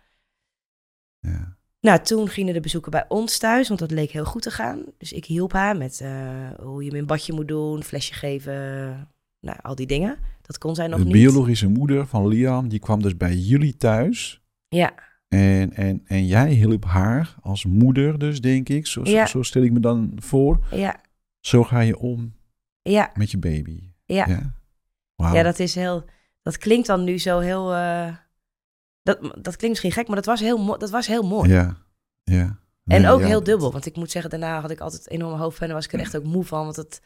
[1.18, 4.50] Ja, Nou, toen gingen de bezoeken bij ons thuis, want dat leek heel goed te
[4.50, 4.84] gaan.
[4.98, 8.54] Dus ik hielp haar met eh, hoe je hem in badje moet doen, flesje geven,
[9.40, 10.18] nou, al die dingen.
[10.50, 11.12] Dat kon zij nog de niet.
[11.12, 14.42] biologische moeder van Liam, die kwam dus bij jullie thuis.
[14.68, 14.94] Ja,
[15.28, 18.86] En, en, en jij hielp haar als moeder dus, denk ik.
[18.86, 19.26] Zo, Ja.
[19.26, 20.66] zo stel ik me dan voor.
[20.70, 21.00] ja,
[21.40, 22.34] Zo ga je om
[22.82, 23.82] ja, met je baby.
[24.04, 24.26] ja.
[24.28, 24.54] Ja,
[25.16, 25.34] Wauw.
[25.34, 26.04] Ja, dat is heel.
[26.42, 27.74] Dat klinkt dan nu zo heel.
[27.74, 28.14] eh,
[29.02, 31.50] dat, dat klinkt misschien gek, maar dat was heel, dat was heel mooi.
[31.50, 31.76] Ja,
[32.22, 32.58] ja.
[32.84, 33.72] En ook ja, heel dubbel.
[33.72, 35.70] Want ik moet zeggen, daarna had ik altijd enorme hoofdpijn.
[35.70, 36.64] En was ik er echt ook moe van.
[36.64, 37.00] Want het,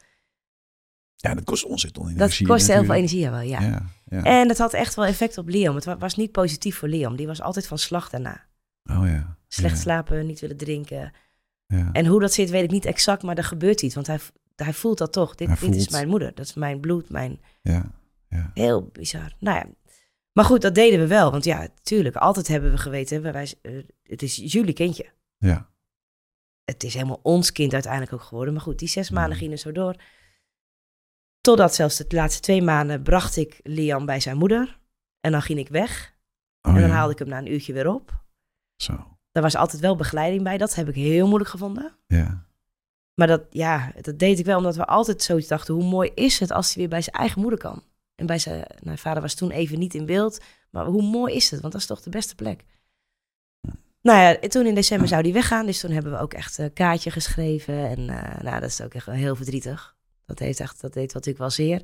[1.15, 2.47] Ja, dat kost ontzettend dat energie.
[2.47, 3.39] kostte heel veel energie, wel.
[3.39, 3.61] Ja.
[3.61, 4.23] Ja, ja.
[4.23, 5.75] En het had echt wel effect op Liam.
[5.75, 7.15] Het wa- was niet positief voor Liam.
[7.15, 8.45] Die was altijd van slag daarna.
[8.83, 9.37] Oh ja.
[9.47, 11.13] Slecht ja, slapen, niet willen drinken.
[11.67, 11.89] Ja.
[11.91, 13.23] En hoe dat zit, weet ik niet exact.
[13.23, 13.95] Maar er gebeurt iets.
[13.95, 14.19] Want hij,
[14.55, 15.35] hij voelt dat toch.
[15.35, 16.31] Dit, dit is mijn moeder.
[16.35, 17.09] Dat is mijn bloed.
[17.09, 17.39] Mijn...
[17.61, 17.91] ja,
[18.29, 18.51] ja.
[18.53, 19.35] Heel bizar.
[19.39, 19.65] Nou ja.
[20.31, 21.31] Maar goed, dat deden we wel.
[21.31, 22.15] Want ja, tuurlijk.
[22.15, 23.21] Altijd hebben we geweten.
[23.21, 23.71] Wij, eh,
[24.03, 25.05] het is jullie kindje.
[25.37, 25.69] ja.
[26.63, 28.53] het is helemaal ons kind uiteindelijk ook geworden.
[28.53, 29.95] Maar goed, die zes maanden gingen zo door.
[31.45, 34.79] Totdat zelfs de laatste twee maanden bracht ik Liam bij zijn moeder.
[35.19, 36.13] En dan ging ik weg.
[36.61, 36.95] Oh, en dan ja.
[36.95, 38.23] haalde ik hem na een uurtje weer op.
[38.75, 40.57] Zo, Daar was altijd wel begeleiding bij.
[40.57, 41.95] Dat heb ik heel moeilijk gevonden.
[42.07, 42.43] ja.
[43.13, 45.73] Maar dat, ja, dat deed ik wel omdat we altijd zoiets dachten...
[45.73, 47.83] hoe mooi is het als hij weer bij zijn eigen moeder kan?
[48.15, 48.65] En bij zijn...
[48.79, 50.43] Nou, vader was toen even niet in beeld.
[50.69, 51.61] Maar hoe mooi is het?
[51.61, 52.65] Want dat is toch de beste plek.
[54.01, 55.65] Nou ja, en toen in december zou hij weggaan.
[55.65, 57.89] Dus toen hebben we ook echt een kaartje geschreven.
[57.89, 59.94] En eh, nou, dat is ook echt wel heel verdrietig.
[60.25, 61.81] Dat deed, echt, dat deed natuurlijk wel zeer.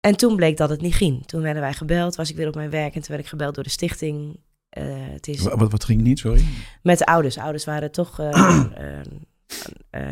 [0.00, 1.26] En toen bleek dat het niet ging.
[1.26, 2.94] Toen werden wij gebeld, was ik weer op mijn werk.
[2.94, 4.40] En toen werd ik gebeld door de stichting.
[4.68, 6.44] Eh, het is Wa- Wat, wat ging niet, sorry?
[6.82, 7.38] met de ouders.
[7.38, 8.18] Ouders waren toch...
[8.18, 8.30] eh,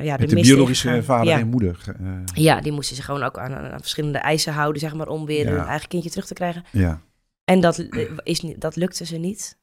[0.02, 1.38] ja, Met de biologische vader ja.
[1.38, 1.96] en moeder.
[2.34, 5.44] Ja, die moesten zich gewoon ook aan, aan verschillende eisen houden, zeg maar, om weer
[5.44, 5.50] Ja.
[5.52, 6.64] hun eigen kindje terug te krijgen.
[6.72, 7.00] ja.
[7.44, 7.78] En dat,
[8.22, 9.58] is, dat lukte ze niet.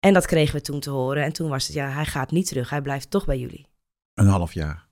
[0.00, 1.22] En dat kregen we toen te horen.
[1.24, 2.70] En toen was het, ja, hij gaat niet terug.
[2.70, 3.66] Hij blijft toch bij jullie.
[4.14, 4.88] Een half jaar.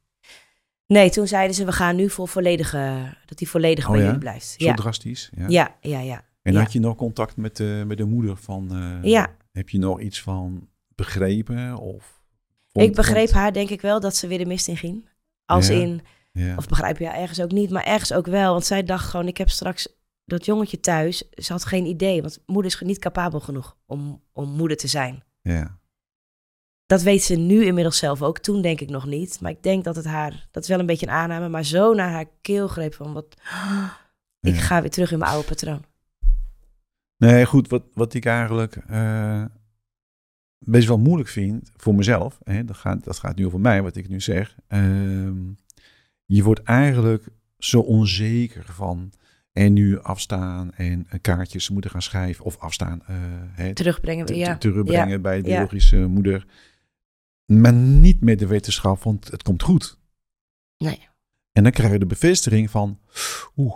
[0.89, 4.05] Nee, toen zeiden ze, we gaan nu voor volledige, dat hij volledig Oh bij ja?
[4.05, 4.47] jullie blijft.
[4.47, 5.31] Zo Ja, drastisch.
[5.37, 5.49] Ja.
[5.49, 6.25] ja, ja, ja.
[6.43, 8.75] En had je nog contact met de, met de moeder van...
[8.75, 9.37] eh, Ja.
[9.53, 11.77] Heb je nog iets van begrepen?
[11.77, 12.23] Of
[12.73, 15.09] ik begreep haar denk ik wel dat ze weer de mist in ging.
[15.45, 16.01] Als in,
[16.57, 18.53] of begrijp je ergens ook niet, maar ergens ook wel.
[18.53, 19.89] Want zij dacht gewoon, ik heb straks
[20.25, 21.29] dat jongetje thuis.
[21.31, 25.23] Ze had geen idee, want moeder is niet capabel genoeg om, om moeder te zijn.
[25.43, 25.79] ja.
[26.89, 28.39] Dat weet ze nu inmiddels zelf ook.
[28.39, 29.41] Toen denk ik nog niet.
[29.41, 31.95] Maar ik denk dat het haar, dat is wel een beetje een aanname, maar zo
[31.95, 33.27] naar haar keel greep van wat.
[34.41, 34.61] Ik Ja.
[34.61, 35.85] ga weer terug in mijn oude patroon.
[37.17, 39.45] Nee, goed, wat, wat ik eigenlijk eh,
[40.59, 43.97] best wel moeilijk vind voor mezelf, hè, dat, gaat, dat gaat nu over mij, wat
[43.97, 44.57] ik nu zeg.
[44.67, 45.37] Ehm,
[46.25, 47.27] je wordt eigenlijk
[47.59, 49.13] zo onzeker van
[49.53, 53.17] en nu afstaan en eh, kaartjes moeten gaan schrijven of afstaan, eh,
[53.53, 54.27] hè, Terugbrengen.
[54.27, 54.53] te- ja.
[54.53, 56.47] te- terugbrengen bij de biologische moeder.
[57.53, 59.99] Maar niet met de wetenschap, want het komt goed.
[60.79, 61.09] Nee.
[61.53, 62.99] En dan krijg je de bevestiging van,
[63.57, 63.75] oeh,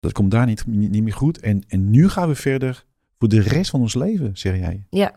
[0.00, 1.38] dat komt daar niet, niet, meer goed.
[1.40, 2.84] En, en nu gaan we verder
[3.18, 4.86] voor de rest van ons leven, zeg jij.
[4.90, 5.14] Ja.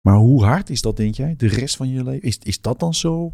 [0.00, 1.36] Maar hoe hard is dat, denk jij?
[1.36, 2.28] De rest van je leven?
[2.28, 3.32] Is, is dat dan zo?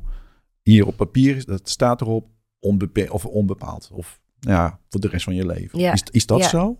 [0.62, 3.90] Hier op papier, dat staat erop, onbeperkt of onbepaald.
[3.92, 5.78] Of ja, voor de rest van je leven.
[5.78, 5.92] Ja.
[5.92, 6.48] Is, is dat Ja.
[6.48, 6.78] zo?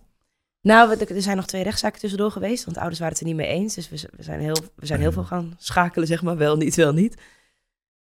[0.65, 3.41] Nou, er zijn nog twee rechtszaken tussendoor geweest, want de ouders waren het er niet
[3.41, 3.75] mee eens.
[3.75, 6.37] Dus we, zijn, heel, we zijn heel veel gaan schakelen, zeg maar.
[6.37, 7.23] Wel, niet, wel, niet.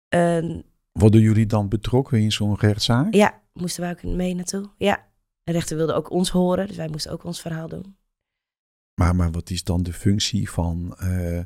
[0.09, 3.15] En Worden jullie dan betrokken in zo'n rechtszaak?
[3.15, 4.71] ja, moesten wij ook mee naartoe.
[4.79, 5.07] Ja.
[5.43, 7.97] De rechter wilde ook ons horen, dus wij moesten ook ons verhaal doen.
[8.95, 11.39] Maar, maar wat is dan de functie van eh,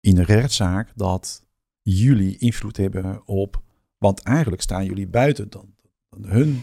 [0.00, 1.44] in een rechtszaak dat
[1.82, 3.62] jullie invloed hebben op...
[3.98, 5.74] Want eigenlijk staan jullie buiten dan,
[6.08, 6.62] dan hun,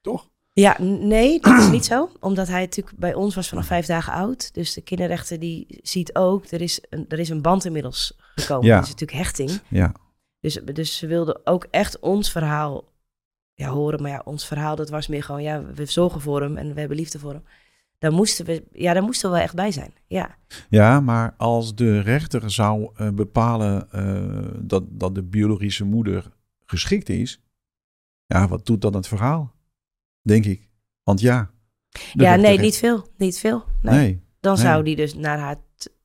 [0.00, 0.30] toch?
[0.52, 2.10] Ja, nee, dat is niet zo.
[2.20, 4.54] Omdat hij natuurlijk bij ons was vanaf vijf dagen oud.
[4.54, 8.66] Dus de kinderrechter die ziet ook, er is een, er is een band inmiddels gekomen.
[8.66, 8.74] Ja.
[8.74, 9.60] Dat is natuurlijk hechting.
[9.68, 9.92] Ja,
[10.40, 12.84] Dus, dus ze wilden ook echt ons verhaal
[13.54, 14.02] ja, horen.
[14.02, 16.80] Maar ja, ons verhaal, dat was meer gewoon, ja, we zorgen voor hem en we
[16.80, 17.44] hebben liefde voor hem.
[17.98, 19.94] Daar moesten we, ja, daar moesten we wel echt bij zijn.
[20.06, 20.36] Ja,
[20.68, 26.32] ja maar als de rechter zou eh, bepalen eh, dat, dat de biologische moeder
[26.64, 27.40] geschikt is...
[28.26, 29.54] Ja, wat doet dat aan het verhaal?
[30.22, 30.68] Denk ik.
[31.02, 31.50] Want ja...
[32.12, 33.06] ja nee, niet veel.
[33.16, 33.64] Niet veel.
[33.82, 33.94] Nee.
[33.98, 34.62] Nee, Dan nee.
[34.62, 35.56] zou die dus naar haar,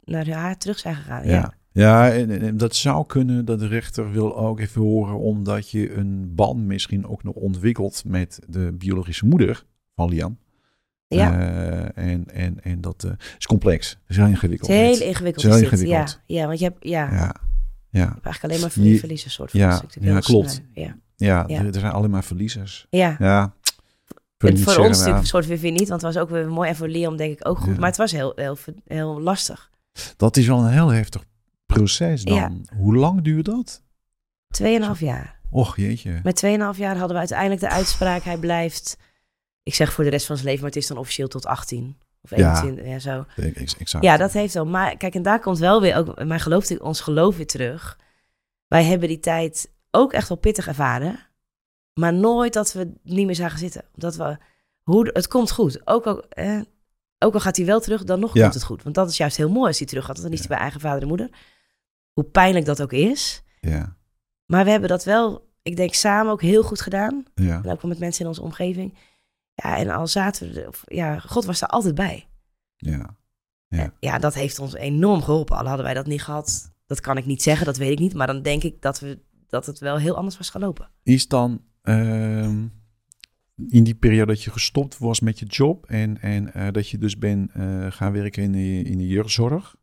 [0.03, 1.26] naar haar terug zijn gegaan.
[1.28, 1.53] Ja, Ja.
[1.72, 6.36] ja en, dat zou kunnen dat de rechter wil ook even horen, omdat je een
[6.36, 10.38] band misschien ook nog ontwikkelt met de biologische moeder van Liam.
[11.07, 11.39] Ja.
[11.39, 13.89] Eh, en, en, en dat eh, is complex.
[13.89, 14.70] Het is heel ingewikkeld.
[14.72, 15.45] Het is heel ingewikkeld.
[15.45, 15.70] Is heel dit.
[15.70, 16.20] Ja, ingewikkeld.
[16.26, 17.36] ja, want je hebt, ja, je Ja,
[17.89, 19.59] ja, hebt eigenlijk alleen maar verlie- Je- verliezen soort van.
[19.59, 20.61] ja, ja, klopt.
[20.74, 21.47] ja, Ja.
[21.49, 22.88] Er, er zijn alleen maar verliezers.
[22.89, 23.16] ja.
[23.20, 23.55] Ja.
[24.53, 26.69] Voor ons zeggen, natuurlijk een soort weer niet, want het was ook weer mooi.
[26.69, 27.73] En voor Liam denk ik ook goed.
[27.73, 27.79] Ja.
[27.79, 29.69] Maar het was heel, heel, heel lastig.
[30.17, 31.23] Dat is wel een heel heftig
[31.65, 32.35] proces dan.
[32.35, 32.51] Ja.
[32.77, 33.81] Hoe lang duurt dat?
[34.47, 35.39] Tweeënhalf jaar.
[35.49, 36.19] Och jeetje.
[36.23, 38.23] Met 2,5 jaar hadden we uiteindelijk de uitspraak.
[38.23, 38.97] Hij blijft,
[39.63, 41.97] ik zeg voor de rest van zijn leven, maar het is dan officieel tot 18
[42.21, 42.61] of Ja.
[42.61, 42.85] 21.
[42.85, 43.25] Ja, zo.
[43.35, 44.03] Ik- ik- Exact.
[44.03, 44.65] Ja, dat heeft wel.
[44.65, 47.97] Maar kijk, en daar komt wel weer ook mijn geloof, ons geloof weer terug.
[48.67, 51.19] Wij hebben die tijd ook echt wel pittig ervaren.
[51.99, 53.83] Maar nooit dat we niet meer zagen zitten.
[53.95, 54.37] Dat we,
[54.81, 55.87] hoe, het komt goed.
[55.87, 56.61] Ook al, eh,
[57.19, 58.41] ook al gaat hij wel terug, dan nog Ja.
[58.41, 58.83] komt het goed.
[58.83, 60.17] Want dat is juist heel mooi als hij terug gaat.
[60.17, 61.29] Want dan is hij bij eigen vader en moeder.
[62.13, 63.43] Hoe pijnlijk dat ook is.
[63.59, 63.97] Ja,
[64.45, 67.23] Maar we hebben dat wel, ik denk, samen ook heel goed gedaan.
[67.35, 67.61] ja.
[67.63, 68.97] En ook wel met mensen in onze omgeving.
[69.53, 72.27] Ja, en al zaten we, er- of, ja, God was er altijd bij.
[72.75, 73.15] ja.
[73.67, 73.93] Ja.
[73.99, 75.57] Ja, dat heeft ons enorm geholpen.
[75.57, 78.13] Al hadden wij dat niet gehad, dat kan ik niet zeggen, dat weet ik niet.
[78.13, 80.89] Maar dan denk ik dat, we, dat het wel heel anders was gelopen.
[81.03, 81.61] is dan
[83.67, 86.97] in die periode dat je gestopt was met je job en, en eh, dat je
[86.97, 89.75] dus bent eh, gaan werken in de, in de jeugdzorg?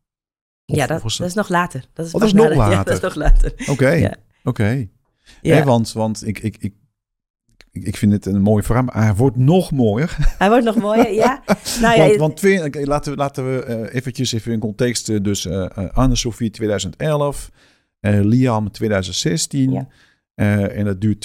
[0.66, 1.84] Of- ja, dat, dat is nog later.
[1.92, 2.84] Dat is, Oh, dat is nog Ja, later.
[2.84, 3.54] dat is nog later.
[3.68, 4.14] Oké, Ja.
[4.44, 4.88] oké.
[5.42, 5.56] Ja.
[5.56, 6.74] Hè, want want ik, ik, ik,
[7.70, 10.16] ik vind het een mooi verhaal, maar hij wordt nog mooier.
[10.38, 11.42] Hij wordt nog mooier, ja.
[11.80, 15.24] Nou ja, want want twee, laten we, laten we eh, eventjes even in context.
[15.24, 15.48] dus
[15.92, 17.50] Anne-Sophie 2011,
[18.00, 19.72] eh, Liam 2016.
[19.72, 19.88] Ja.
[20.34, 21.20] Eh, en dat duurt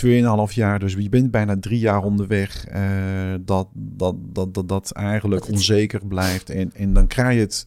[0.50, 2.66] 2,5 jaar, dus je bent bijna drie jaar onderweg.
[2.66, 6.50] eh, dat, dat, dat, dat, dat eigenlijk Dat onzeker blijft.
[6.50, 7.66] En, en dan krijg je het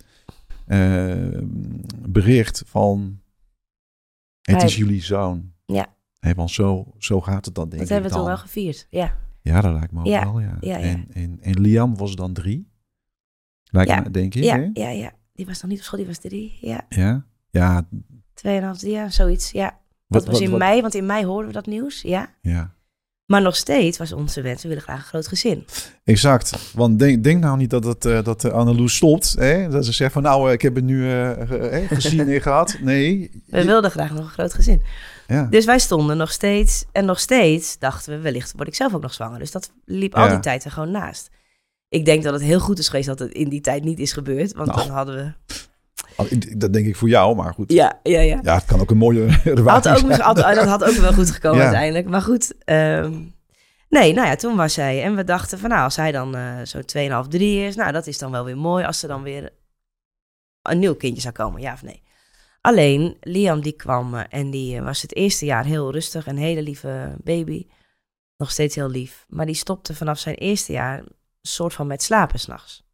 [0.66, 1.40] eh,
[2.08, 3.20] bericht van:
[4.42, 5.52] Het is jullie zoon.
[5.66, 5.86] Ja.
[6.34, 7.88] Want zo, zo gaat het dan, denk dat ik.
[7.94, 8.86] hebben we toen wel gevierd.
[8.90, 10.40] Ja, Ja, dat lijkt me ook Ja, wel.
[10.40, 10.56] Ja.
[10.60, 10.84] ja, ja.
[10.84, 12.68] En, en, en Liam was dan drie.
[13.64, 14.42] Lijkt me, denk ik.
[14.44, 14.70] ja, hè?
[14.72, 15.12] ja, ja.
[15.32, 16.58] Die was nog niet op school, die was drie.
[16.60, 17.26] Ja, Ja.
[17.50, 17.88] Ja.
[18.34, 19.50] tweeënhalf, drie jaar, zoiets.
[19.50, 19.78] Ja,
[20.10, 22.02] Wat, dat was in wat- mei, want in mei hoorden we dat nieuws.
[22.02, 22.30] Ja.
[22.42, 22.70] Ja.
[23.26, 25.64] Maar nog steeds was onze wens, we willen graag een groot gezin.
[26.04, 26.72] Exact.
[26.74, 29.34] Want denk, denk nou niet dat, het, eh, dat de Anneloes stopt.
[29.38, 29.68] Hè?
[29.68, 32.40] Dat ze zegt van nou, eh, ik heb het nu eh, ge- eh, gezien en
[32.42, 32.76] gehad.
[32.80, 33.30] Nee.
[33.46, 34.82] We wilden graag nog een groot gezin.
[35.26, 35.46] Ja.
[35.50, 36.84] Dus wij stonden nog steeds.
[36.92, 39.38] En nog steeds dachten we, wellicht word ik zelf ook nog zwanger.
[39.38, 41.30] Dus dat liep al die tijd er gewoon naast.
[41.88, 44.12] Ik denk dat het heel goed is geweest dat het in die tijd niet is
[44.12, 44.52] gebeurd.
[44.54, 44.86] Want Nou.
[44.86, 45.54] dan hadden we...
[46.56, 47.72] Dat denk ik voor jou, maar goed.
[47.72, 48.38] Ja, ja, ja.
[48.42, 49.30] Ja, het kan ook een mooie
[49.64, 50.20] had ook, zijn.
[50.20, 52.08] had, dat had ook wel goed gekomen uiteindelijk.
[52.08, 53.12] Maar goed, ehm,
[53.88, 55.02] nee, nou ja, toen was zij.
[55.02, 56.78] En we dachten van nou, als hij dan uh, zo
[57.24, 59.50] 2,5, 3 is, nou dat is dan wel weer mooi als er dan weer
[60.62, 62.02] een nieuw kindje zou komen, ja of nee.
[62.60, 66.36] Alleen, Liam die kwam eh, en die eh, was het eerste jaar heel rustig, een
[66.36, 67.66] hele lieve baby.
[68.36, 69.24] Nog steeds heel lief.
[69.28, 72.89] Maar die stopte vanaf zijn eerste jaar een soort van met slapen s'nachts.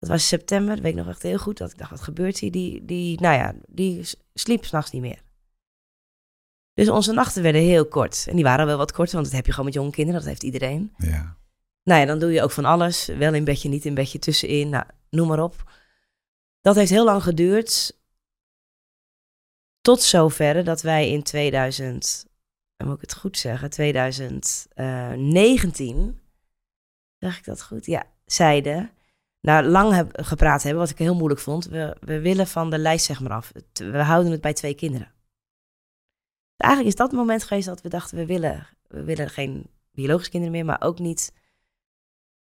[0.00, 1.58] Dat was september, dat weet ik nog echt heel goed.
[1.58, 2.50] Dat ik dacht, wat gebeurt hier?
[2.50, 5.22] Die, die, nou ja, die sliep s'nachts niet meer.
[6.74, 8.26] Dus onze nachten werden heel kort.
[8.28, 10.20] En die waren wel wat korter, want dat heb je gewoon met jonge kinderen.
[10.20, 10.94] Dat heeft iedereen.
[10.96, 11.36] Ja.
[11.82, 13.06] Nou ja, dan doe je ook van alles.
[13.06, 14.68] Wel in bedje, niet in bedje, tussenin.
[14.68, 15.70] Nou, noem maar op.
[16.60, 17.98] Dat heeft heel lang geduurd.
[19.80, 22.26] Tot zover dat wij in 2000,
[22.84, 26.20] moet ik het goed zeggen, 2019,
[27.18, 27.86] zeg ik dat goed?
[27.86, 28.90] Ja, zeiden,
[29.40, 31.64] nou lang heb, gepraat hebben, wat ik heel moeilijk vond.
[31.64, 33.52] We, we willen van de lijst zeg maar af.
[33.72, 35.12] We houden het bij twee kinderen.
[36.56, 40.30] Eigenlijk is dat het moment geweest dat we dachten, we willen, we willen geen biologische
[40.30, 41.32] kinderen meer, maar ook niet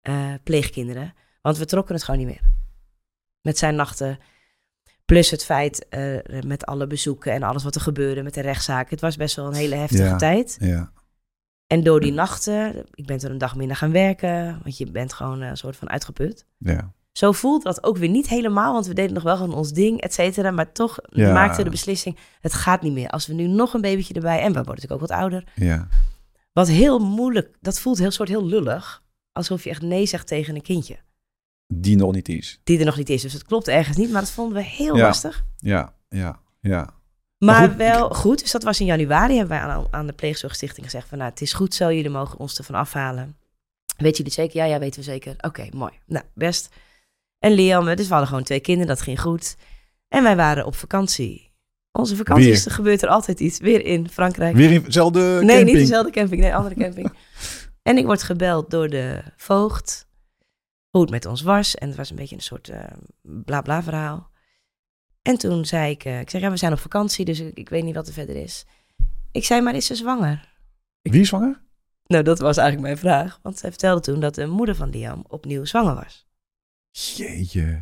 [0.10, 1.14] uh, pleegkinderen.
[1.42, 2.54] Want we trokken het gewoon niet meer
[3.42, 4.20] met zijn nachten.
[5.06, 8.90] Plus het feit uh, met alle bezoeken en alles wat er gebeurde met de rechtszaak.
[8.90, 10.58] Het was best wel een hele heftige tijd.
[10.60, 10.92] Ja.
[11.68, 15.14] En door die nachten, ik ben er een dag minder gaan werken, want je bent
[15.14, 16.46] gewoon een soort van uitgeput.
[16.58, 16.94] Ja.
[17.12, 20.02] Zo voelt dat ook weer niet helemaal, want we deden nog wel gewoon ons ding,
[20.02, 20.52] et cetera.
[20.52, 21.34] Maar toch ja.
[21.34, 23.10] maakte de beslissing, het gaat niet meer.
[23.10, 25.44] Als we nu nog een babytje erbij, en we worden natuurlijk ook wat ouder.
[25.56, 25.88] Ja.
[26.54, 29.04] Wat heel moeilijk, dat voelt heel soort heel lullig.
[29.32, 30.98] Alsof je echt nee zegt tegen een kindje.
[31.68, 32.60] Die nog niet is.
[32.64, 33.22] Die er nog niet is.
[33.22, 35.46] Dus het klopt ergens niet, maar dat vonden we heel lastig.
[35.58, 36.94] Ja, ja, ja.
[37.38, 38.40] Maar, goed, wel goed.
[38.40, 39.38] Dus dat was in januari.
[39.38, 41.18] Hebben wij aan, aan de Pleegzorgstichting gezegd van...
[41.18, 43.38] nou, het is goed zo, jullie mogen ons ervan afhalen.
[43.98, 44.58] Weet jullie zeker?
[44.58, 45.36] Ja, ja, weten we zeker.
[45.38, 45.92] Oké, mooi.
[46.06, 46.70] Nou, best.
[47.40, 49.56] En Liam, dus we hadden gewoon twee kinderen, dat ging goed.
[50.08, 51.54] En wij waren op vakantie.
[51.92, 53.60] Onze vakanties, er gebeurt er altijd iets.
[53.60, 54.56] Weer in Frankrijk.
[54.56, 55.52] Weer in dezelfde camping?
[55.52, 56.42] Nee, niet dezelfde camping.
[56.42, 57.14] Nee, andere camping.
[57.90, 60.08] en ik word gebeld door de voogd
[60.90, 61.76] hoe het met ons was.
[61.76, 62.78] En het was een beetje een soort uh,
[63.22, 64.30] bla bla verhaal.
[65.26, 67.70] En toen zei ik, uh, ik zeg ja, we zijn op vakantie, dus ik, ik,
[67.70, 68.66] weet niet wat er verder is.
[69.32, 70.54] Ik zei, maar is ze zwanger?
[71.02, 71.62] Wie is zwanger?
[72.06, 73.40] Nou, dat was eigenlijk mijn vraag.
[73.42, 76.28] Want zij vertelde toen dat de moeder van Liam opnieuw zwanger was.
[76.92, 77.82] Jeetje.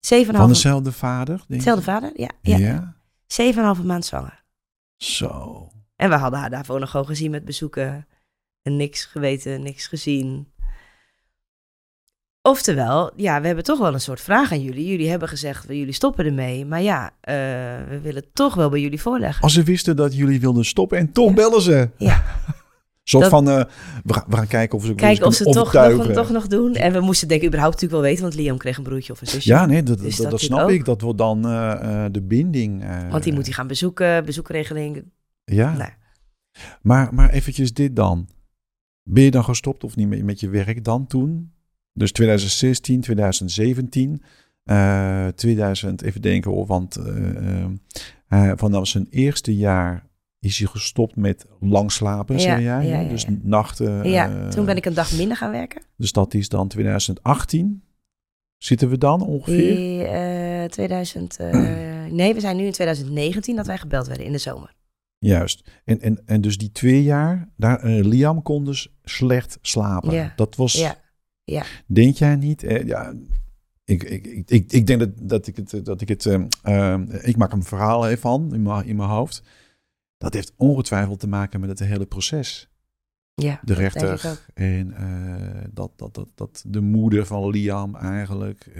[0.00, 1.36] Zeven van dezelfde vader?
[1.36, 2.30] Denk dezelfde vader, ja.
[2.42, 2.56] ja.
[2.56, 2.96] ja.
[3.26, 4.44] Zeven en halve maand zwanger.
[4.96, 5.68] Zo.
[5.96, 8.06] En we hadden haar daarvoor nog gewoon gezien met bezoeken.
[8.62, 10.52] En niks geweten, niks gezien.
[12.46, 14.86] Oftewel, ja, we hebben toch wel een soort vraag aan jullie.
[14.86, 16.66] Jullie hebben gezegd, jullie stoppen ermee.
[16.66, 17.34] Maar ja, uh,
[17.88, 19.42] we willen toch wel bij jullie voorleggen.
[19.42, 21.90] Als ze wisten dat jullie wilden stoppen en toch bellen ze.
[21.96, 22.22] Ja.
[23.02, 23.62] Zo van, uh,
[24.04, 26.74] we, gaan, we gaan kijken of ze Kijken of ze toch nog, toch nog doen.
[26.74, 29.20] En we moesten denk ik überhaupt natuurlijk wel weten, want Liam kreeg een broertje of
[29.20, 29.48] een zusje.
[29.48, 30.84] Ja, nee, dat, dus dat, dat snap ik.
[30.84, 32.84] Dat wordt dan uh, de binding.
[33.10, 35.04] want die moet hij gaan bezoeken, bezoekregeling.
[35.44, 35.76] Ja.
[35.76, 35.90] Nou.
[36.82, 38.28] Maar, maar eventjes dit dan.
[39.02, 41.53] Ben je dan gestopt of niet met je werk dan toen?
[41.96, 44.22] Dus 2016, 2017,
[44.64, 50.06] uh, 2000, even denken hoor, want uh, vanaf zijn eerste jaar
[50.40, 52.86] is hij gestopt met lang slapen, ja, zei jij.
[52.86, 54.08] Ja, ja, dus nachten.
[54.08, 55.82] Ja, toen ben ik een dag minder gaan werken.
[55.96, 57.82] Dus dat is dan 2018.
[58.58, 59.76] Zitten we dan ongeveer?
[59.76, 61.38] Die, 2000,
[62.10, 64.74] nee, we zijn nu in 2019 dat wij gebeld werden in de zomer.
[65.18, 65.70] Juist.
[65.84, 70.12] En, en, en dus die twee jaar, daar, Liam kon dus slecht slapen.
[70.12, 70.32] Ja.
[70.36, 70.72] Dat was...
[70.72, 71.02] Ja.
[71.44, 71.64] Ja.
[71.86, 72.62] Denk jij niet?
[72.62, 73.14] Eh, ja,
[73.84, 75.84] ik, ik, ik, ik denk dat, dat ik het.
[75.84, 79.08] Dat ik, het uh, uh, ik maak een verhaal even van in mijn, in mijn
[79.08, 79.42] hoofd.
[80.18, 82.68] Dat heeft ongetwijfeld te maken met het hele proces.
[83.34, 88.70] Ja, de rechter en uh, dat, dat, dat, dat de moeder van Liam eigenlijk.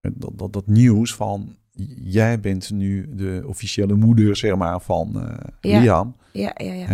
[0.00, 1.56] dat, dat, dat nieuws van.
[2.02, 5.80] Jij bent nu de officiële moeder, zeg maar, van ja.
[5.80, 6.16] Liam.
[6.32, 6.86] Ja, ja, ja.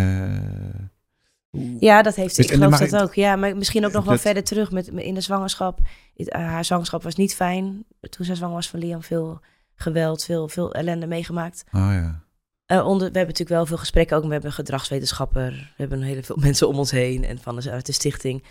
[1.81, 2.39] Ja, dat heeft.
[2.39, 3.15] Ik geloof dat ook.
[3.15, 5.81] Ja, maar misschien ook nog wel verder terug met, in de zwangerschap.
[6.29, 7.85] Haar zwangerschap was niet fijn.
[8.01, 9.41] Toen zij zwanger was van Liam, veel
[9.75, 11.65] geweld, veel, veel ellende meegemaakt.
[11.73, 12.27] Oh ja.
[12.73, 14.25] Uh, onder, we hebben natuurlijk wel veel gesprekken ook.
[14.25, 15.51] We hebben een gedragswetenschapper.
[15.51, 18.45] We hebben heel veel mensen om ons heen en van de, uit de stichting.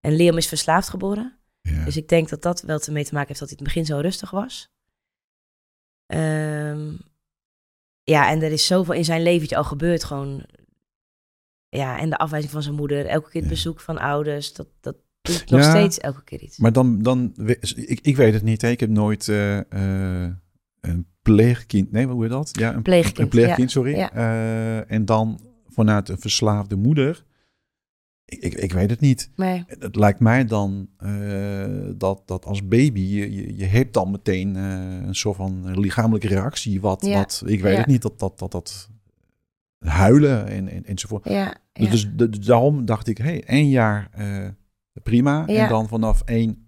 [0.00, 1.38] En Liam is verslaafd geboren.
[1.60, 1.84] Ja.
[1.84, 3.74] Dus ik denk dat dat wel te mee te maken heeft dat hij in het
[3.74, 4.70] begin zo rustig was.
[6.06, 6.98] Um,
[8.02, 10.04] ja, en er is zoveel in zijn leventje al gebeurd.
[10.04, 10.44] Gewoon
[11.76, 13.56] ja, en de afwijzing van zijn moeder, elke keer het Ja.
[13.56, 16.58] bezoek van ouders, dat, dat doet nog Ja, steeds elke keer iets.
[16.58, 17.32] Maar dan, dan
[17.74, 18.62] ik, ik weet het niet.
[18.62, 18.68] Hè.
[18.68, 20.32] Ik heb nooit eh, eh,
[20.80, 21.92] een pleegkind.
[21.92, 22.50] Nee, hoe heet dat?
[22.52, 23.94] Ja, een Pleegkind, Een pleegkind, sorry.
[23.94, 27.24] Eh, en dan vanuit een verslaafde moeder.
[28.24, 29.30] Ik, ik, ik weet het niet.
[29.36, 29.64] Nee.
[29.66, 30.88] Het lijkt mij dan
[31.96, 36.80] dat, dat als baby, je, je, je hebt dan meteen een soort van lichamelijke reactie.
[36.80, 37.14] Wat, Ja.
[37.18, 37.78] wat ik weet Ja.
[37.78, 38.90] het niet, dat dat, dat, dat
[39.82, 41.28] huilen en, en, enzovoort.
[41.28, 42.08] Ja, Dus, ja.
[42.14, 44.48] dus, dus daarom dacht ik, hé, hey, één jaar eh,
[45.02, 45.44] prima.
[45.46, 45.62] Ja.
[45.62, 46.64] En dan vanaf één,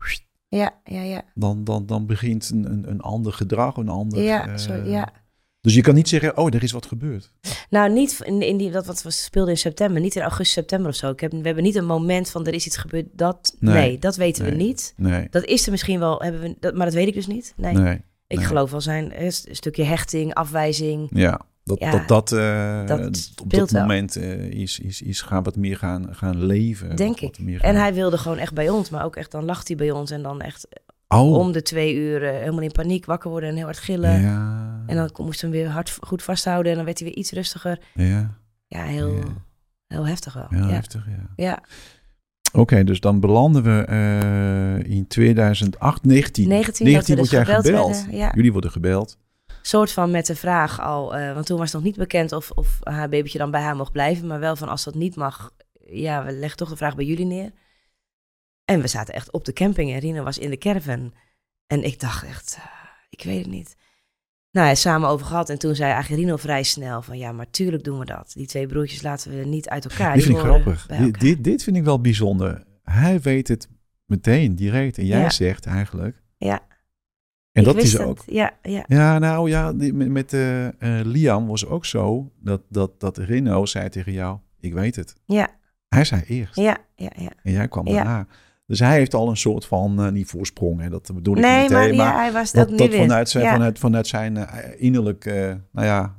[0.48, 1.22] ja, ja, ja.
[1.34, 4.22] dan, dan, dan begint een, een, een ander gedrag, een ander...
[4.22, 5.12] Ja, eh, zo, ja.
[5.60, 7.32] Dus je kan niet zeggen, oh, er is wat gebeurd.
[7.70, 10.88] Nou, niet in, in die, dat wat we speelden in september, niet in augustus, september
[10.90, 11.10] of zo.
[11.10, 13.06] Ik heb, we hebben niet een moment van er is iets gebeurd.
[13.12, 14.94] Dat, nee, Nee, dat weten we niet.
[14.96, 17.52] Nee, Dat is er misschien wel, hebben we, dat, maar dat weet ik dus niet.
[17.56, 18.00] Nee, nee.
[18.26, 21.08] ik geloof wel zijn een st- stukje hechting, afwijzing.
[21.12, 25.42] Ja, dat Ja, dat, dat, eh, dat op dat moment eh, is, is, is gaan
[25.42, 26.96] wat meer gaan, gaan leven.
[26.96, 27.60] Denk wat, ik.
[27.60, 30.10] En hij wilde gewoon echt bij ons, maar ook echt dan lacht hij bij ons
[30.10, 30.68] en dan echt
[31.08, 34.20] oh, om de twee uur eh, helemaal in paniek wakker worden en heel hard gillen.
[34.20, 37.16] Ja, En dan moest hij hem weer hard, goed vasthouden en dan werd hij weer
[37.16, 37.78] iets rustiger.
[37.94, 39.22] ja, Ja, heel, Ja.
[39.86, 40.46] heel heftig wel.
[40.48, 41.30] heel Ja, heftig, ja.
[41.36, 41.62] ja.
[42.52, 46.48] Oké, dus dan belanden we eh, in 2008, 19.
[46.48, 48.30] 19, dat we word dus jij gebeld werden.
[48.34, 49.18] Jullie worden gebeld.
[49.66, 52.50] Soort van met de vraag al, eh, want toen was het nog niet bekend of,
[52.50, 55.50] of haar babytje dan bij haar mocht blijven, maar wel van als dat niet mag,
[55.86, 57.52] ja, we leggen toch de vraag bij jullie neer.
[58.64, 61.14] En we zaten echt op de camping en Rino was in de caravan.
[61.66, 62.64] En ik dacht echt, eh,
[63.10, 63.76] ik weet het niet.
[64.50, 67.50] Nou, ja, samen over gehad en toen zei eigenlijk Rino vrij snel van ja, maar
[67.50, 68.32] tuurlijk doen we dat.
[68.36, 70.14] Die twee broertjes laten we niet uit elkaar.
[70.14, 70.86] Dit vind ik grappig.
[70.86, 72.64] Dit, dit, dit vind ik wel bijzonder.
[72.82, 73.68] Hij weet het
[74.04, 74.98] meteen, direct.
[74.98, 75.30] En jij Ja.
[75.30, 76.22] zegt eigenlijk.
[76.36, 76.60] Ja.
[77.54, 78.02] En Ik dat is het.
[78.02, 78.22] ook.
[78.26, 78.84] Ja, ja.
[78.86, 80.66] Ja, nou ja, die- met, met eh,
[81.02, 85.14] Liam was ook zo dat, dat, dat Rino zei tegen jou: Ik weet het.
[85.24, 85.48] Ja,
[85.88, 86.56] Hij zei eerst.
[86.56, 87.30] ja, ja, ja.
[87.42, 87.94] En jij kwam Ja.
[87.94, 88.26] daarna.
[88.66, 91.60] Dus hij heeft al een soort van, eh, niet voorsprong, hè, dat bedoel ik Nee,
[91.60, 91.70] niet.
[91.70, 93.52] maar, ja, hij was dat, dat, dat vanuit zijn, ja.
[93.52, 94.48] vanuit, vanuit zijn
[94.78, 96.14] innerlijk, eh, nou ja,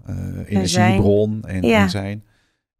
[0.45, 1.81] energiebron en, Ja.
[1.81, 2.23] en zijn.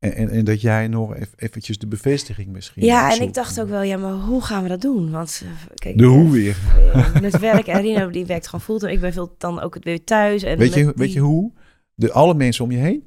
[0.06, 2.86] En, en, en dat jij nog eventjes de bevestiging misschien.
[2.86, 5.12] Ja, en ik dacht ook wel, ja, maar hoe gaan we dat doen?
[5.12, 6.58] Want eh, kijk, De eh, hoe weer.
[6.94, 8.92] eh, met werk en Rino die werkt gewoon fulltime.
[8.92, 10.44] Ik ben veel dan ook weer thuis.
[10.44, 11.52] En Weet je, weet je hoe?
[11.96, 13.04] De, alle mensen om je heen?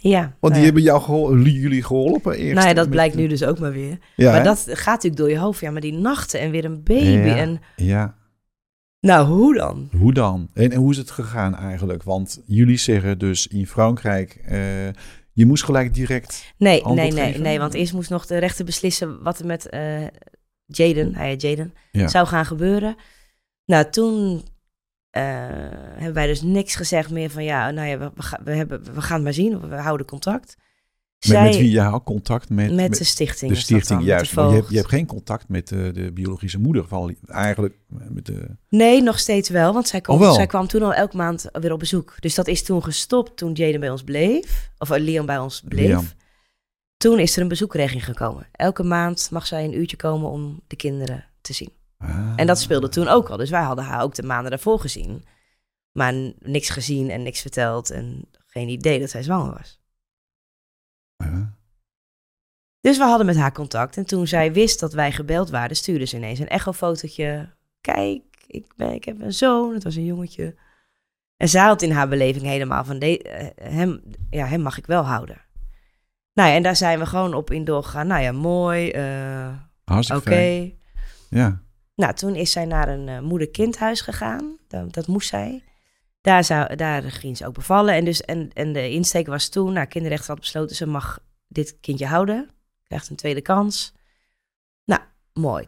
[0.00, 0.20] Ja.
[0.20, 0.64] Want nou die ja.
[0.64, 2.54] hebben jou gehol- jullie geholpen eerst.
[2.54, 3.98] Nou ja, dat blijkt nu dus ook maar weer.
[4.16, 4.44] Ja, maar hè?
[4.44, 5.60] dat gaat natuurlijk door je hoofd.
[5.60, 7.26] Ja, maar die nachten en weer een baby.
[7.28, 7.36] Ja.
[7.36, 8.14] En Ja,
[9.00, 9.88] nou, hoe dan?
[9.98, 10.48] hoe dan?
[10.54, 12.02] En, en hoe is het gegaan eigenlijk?
[12.02, 14.58] Want jullie zeggen dus in Frankrijk, eh,
[15.36, 16.54] je moest gelijk direct...
[16.56, 17.42] Nee, nee, nee, geven?
[17.42, 17.58] nee.
[17.58, 20.06] Want eerst moest nog de rechter beslissen wat er met eh,
[20.66, 22.08] Jaden, hij heet Jaden, Ja.
[22.08, 22.96] zou gaan gebeuren.
[23.64, 24.44] Nou, toen
[25.10, 25.22] eh,
[25.94, 29.02] hebben wij dus niks gezegd meer van ja, nou ja, we, we, we, hebben, we
[29.02, 29.68] gaan het maar zien.
[29.68, 30.56] We houden contact.
[31.28, 33.52] Met, met wie je contact met, Met, met de stichting.
[33.52, 34.34] de stichting, dan, juist.
[34.34, 38.26] de je, hebt, je hebt geen contact met eh, de biologische moeder van eigenlijk met
[38.26, 38.56] de...
[38.68, 39.72] Nee, nog steeds wel.
[39.72, 42.14] Want zij, kwam, Oh, zij kwam toen al elke maand weer op bezoek.
[42.20, 44.70] Dus dat is toen gestopt toen Jaden bij ons bleef.
[44.78, 45.86] Of eh, Liam bij ons bleef.
[45.86, 46.04] Liam.
[46.96, 48.46] Toen is er een bezoekregeling gekomen.
[48.52, 51.72] Elke maand mag zij een uurtje komen om de kinderen te zien.
[51.98, 52.32] Ah.
[52.36, 53.36] En dat speelde toen ook al.
[53.36, 55.24] Dus wij hadden haar ook de maanden daarvoor gezien.
[55.92, 57.90] Maar niks gezien en niks verteld.
[57.90, 59.80] En geen idee dat zij zwanger was.
[61.30, 61.54] Ja.
[62.80, 63.96] Dus we hadden met haar contact.
[63.96, 67.54] En toen zij wist dat wij gebeld waren, stuurde ze ineens een echofotootje.
[67.80, 69.74] Kijk, ik, ben, ik heb een zoon.
[69.74, 70.54] Het was een jongetje.
[71.36, 72.98] En zij had in haar beleving helemaal van...
[72.98, 75.40] De, eh, hem, ja, hem mag ik wel houden.
[76.32, 78.06] Nou ja, en daar zijn we gewoon op in doorgegaan.
[78.06, 78.90] Nou ja, mooi.
[78.90, 79.48] eh,
[79.84, 80.70] Hartstikke Oké.
[81.30, 81.60] Ja.
[81.94, 84.56] Nou, toen is zij naar een eh, moeder-kindhuis gegaan.
[84.68, 85.64] Dat, dat moest zij.
[86.26, 87.94] Daar, zou, daar ging ze ook bevallen.
[87.94, 91.76] En, dus, en, en de insteek was toen, nou, kinderrechten had besloten, ze mag dit
[91.80, 92.50] kindje houden.
[92.82, 93.92] Krijgt een tweede kans.
[94.84, 95.00] Nou,
[95.32, 95.66] mooi.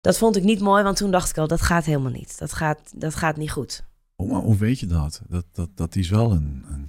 [0.00, 2.38] Dat vond ik niet mooi, want toen dacht ik al, dat gaat helemaal niet.
[2.38, 3.84] Dat gaat, dat gaat niet goed.
[4.16, 5.22] Oh, maar hoe weet je dat?
[5.28, 6.64] Dat, dat, dat is wel een...
[6.68, 6.86] een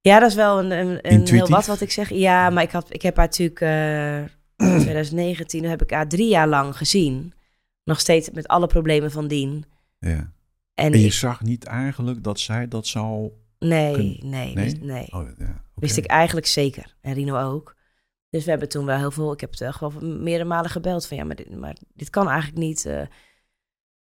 [0.00, 2.10] Ja, dat is wel een, een, een heel wat wat ik zeg.
[2.10, 6.28] Ja, maar ik, had, ik heb haar natuurlijk eh, in 2019, heb ik haar drie
[6.28, 7.32] jaar lang gezien.
[7.84, 9.64] Nog steeds met alle problemen van dien.
[9.98, 10.34] ja.
[10.76, 13.30] En, En je ik- zag niet eigenlijk dat zij dat zou...
[13.58, 14.54] nee, nee, Nee?
[14.54, 15.06] wist- nee.
[15.12, 15.62] Oh, ja.
[15.74, 16.94] Wist ik eigenlijk zeker.
[17.00, 17.76] En Rino ook.
[18.30, 19.32] Dus we hebben toen wel heel veel...
[19.32, 21.16] Ik heb het echt wel meerdere malen gebeld van...
[21.16, 22.84] Ja, maar dit, maar dit kan eigenlijk niet.
[22.86, 23.00] eh.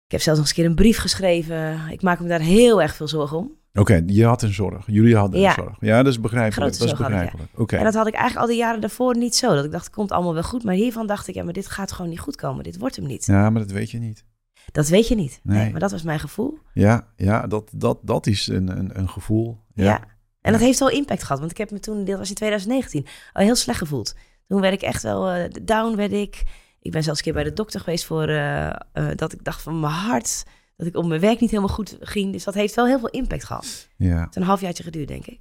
[0.05, 1.87] ik heb zelfs nog eens een keer een brief geschreven.
[1.89, 3.57] Ik maak me daar heel erg veel zorgen om.
[3.73, 4.85] Oké, je had een zorg.
[4.87, 5.47] Jullie hadden Ja.
[5.49, 5.77] een zorg.
[5.79, 6.75] Ja, dat is begrijpelijk.
[6.75, 7.49] Grote dat is begrijpelijk.
[7.55, 7.75] Oké.
[7.77, 9.55] En dat had ik eigenlijk al die jaren daarvoor niet zo.
[9.55, 10.63] Dat ik dacht, het komt allemaal wel goed.
[10.63, 12.63] Maar hiervan dacht ik, ja, maar dit gaat gewoon niet goed komen.
[12.63, 13.25] Dit wordt hem niet.
[13.25, 14.23] Ja, maar dat weet je niet.
[14.71, 15.39] Dat weet je niet.
[15.43, 15.57] Nee.
[15.57, 15.71] Nee.
[15.71, 16.57] maar dat was mijn gevoel.
[16.73, 19.57] Ja, ja dat, dat, dat is een, een, een gevoel.
[19.73, 19.83] Ja.
[19.83, 20.03] Ja.
[20.41, 21.39] En dat heeft wel impact gehad.
[21.39, 24.15] Want ik heb me toen, dit was in 2019, al heel slecht gevoeld.
[24.47, 26.43] Toen werd ik echt wel eh, down, werd ik.
[26.81, 28.75] Ik ben zelfs een keer bij de dokter geweest voor eh, eh,
[29.15, 30.43] dat ik dacht van mijn hart,
[30.77, 32.31] dat ik op mijn werk niet helemaal goed ging.
[32.31, 33.65] Dus dat heeft wel heel veel impact gehad.
[33.65, 34.19] Het ja.
[34.19, 35.39] heeft een halfjaartje geduurd, denk ik.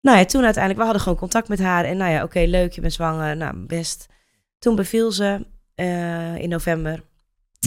[0.00, 1.84] Nou ja, toen uiteindelijk, we hadden gewoon contact met haar.
[1.84, 3.36] En nou ja, oké, leuk, je bent zwanger.
[3.36, 4.06] Nou, best.
[4.58, 5.46] Toen beviel ze
[6.38, 7.04] in november.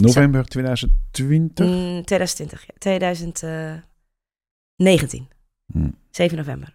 [0.00, 1.66] November 2020?
[1.66, 2.72] Mm, 2020, ja.
[2.78, 5.28] 2019.
[5.72, 5.88] Hm.
[6.10, 6.74] 7 november.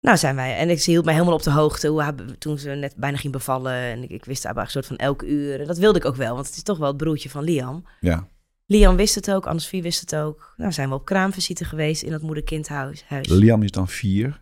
[0.00, 2.70] Nou zijn wij, en ik hield mij helemaal op de hoogte hoe haar, toen ze
[2.70, 3.72] net bijna ging bevallen.
[3.72, 5.60] En ik, ik wist haar een soort van elke uur.
[5.60, 7.84] En dat wilde ik ook wel, want het is toch wel het broertje van Liam.
[8.00, 8.28] Ja.
[8.66, 10.54] Liam wist het ook, Anne-Sophie wist het ook.
[10.56, 13.04] Nou zijn we op kraamvisite geweest in dat moeder-kindhuis.
[13.08, 13.28] huis.
[13.28, 14.40] Liam is dan vier,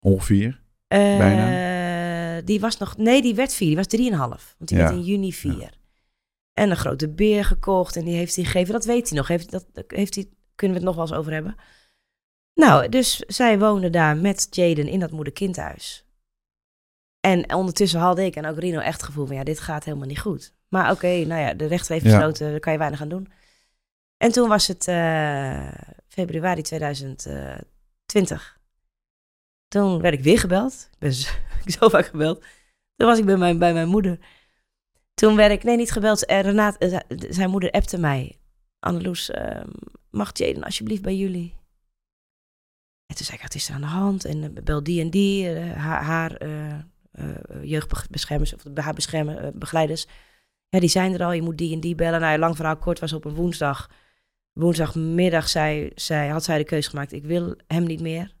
[0.00, 0.60] ongeveer.
[0.88, 2.40] Eh, bijna.
[2.40, 3.66] Die was nog, nee, die werd vier.
[3.66, 4.54] Die was drieënhalf.
[4.58, 4.84] Want die Ja.
[4.84, 5.70] werd in juni vier.
[6.52, 8.72] En een grote beer gekocht en die heeft hij gegeven.
[8.72, 9.28] Dat weet hij nog.
[9.28, 11.56] Heeft, dat heeft hij, kunnen we het nog wel eens over hebben.
[12.54, 16.06] Nou, dus zij woonde daar met Jaden in dat moeder-kindhuis.
[17.20, 19.36] En ondertussen had ik en ook Rino echt het gevoel van...
[19.36, 20.54] ja, dit gaat helemaal niet goed.
[20.68, 22.16] Maar oké, nou ja, de rechter heeft Ja.
[22.16, 22.50] besloten...
[22.50, 23.32] daar kan je weinig aan doen.
[24.16, 25.72] En toen was het eh,
[26.08, 28.60] februari 2020.
[29.68, 30.88] Toen werd ik weer gebeld.
[30.92, 31.30] Ik ben zo,
[31.78, 32.40] zo vaak gebeld.
[32.96, 34.18] Toen was ik bij mijn, bij mijn moeder.
[35.22, 36.26] Toen werd ik, nee, niet gebeld.
[36.26, 38.38] En Renaat, eh, zijn moeder appte mij.
[38.78, 39.68] Anneloes, ehm,
[40.10, 41.54] mag Jaden alsjeblieft bij jullie?
[43.06, 44.24] En toen zei ik, wat is er aan de hand?
[44.24, 46.46] En eh, bel die en die, eh, haar,
[47.62, 48.94] jeugdbeschermers, of haar
[49.54, 50.06] begeleiders.
[50.68, 52.20] Ja, die zijn er al, je moet die en die bellen.
[52.20, 53.90] Nou, lang verhaal kort was op een woensdag.
[54.52, 58.34] Woensdagmiddag zei, zei, had zij de keuze gemaakt, ik wil hem niet meer.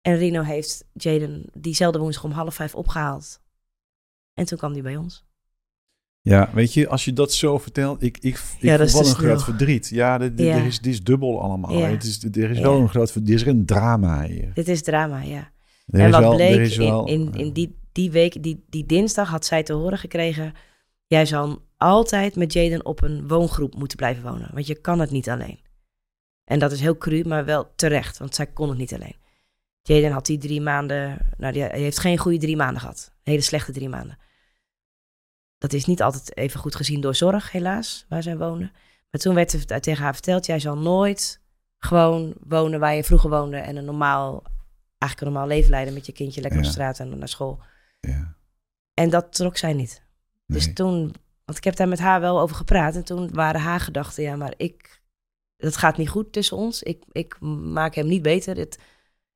[0.00, 3.40] En Rino heeft Jaden diezelfde woensdag om half vijf opgehaald.
[4.34, 5.24] En toen kwam hij bij ons.
[6.24, 9.02] Ja, weet je, als je dat zo vertelt, ik, ik, ik Ja, dat is voel
[9.02, 9.88] wel te een groot verdriet.
[9.88, 10.30] Ja, Ja.
[10.36, 11.78] Er, is, het is dubbel allemaal.
[11.78, 11.86] Ja.
[11.86, 12.62] Het is, er is Ja.
[12.62, 13.40] wel een groot verdriet.
[13.40, 14.50] Er is een drama hier.
[14.54, 15.50] Dit is drama, ja.
[15.86, 18.86] Er en wat wel, bleek, er wel, in, in, in die, die week, die, die
[18.86, 20.52] dinsdag had zij te horen gekregen...
[21.06, 24.50] jij zal altijd met Jaden op een woongroep moeten blijven wonen.
[24.52, 25.58] Want je kan het niet alleen.
[26.44, 29.16] En dat is heel cru, maar wel terecht, want zij kon het niet alleen.
[29.82, 31.18] Jaden had die drie maanden...
[31.36, 33.12] Nou, die, hij heeft geen goede drie maanden gehad.
[33.22, 34.18] Hele slechte drie maanden.
[35.64, 38.72] Dat is niet altijd even goed gezien door zorg, helaas, waar zij wonen.
[39.10, 40.46] Maar toen werd er tegen haar verteld...
[40.46, 41.40] jij zal nooit
[41.78, 43.56] gewoon wonen waar je vroeger woonde...
[43.56, 44.42] en een normaal,
[44.98, 46.40] eigenlijk een normaal leven leiden met je kindje...
[46.40, 47.60] lekker op straat en naar school.
[48.00, 48.36] ja,
[48.94, 50.02] En dat trok zij niet.
[50.46, 51.14] Dus toen,
[51.44, 52.94] want ik heb daar met haar wel over gepraat.
[52.94, 55.02] En toen waren haar gedachten, ja, maar ik,
[55.56, 56.82] dat gaat niet goed tussen ons.
[56.82, 58.56] Ik, ik maak hem niet beter.
[58.56, 58.78] Het,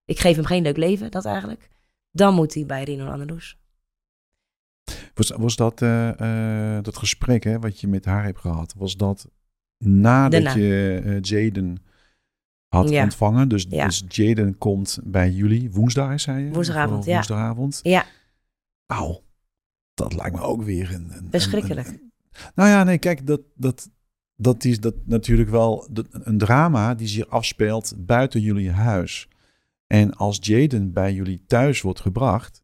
[0.05, 1.69] ik geef hem geen leuk leven, dat eigenlijk.
[2.11, 3.58] Dan moet hij bij Rino Anneloes.
[5.15, 8.97] Was, was dat, eh, eh, dat gesprek hè, wat je met haar hebt gehad, was
[8.97, 9.29] dat
[9.85, 10.55] nadat Daarna.
[10.63, 11.77] je eh, Jaden
[12.69, 13.03] had Ja.
[13.03, 13.49] ontvangen?
[13.49, 13.85] Dus, Ja.
[13.85, 16.51] dus Jaden komt bij jullie woensdag, zei je?
[16.51, 17.13] Woensdagavond, ja.
[17.15, 17.81] Woensdagavond.
[17.83, 18.05] Ja,
[18.87, 19.23] Auw,
[19.95, 21.11] dat lijkt me ook weer een...
[21.17, 21.87] een Verschrikkelijk.
[21.89, 22.13] een- een-
[22.55, 23.91] nou ja, nee, kijk, dat, dat,
[24.37, 29.29] dat is dat natuurlijk wel de- een drama die zich afspeelt buiten jullie huis.
[29.87, 32.63] En als Jaden bij jullie thuis wordt gebracht,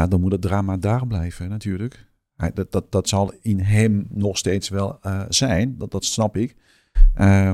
[0.00, 2.08] ja, dan moet het drama daar blijven natuurlijk.
[2.36, 6.36] Hij- Dat, dat, dat zal in hem nog steeds wel eh, zijn, dat, dat snap
[6.36, 6.56] ik.
[7.14, 7.48] Eh,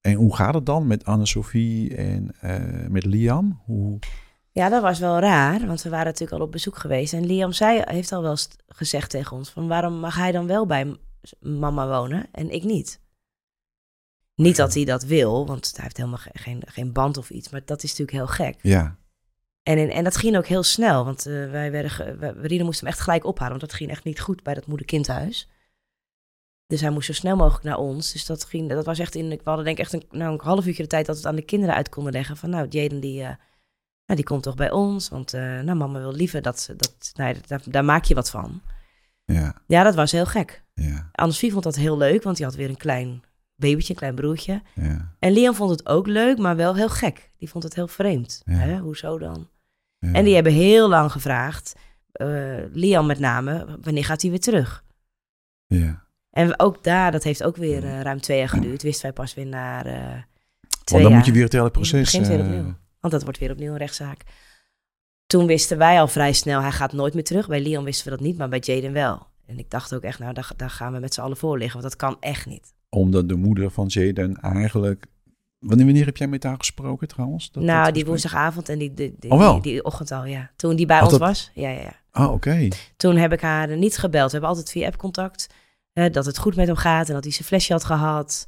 [0.00, 3.60] en hoe gaat het dan met Anne-Sophie en eh, met Liam?
[3.64, 3.98] Hoe,
[4.50, 5.66] ja, dat was wel raar.
[5.66, 7.12] Want we waren natuurlijk al op bezoek geweest.
[7.12, 8.36] En Liam zei, heeft al wel
[8.66, 9.50] gezegd tegen ons...
[9.50, 10.96] van waarom mag hij dan wel bij
[11.40, 13.00] mama wonen en ik niet?
[14.34, 17.50] Niet dat hij dat wil, want hij heeft helemaal ge- geen, geen band of iets.
[17.50, 18.58] Maar dat is natuurlijk heel gek.
[18.62, 18.96] ja,
[19.66, 22.64] En, in- en dat ging ook heel snel, want eh, wij werden, ge- wij, Rino
[22.64, 25.48] moest hem echt gelijk ophalen, want dat ging echt niet goed bij dat moeder-kindhuis.
[26.66, 28.12] Dus hij moest zo snel mogelijk naar ons.
[28.12, 30.40] Dus dat ging, dat was echt in, we hadden denk ik echt een, nou, een
[30.44, 32.36] half uurtje de tijd dat we het aan de kinderen uit konden leggen.
[32.36, 33.26] Van nou, Jaden die, eh,
[34.06, 37.10] nou, die komt toch bij ons, want eh, nou, mama wil liever dat, ze- dat
[37.14, 38.62] nou, ja, daar, daar maak je wat van.
[39.24, 40.62] ja, Ja, dat was heel gek.
[40.74, 43.22] ja, Anne-Sophie vond dat heel leuk, want die had weer een klein
[43.54, 44.62] babytje, een klein broertje.
[44.74, 45.14] ja.
[45.18, 47.30] En Liam vond het ook leuk, maar wel heel gek.
[47.36, 48.42] Die vond het heel vreemd.
[48.44, 48.52] Ja.
[48.54, 48.78] Hè?
[48.78, 49.48] Hoezo dan?
[50.06, 50.12] Ja.
[50.12, 51.74] En die hebben heel lang gevraagd,
[52.12, 54.84] eh, Liam met name, wanneer gaat hij weer terug?
[55.66, 56.04] ja.
[56.30, 58.82] En ook daar, dat heeft ook weer eh, ruim twee jaar geduurd.
[58.82, 60.12] Wisten wij pas weer naar eh twee
[60.84, 61.10] Want dan jaar.
[61.10, 62.10] moet je weer het hele proces...
[62.12, 62.74] begint weer opnieuw.
[63.00, 64.22] Want dat wordt weer opnieuw een rechtszaak.
[65.26, 67.48] Toen wisten wij al vrij snel, hij gaat nooit meer terug.
[67.48, 69.26] Bij Liam wisten we dat niet, maar bij Jaden wel.
[69.46, 71.80] En ik dacht ook echt, nou, daar, daar gaan we met z'n allen voor liggen.
[71.80, 72.74] Want dat kan echt niet.
[72.88, 75.06] Omdat de moeder van Jaden eigenlijk...
[75.66, 77.52] Wanneer, wanneer heb jij met haar gesproken trouwens?
[77.52, 80.50] Dat- nou, dat die woensdagavond en die, die, die, Oh, die, die ochtend al, ja.
[80.56, 81.50] Toen die bij ons was.
[81.54, 81.92] Ja, ja, ja.
[82.10, 82.68] Ah, oké.
[82.96, 84.24] Toen heb ik haar niet gebeld.
[84.26, 85.46] We hebben altijd via app contact.
[85.92, 88.46] eh, dat het goed met hem gaat en dat hij zijn flesje had gehad.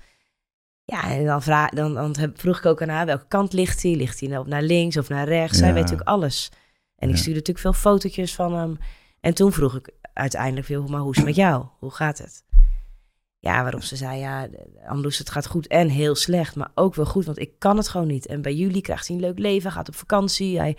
[0.85, 3.95] Ja, en dan, vraag, dan, dan vroeg ik ook aan haar, welke kant ligt hij?
[3.95, 5.59] Ligt hij nou naar links of naar rechts?
[5.59, 6.51] Zij weet natuurlijk alles.
[6.97, 7.21] En ik Ja.
[7.21, 8.79] stuurde natuurlijk veel fotootjes van hem.
[9.21, 11.65] En toen vroeg ik uiteindelijk veel, maar hoe is het met jou?
[11.79, 12.45] Hoe gaat het?
[13.41, 14.49] Ja, waarop ze zei, ja,
[14.87, 17.89] Amloes, het gaat goed en heel slecht, maar ook wel goed, want ik kan het
[17.89, 18.27] gewoon niet.
[18.27, 20.59] En bij jullie krijgt hij een leuk leven, gaat op vakantie.
[20.59, 20.77] Hij,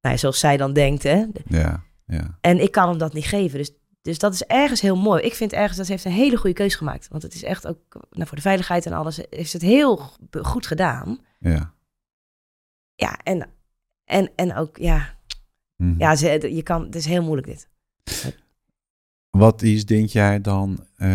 [0.00, 1.24] nou, zoals zij dan denkt, hè.
[1.44, 2.38] Ja, ja.
[2.40, 3.58] En ik kan hem dat niet geven.
[3.58, 5.22] Dus, dus dat is ergens heel mooi.
[5.22, 7.08] Ik vind ergens dat ze heeft een hele goede keuze gemaakt.
[7.08, 7.78] Want het is echt ook,
[8.10, 9.96] nou, voor de veiligheid en alles, heeft het heel
[10.42, 11.18] goed gedaan.
[11.38, 11.74] Ja.
[12.94, 13.48] Ja, en,
[14.04, 15.20] en, en ook, ja,
[15.76, 15.98] Mhm.
[15.98, 17.68] ja ze, je kan, het is heel moeilijk dit.
[19.38, 20.86] Wat is, denk jij dan...
[20.96, 21.08] eh,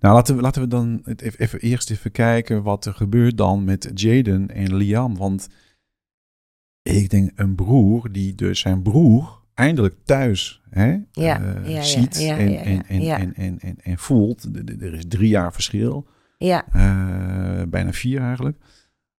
[0.00, 3.64] Nou, laten we, laten we dan even, even eerst even kijken wat er gebeurt dan
[3.64, 5.16] met Jaden en Liam.
[5.16, 5.48] Want
[6.82, 10.98] ik denk een broer die dus zijn broer eindelijk thuis hè,
[11.82, 14.48] ziet en, voelt.
[14.80, 16.06] Er is drie jaar verschil.
[16.38, 18.58] Ja, Eh, bijna vier eigenlijk.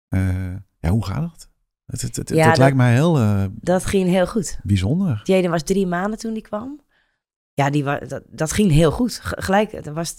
[0.09, 1.48] Eh, ja, hoe gaat het?
[1.86, 3.18] Het, het, het, Ja, het dat- lijkt mij heel
[3.60, 4.60] dat ging heel goed.
[4.62, 5.20] bijzonder.
[5.24, 6.80] Jaden was drie maanden toen die kwam.
[7.61, 9.20] Ja, die dat, dat ging heel goed.
[9.23, 10.16] Gelijk, het was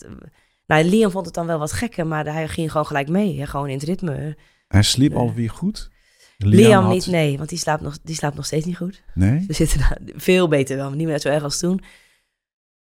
[0.66, 3.40] nou, Liam vond het dan wel wat gekker, maar hij ging gewoon gelijk mee.
[3.40, 4.38] Hè, gewoon in het ritme.
[4.68, 5.20] Hij sliep Nee.
[5.20, 5.90] alweer goed.
[6.38, 9.04] Liam, had- niet, nee, want die slaapt, nog, die slaapt nog steeds niet goed.
[9.14, 9.44] Nee?
[9.48, 11.82] We zitten daar veel beter wel, maar niet meer zo erg als toen.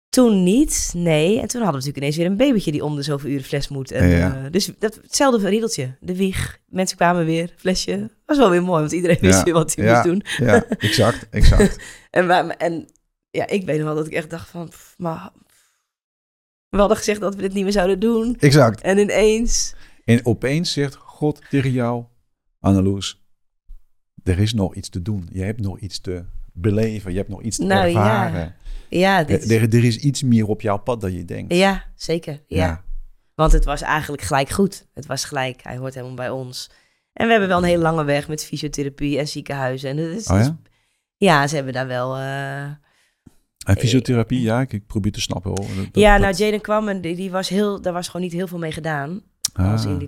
[0.10, 1.40] Toen niet, nee.
[1.41, 3.68] En toen hadden we natuurlijk ineens weer een babytje die om de zoveel uren fles
[3.68, 3.91] moet.
[3.91, 4.36] En, Ja.
[4.44, 5.98] eh, dus dat, hetzelfde riedeltje.
[5.99, 8.10] De wieg, mensen kwamen weer, flesje.
[8.26, 9.27] Was wel weer mooi, want iedereen Ja.
[9.27, 10.23] wist weer wat hij moest doen.
[10.48, 11.84] Ja, exact, exact.
[12.10, 12.88] En, en
[13.30, 14.69] ja, ik weet nog wel dat ik echt dacht van...
[14.69, 15.30] pff, Maar,
[16.69, 18.35] we hadden gezegd dat we dit niet meer zouden doen.
[18.39, 18.81] exact.
[18.81, 19.73] En ineens...
[20.06, 22.03] En opeens zegt God tegen jou,
[22.60, 23.23] Anneloes,
[24.23, 25.27] er is nog iets te doen.
[25.31, 27.11] Je hebt nog iets te beleven.
[27.11, 28.23] Je hebt nog iets te Nou, ja.
[28.23, 28.56] ervaren.
[28.89, 31.53] Ja, dit, Er, er- er is iets meer op jouw pad dan je denkt.
[31.56, 32.43] ja zeker.
[32.47, 32.84] Ja.
[33.35, 34.88] Want het was eigenlijk gelijk goed.
[34.93, 36.69] Het was gelijk, hij hoort helemaal bij ons.
[37.14, 39.89] En we hebben wel een hele lange weg met fysiotherapie en ziekenhuizen.
[39.89, 40.57] En het is, Oh ja?
[41.18, 42.15] ja, ze hebben daar wel...
[42.18, 42.72] eh,
[43.69, 45.65] En fysiotherapie, ja, ik, ik probeer te snappen hoor.
[45.75, 48.33] Dat- ja, dat- nou, Jaden kwam en die, die was heel, daar was gewoon niet
[48.33, 49.21] heel veel mee gedaan.
[49.53, 49.91] Als Ah.
[49.91, 50.07] in, die,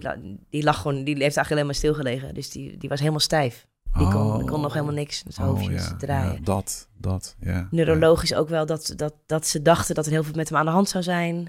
[0.50, 2.34] die lag gewoon, die heeft eigenlijk alleen maar stilgelegen.
[2.34, 3.68] Dus die, die was helemaal stijf.
[3.98, 6.34] Die kon, kon nog helemaal niks met zijn Oh, hoofdjes ja, draaien.
[6.34, 7.68] ja, dat, dat, ja.
[7.72, 10.66] Neurologisch ook wel dat, dat, dat ze dachten dat er heel veel met hem aan
[10.66, 11.48] de hand zou zijn.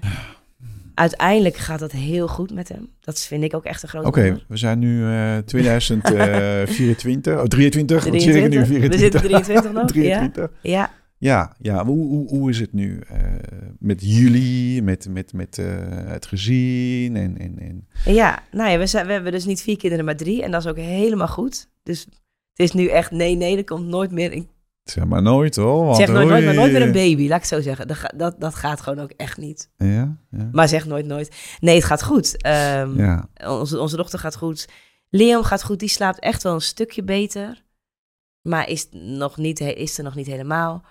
[0.93, 2.89] Uiteindelijk gaat dat heel goed met hem.
[2.99, 8.03] Dat vind ik ook echt een groot Oké, we zijn nu eh 2024, oh 23,
[8.03, 8.49] wat zeg ik nu?
[8.49, 8.59] 23?
[8.59, 8.99] We 24.
[8.99, 10.49] zitten 23 nog, 23.
[10.61, 10.91] Ja,
[11.23, 11.85] Ja, ja.
[11.85, 13.21] Hoe, hoe, hoe is het nu eh,
[13.79, 17.87] met jullie, met, met, met eh, het gezin en, en, en...
[18.05, 18.43] ja.
[18.51, 20.43] Nou ja, we, zijn, we hebben dus niet vier kinderen, maar drie.
[20.43, 21.69] En dat is ook helemaal goed.
[21.83, 22.05] Dus
[22.53, 24.45] het is nu echt nee, nee, er komt nooit meer...
[24.83, 25.85] Zeg maar nooit hoor.
[25.85, 27.87] want zeg nooit, nooit, maar nooit meer een baby, laat ik het zo zeggen.
[27.87, 29.69] Dat, dat, dat gaat gewoon ook echt niet.
[29.77, 30.49] Ja, ja.
[30.51, 31.57] Maar zeg nooit, nooit.
[31.59, 32.41] Nee, het gaat goed.
[32.41, 33.29] Ehm, ja.
[33.47, 34.67] onze, onze dochter gaat goed.
[35.09, 35.79] Liam gaat goed.
[35.79, 37.63] Die slaapt echt wel een stukje beter.
[38.41, 40.85] Maar is, nog niet, is er nog niet helemaal.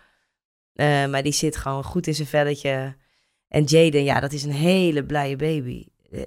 [0.73, 2.97] Eh, maar die zit gewoon goed in zijn velletje.
[3.49, 5.87] En Jaden, ja, dat is een hele blije baby.
[6.11, 6.23] Eh,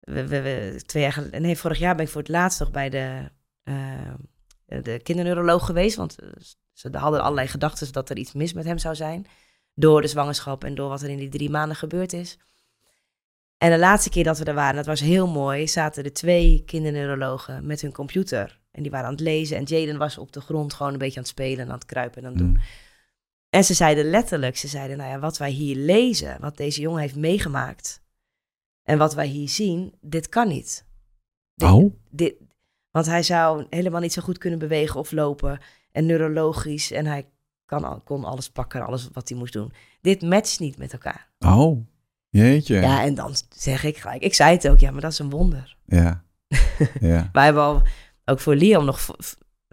[0.00, 2.70] We, we, we- twee jaar geleden, nee, vorig jaar ben ik voor het laatst nog
[2.70, 3.30] bij de,
[3.62, 4.14] eh,
[4.82, 5.96] de kinderneuroloog geweest.
[5.96, 6.16] Want
[6.72, 9.26] ze hadden allerlei gedachten dat er iets mis met hem zou zijn.
[9.74, 12.38] Door de zwangerschap en door wat er in die drie maanden gebeurd is.
[13.58, 16.62] En de laatste keer dat we er waren, dat was heel mooi, zaten er twee
[16.66, 18.60] kinderneurologen met hun computer.
[18.70, 21.16] En die waren aan het lezen en Jaden was op de grond gewoon een beetje
[21.16, 22.50] aan het spelen en aan het kruipen en aan het doen.
[22.50, 22.60] Mm.
[23.50, 27.00] En ze zeiden letterlijk, ze zeiden, nou ja, wat wij hier lezen, wat deze jongen
[27.00, 28.02] heeft meegemaakt
[28.82, 30.84] en wat wij hier zien, dit kan niet.
[31.54, 32.34] Dit- Oh, dit,
[32.90, 35.60] want hij zou helemaal niet zo goed kunnen bewegen of lopen
[35.92, 37.28] en neurologisch en hij
[37.64, 39.72] kan, kon alles pakken, alles wat hij moest doen.
[40.00, 41.28] Dit matcht niet met elkaar.
[41.38, 41.78] oh.
[42.32, 42.74] Jeetje.
[42.74, 45.30] Ja, en dan zeg ik gelijk, ik zei het ook, ja, maar dat is een
[45.30, 45.76] wonder.
[45.86, 46.24] Ja.
[47.00, 47.28] ja.
[47.32, 47.82] Wij hebben al,
[48.24, 49.06] ook voor Liam nog,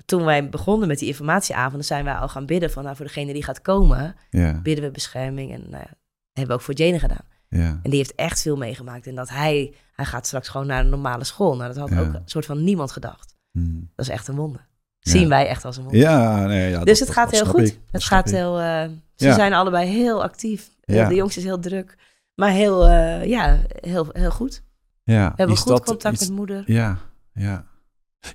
[0.07, 3.33] toen wij begonnen met die informatieavonden, zijn wij al gaan bidden van, nou, voor degene
[3.33, 4.59] die gaat komen, Ja.
[4.63, 5.51] bidden we bescherming.
[5.53, 5.83] En nou
[6.31, 7.25] hebben we ook voor Jane gedaan.
[7.49, 7.65] Ja.
[7.83, 9.07] En die heeft echt veel meegemaakt.
[9.07, 11.55] En dat hij, hij gaat straks gewoon naar een normale school.
[11.55, 11.99] Nou, dat had Ja.
[11.99, 13.35] ook een soort van niemand gedacht.
[13.51, 13.89] Mm.
[13.95, 14.65] Dat is echt een wonder.
[14.99, 16.01] Zien wij echt als een wonder.
[16.01, 16.83] Ja, nee, ja.
[16.83, 17.67] dus dat- het gaat dat heel goed.
[17.67, 17.79] ik.
[17.91, 18.33] Het gaat ik.
[18.35, 18.83] heel, eh,
[19.15, 20.69] ze zijn allebei heel actief.
[20.85, 21.95] De jongste is heel druk.
[22.35, 24.63] Maar heel, eh, ja, heel, heel goed.
[25.03, 25.27] Ja.
[25.29, 26.63] We hebben Is goed contact iets- met moeder.
[26.65, 26.97] Ja,
[27.33, 27.65] ja.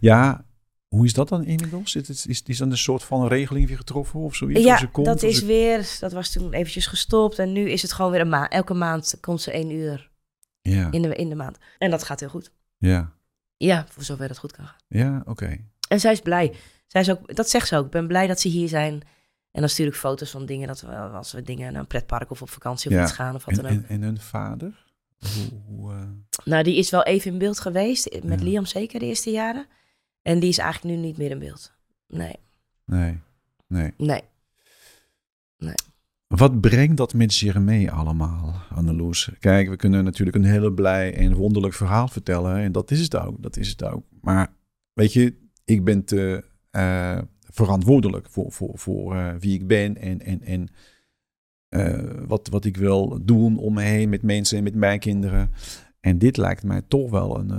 [0.01, 0.45] Ja,
[0.93, 1.95] hoe is dat dan inmiddels?
[1.95, 4.61] Is, is, is, is dan een soort van regeling weer getroffen of zoiets?
[4.65, 7.39] Ja, komt, dat is ze- weer, dat was toen eventjes gestopt.
[7.39, 8.53] En nu is het gewoon weer een maand.
[8.53, 10.11] Elke maand komt ze één uur
[10.63, 11.59] Ja, in de, in de maand.
[11.79, 12.53] En dat gaat heel goed.
[12.79, 13.13] ja,
[13.57, 14.77] Ja, voor zover dat goed kan gaan.
[14.89, 15.57] ja, oké.
[15.89, 16.55] En zij is blij.
[16.87, 17.85] Zij is ook, dat zegt ze ook.
[17.85, 18.93] Ik ben blij dat ze hier zijn.
[19.51, 22.31] En dan stuur ik foto's van dingen, dat we, als we dingen naar een pretpark
[22.31, 23.03] of op vakantie of Ja.
[23.03, 23.79] iets gaan of wat En, dan ook.
[23.79, 24.85] en, en hun vader?
[25.19, 25.99] Hoe, hoe, eh,
[26.45, 28.23] Nou, die is wel even in beeld geweest.
[28.23, 28.45] Met Ja.
[28.47, 29.67] Liam zeker de eerste jaren.
[30.23, 31.73] En die is eigenlijk nu niet meer in beeld.
[32.07, 32.37] Nee,
[32.85, 33.21] nee,
[33.67, 33.93] nee.
[33.97, 34.21] nee.
[36.27, 39.31] Wat, Wat brengt dat met zich mee allemaal, Anneloes?
[39.39, 42.57] Kijk, we kunnen natuurlijk een hele blij en wonderlijk verhaal vertellen.
[42.57, 44.05] En dat is het ook, dat is het ook.
[44.21, 44.53] Maar
[44.93, 45.35] weet je,
[45.65, 50.69] ik ben te uh, verantwoordelijk voor, voor, voor uh, wie ik ben en, en, en
[51.71, 55.51] uh, wat, wat ik wil doen om me heen met mensen en met mijn kinderen.
[56.01, 57.51] En dit lijkt mij toch wel een,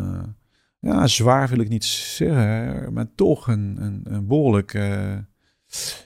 [0.84, 4.72] ja, zwaar wil ik niet zeggen, maar toch een, een, een behoorlijk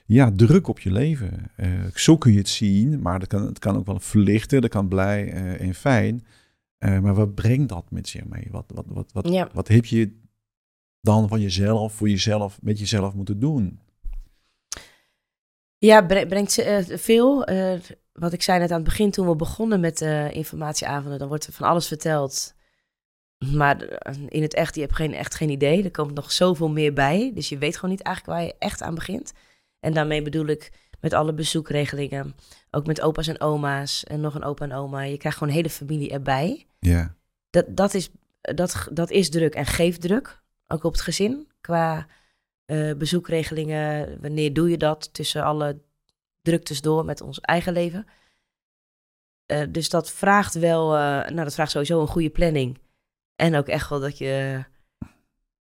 [0.06, 1.52] ja, druk op je leven.
[1.58, 4.70] Uh, zo kun je het zien, maar dat kan, het kan ook wel verlichten, dat
[4.70, 6.26] kan blij uh, en fijn.
[6.80, 8.48] Uh, maar wat brengt dat met zich mee?
[8.52, 9.50] Wat, wat, wat, wat, Ja.
[9.54, 10.20] wat heb je
[11.02, 13.80] dan van jezelf, voor jezelf, met jezelf moeten doen?
[15.78, 17.46] Ja, bre- brengt ze, eh, veel.
[17.46, 17.80] Eh,
[18.14, 21.48] wat ik zei net aan het begin, toen we begonnen met eh, informatieavonden, dan wordt
[21.48, 22.56] er van alles verteld.
[23.46, 25.84] Maar eh, in het echt, je hebt geen, echt geen idee.
[25.84, 27.32] Er komt nog zoveel meer bij.
[27.34, 29.34] Dus je weet gewoon niet eigenlijk waar je echt aan begint.
[29.80, 32.36] En daarmee bedoel ik met alle bezoekregelingen.
[32.72, 35.02] Ook met opa's en oma's en nog een opa en oma.
[35.02, 36.66] Je krijgt gewoon een hele familie erbij.
[36.80, 37.16] Ja,
[37.50, 38.10] Dat, dat, is,
[38.42, 40.42] dat, dat is druk en geeft druk.
[40.68, 41.48] Ook op het gezin.
[41.62, 42.08] Qua
[42.66, 44.18] eh, bezoekregelingen.
[44.22, 45.80] Wanneer doe je dat tussen alle
[46.42, 48.06] druktes door met ons eigen leven?
[49.46, 52.78] Eh, dus dat vraagt wel, nou dat vraagt sowieso een goede planning.
[53.38, 54.64] En ook echt wel dat je,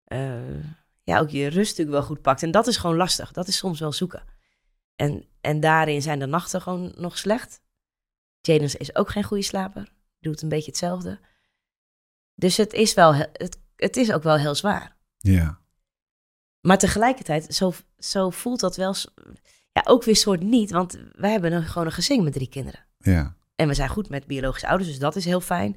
[0.05, 0.65] eh,
[1.03, 2.43] ja, ook je rust natuurlijk wel goed pakt.
[2.43, 3.33] En dat is gewoon lastig.
[3.33, 4.23] Dat is soms wel zoeken.
[4.97, 7.61] En, en daarin zijn de nachten gewoon nog slecht.
[8.41, 9.89] Jaden is ook geen goede slaper.
[10.21, 11.21] Doet een beetje hetzelfde.
[12.35, 14.97] Dus het is, wel, he- het, het is ook wel heel zwaar.
[15.19, 15.61] ja,
[16.61, 18.95] Maar tegelijkertijd, zo, zo voelt dat wel...
[19.73, 20.71] Ja, ook weer soort niet.
[20.71, 22.87] Want wij hebben een, gewoon een gezin met drie kinderen.
[22.99, 25.77] ja, En we zijn goed met biologische ouders, dus dat is heel fijn.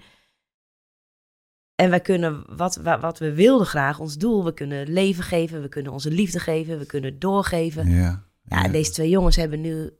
[1.79, 5.61] En wij kunnen wat, wa- wat we wilden graag, ons doel, we kunnen leven geven,
[5.61, 7.89] we kunnen onze liefde geven, we kunnen doorgeven.
[7.89, 8.27] ja.
[8.43, 9.91] Ja, en deze twee jongens hebben nu,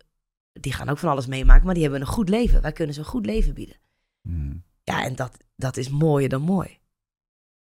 [0.51, 2.61] die gaan ook van alles meemaken, maar die hebben een goed leven.
[2.61, 3.75] Wij kunnen ze een goed leven bieden.
[4.21, 6.77] Mm, Ja, en dat, dat is mooier dan mooi.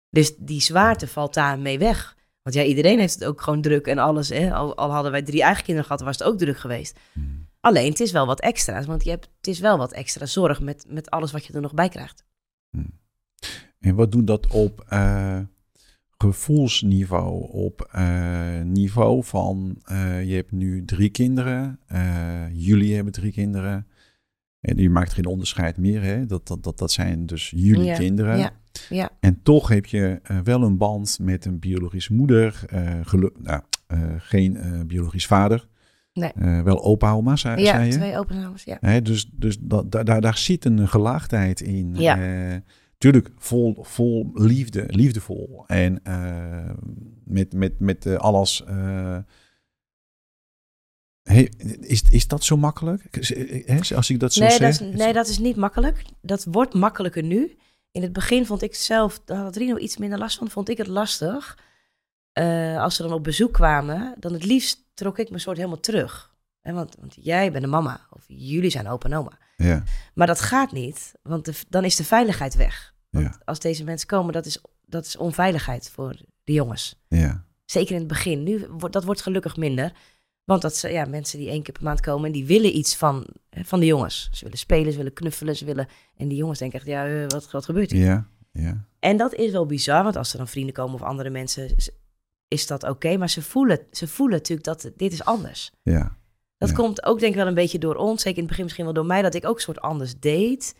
[0.09, 2.15] Dus die zwaarte valt daarmee weg.
[2.41, 4.29] Want ja, iedereen heeft het ook gewoon druk en alles.
[4.29, 4.53] Hè?
[4.53, 6.99] Al, al hadden wij drie eigen kinderen gehad, was het ook druk geweest.
[7.13, 7.47] mm.
[7.59, 10.61] Alleen, het is wel wat extra's, want je hebt, het is wel wat extra zorg
[10.61, 12.25] met, met alles wat je er nog bij krijgt.
[13.85, 15.39] En wat doet dat op eh,
[16.17, 17.51] gevoelsniveau?
[17.51, 21.79] Op eh, niveau van, eh, je hebt nu drie kinderen,
[22.51, 23.87] jullie hebben drie kinderen.
[24.59, 26.25] En je maakt geen onderscheid meer, hè?
[26.25, 28.37] Dat, dat, dat, dat zijn dus jullie Ja, kinderen.
[28.37, 28.51] ja,
[28.89, 29.09] ja.
[29.19, 32.65] En toch heb je wel een band met een biologische moeder,
[33.37, 33.61] nou,
[34.17, 35.67] geen biologisch vader.
[36.13, 36.31] Nee.
[36.63, 37.91] Wel opa, oma, zei, Ja, je?
[37.91, 38.99] twee openhamers, ja.
[38.99, 41.95] Dus dus dat, daar, daar, daar zit een gelaagdheid in.
[41.95, 42.17] Ja.
[43.11, 45.63] Tuurlijk, vol, vol liefde, liefdevol.
[45.67, 46.69] En eh,
[47.23, 48.63] met, met, met eh, alles.
[48.63, 49.17] eh,
[51.23, 53.03] hey, is, is dat zo makkelijk?
[53.95, 54.59] Als ik dat zo Nee zeg.
[54.59, 56.03] dat, is, nee, dat is niet makkelijk.
[56.21, 57.57] Dat wordt makkelijker nu.
[57.91, 60.77] In het begin vond ik zelf, daar had Rino iets minder last van, vond ik
[60.77, 61.57] het lastig.
[62.77, 66.35] Als ze dan op bezoek kwamen, dan het liefst trok ik me soort helemaal terug.
[66.61, 69.37] Hè, want, want jij bent een mama, of jullie zijn opa en oma.
[69.57, 69.83] Ja,
[70.13, 72.94] Maar dat gaat niet, want de, dan is de veiligheid weg.
[73.15, 73.41] Want Ja.
[73.45, 76.95] als deze mensen komen, dat is, dat is onveiligheid voor de jongens.
[77.07, 78.43] ja, Zeker in het begin.
[78.43, 79.91] Nu dat wordt gelukkig minder.
[80.43, 82.95] Want dat zijn ja, mensen die één keer per maand komen en die willen iets
[82.95, 84.29] van, van de jongens.
[84.31, 85.87] Ze willen spelen, ze willen knuffelen, ze willen.
[86.17, 88.05] En die jongens denken echt, ja, eh, wat, wat gebeurt hier?
[88.05, 88.85] ja, ja.
[88.99, 91.75] En dat is wel bizar, want als er dan vrienden komen of andere mensen,
[92.47, 93.17] is- dat oké.
[93.17, 95.71] Maar ze voelen, ze voelen natuurlijk dat dit is anders.
[95.83, 96.17] ja.
[96.57, 96.75] Dat Ja.
[96.75, 98.21] komt ook denk ik wel een beetje door ons.
[98.21, 100.75] Zeker in het begin misschien wel door mij, dat ik ook soort anders deed.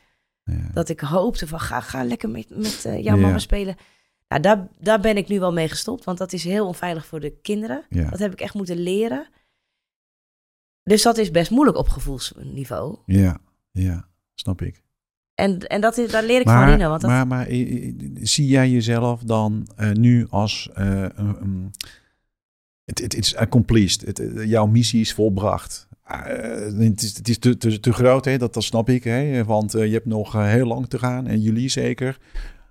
[0.52, 0.70] Ja.
[0.74, 3.22] Dat ik hoopte van, ga, ga lekker met, met eh, jouw Ja.
[3.22, 3.76] mama spelen.
[4.28, 7.20] Nou, daar, daar ben ik nu wel mee gestopt, want dat is heel onveilig voor
[7.20, 7.86] de kinderen.
[7.90, 8.10] Ja.
[8.10, 9.28] Dat heb ik echt moeten leren.
[10.84, 12.98] Dus dat is best moeilijk op gevoelsniveau.
[13.06, 13.38] Ja,
[13.72, 14.84] ja, snap ik.
[15.34, 16.90] En, en dat is, daar leer ik van Rino.
[16.90, 17.46] Want dat, maar, maar
[18.16, 20.70] zie jij jezelf dan eh, nu als...
[20.74, 21.72] een- een-
[22.84, 24.02] het het is accomplished.
[24.02, 25.88] Het, jouw missie is volbracht.
[26.06, 28.38] Eh, het is, het is te, te, te groot, hè?
[28.38, 29.04] Dat, dat snap ik.
[29.04, 29.44] Hè?
[29.44, 31.28] Want eh, je hebt nog eh, heel lang te gaan.
[31.28, 32.20] En jullie zeker.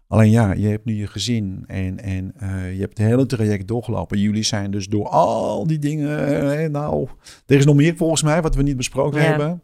[0.07, 1.65] Alleen ja, je hebt nu je gezin.
[1.67, 2.35] En, en
[2.75, 4.19] je hebt het hele traject doorgelopen.
[4.19, 6.71] Jullie zijn dus door al die dingen...
[6.71, 7.09] nou,
[7.47, 9.27] er is nog meer volgens mij wat we niet besproken Ja.
[9.27, 9.63] hebben.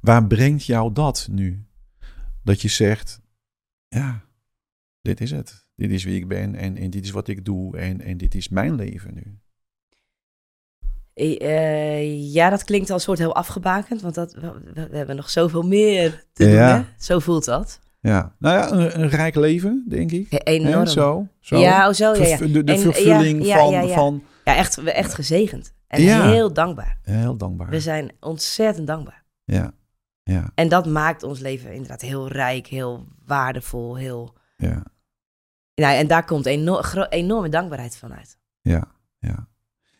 [0.00, 1.66] Waar brengt jou dat nu?
[2.44, 3.20] Dat je zegt,
[3.88, 4.24] ja,
[5.00, 5.66] dit is het.
[5.74, 8.34] Dit is wie ik ben en, en dit is wat ik doe en, en dit
[8.34, 9.38] is mijn leven nu.
[11.14, 15.62] Eh, ja, dat klinkt al een soort heel afgebakend, want dat, we, hebben nog zoveel
[15.62, 16.76] meer te Ja.
[16.76, 16.82] Hè?
[16.98, 17.80] Zo voelt dat.
[18.00, 20.30] Ja, nou ja, een, een rijk leven, denk ik.
[20.30, 20.86] Ja, Enorm.
[20.86, 21.58] zo, zo.
[21.58, 22.36] Ja, oh, zo, ja, ja.
[22.36, 23.94] De, de En, vervulling ja, ja, van, ja, ja.
[23.94, 24.22] van...
[24.44, 25.74] Ja, echt, echt gezegend.
[25.86, 26.28] En Ja.
[26.28, 26.98] heel dankbaar.
[27.02, 27.68] Heel dankbaar.
[27.68, 29.24] We zijn ontzettend dankbaar.
[29.44, 29.72] Ja,
[30.22, 34.34] ja, En dat maakt ons leven inderdaad heel rijk, heel waardevol, heel...
[34.56, 34.82] ja,
[35.74, 38.38] Nou, en daar komt enorme dankbaarheid van uit.
[38.60, 38.84] ja,
[39.18, 39.50] ja.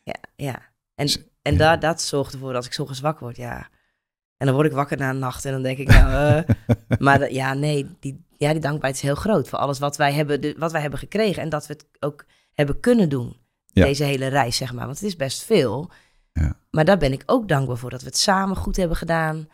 [0.04, 0.71] Ja, ja.
[0.94, 1.08] En,
[1.42, 1.58] en ja.
[1.58, 3.68] daar, dat zorgt ervoor als ik ochtends wakker word, ja.
[4.36, 6.54] En dan word ik wakker na een nacht en dan denk ik, nou, eh,
[6.98, 10.12] maar dat- ja, nee, die, ja, die dankbaarheid is heel groot voor alles wat wij
[10.12, 13.36] hebben, de, wat wij hebben gekregen en dat we het ook hebben kunnen doen.
[13.66, 13.84] Ja.
[13.84, 14.84] Deze hele reis, zeg maar.
[14.86, 15.90] Want het is best veel.
[16.32, 16.56] Ja.
[16.70, 19.48] Maar daar ben ik ook dankbaar voor dat we het samen goed hebben gedaan.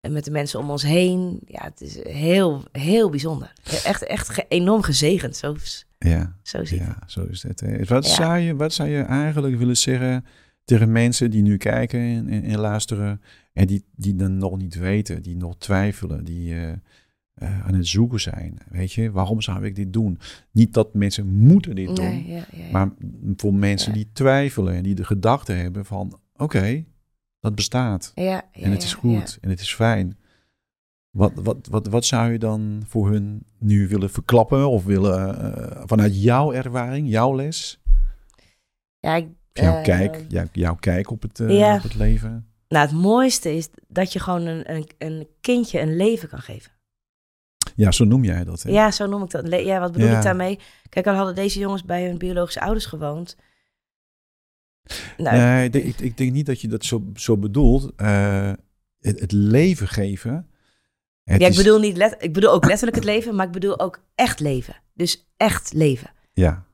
[0.00, 1.40] En met de mensen om ons heen.
[1.46, 3.52] Ja, het is heel, heel bijzonder.
[3.84, 5.36] Echt, echt ge- enorm gezegend.
[5.36, 5.56] Zo,
[5.98, 7.60] ja, zo ja, zo is het.
[7.60, 7.84] hè.
[7.84, 10.26] Wat, zou je, wat zou je eigenlijk willen zeggen
[10.64, 13.20] tegen mensen die nu kijken en, en, en luisteren
[13.52, 16.72] en die, die dan nog niet weten, die nog twijfelen, die eh,
[17.34, 18.58] eh, aan het zoeken zijn?
[18.68, 20.18] Weet je, waarom zou ik dit doen?
[20.50, 22.70] Niet dat mensen moeten dit doen, Nee, ja, ja, ja.
[22.70, 22.90] Maar
[23.36, 26.20] voor mensen die twijfelen en die de gedachte hebben van...
[26.36, 26.84] oké,
[27.40, 30.16] dat bestaat en het is goed en het is fijn.
[31.10, 35.82] Wat, wat, wat, wat zou je dan voor hun nu willen verklappen of willen eh,
[35.86, 37.80] vanuit jouw ervaring, jouw les,
[38.98, 41.74] Ja, ik, jouw, kijk, jouw, jouw kijk op het, eh, ja.
[41.76, 42.46] op het leven?
[42.68, 46.70] Nou, het mooiste is dat je gewoon een, een, een kindje een leven kan geven.
[47.74, 48.62] Ja, zo noem jij dat.
[48.62, 48.70] Hè?
[48.70, 49.48] Ja, zo noem ik dat.
[49.48, 50.16] Le- Ja, wat bedoel Ja.
[50.16, 50.58] ik daarmee?
[50.88, 53.36] Kijk, al hadden deze jongens bij hun biologische ouders gewoond.
[55.16, 57.92] Nou, nee, ik denk, ik, ik denk niet dat je dat zo, zo bedoelt.
[57.96, 58.52] Eh,
[59.00, 60.34] het, het leven geven.
[61.24, 63.52] Het ja, ik is- bedoel, niet let, ik bedoel ook letterlijk het leven, maar ik
[63.52, 64.76] bedoel ook echt leven.
[64.94, 66.10] Dus echt leven.
[66.32, 66.64] Ja,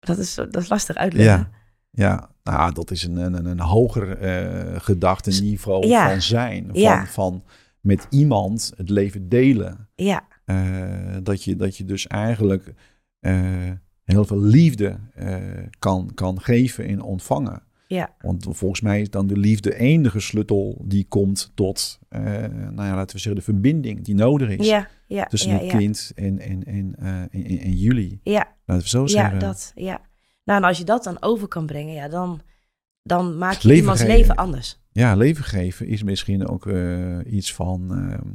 [0.00, 1.34] Dat is, dat is lastig uitleggen.
[1.38, 1.50] Ja.
[1.90, 6.10] Ja, nou, dat is een, een, een hoger eh gedachtenniveau Ja.
[6.10, 6.66] van zijn.
[6.66, 7.06] Van, Ja.
[7.06, 7.44] van
[7.80, 9.88] met iemand het leven delen.
[9.94, 12.74] Ja, Eh, dat, je, dat je dus eigenlijk
[13.20, 13.70] eh,
[14.04, 15.36] heel veel liefde eh,
[15.78, 17.62] kan, kan geven en ontvangen.
[17.86, 22.22] ja, Want volgens mij is dan de liefde enige sleutel die komt tot, eh,
[22.70, 24.66] nou ja, laten we zeggen, de verbinding die nodig is.
[24.66, 25.24] ja, ja.
[25.24, 25.76] Tussen ja, het ja.
[25.78, 28.20] kind en, en, en, eh, en, jullie.
[28.22, 29.38] Ja, Laten we zo ja, zeggen.
[29.38, 30.00] dat, ja.
[30.48, 32.40] Nou, en als je dat dan over kan brengen, ja, dan,
[33.02, 34.16] dan maak je Leven iemands geven.
[34.16, 34.78] leven anders.
[34.92, 38.28] Ja, leven geven is misschien ook eh, iets van ehm,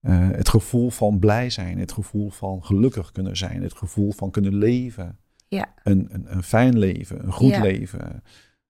[0.00, 4.30] eh, het gevoel van blij zijn, het gevoel van gelukkig kunnen zijn, het gevoel van
[4.30, 5.18] kunnen leven.
[5.48, 5.66] Ja.
[5.82, 7.60] Een, een, een fijn leven, een goed Ja.
[7.60, 8.22] leven.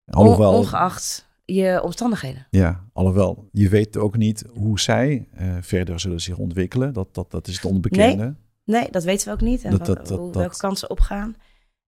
[0.05, 2.47] Alhoewel, ongeacht je omstandigheden.
[2.51, 6.93] ja, alhoewel, je weet ook niet hoe zij eh, verder zullen zich ontwikkelen.
[6.93, 8.35] Dat, dat, dat is het onbekende.
[8.65, 9.65] Nee, dat weten we ook niet.
[9.65, 11.35] En Dat- wat- dat- dat- hoe, welke kansen opgaan.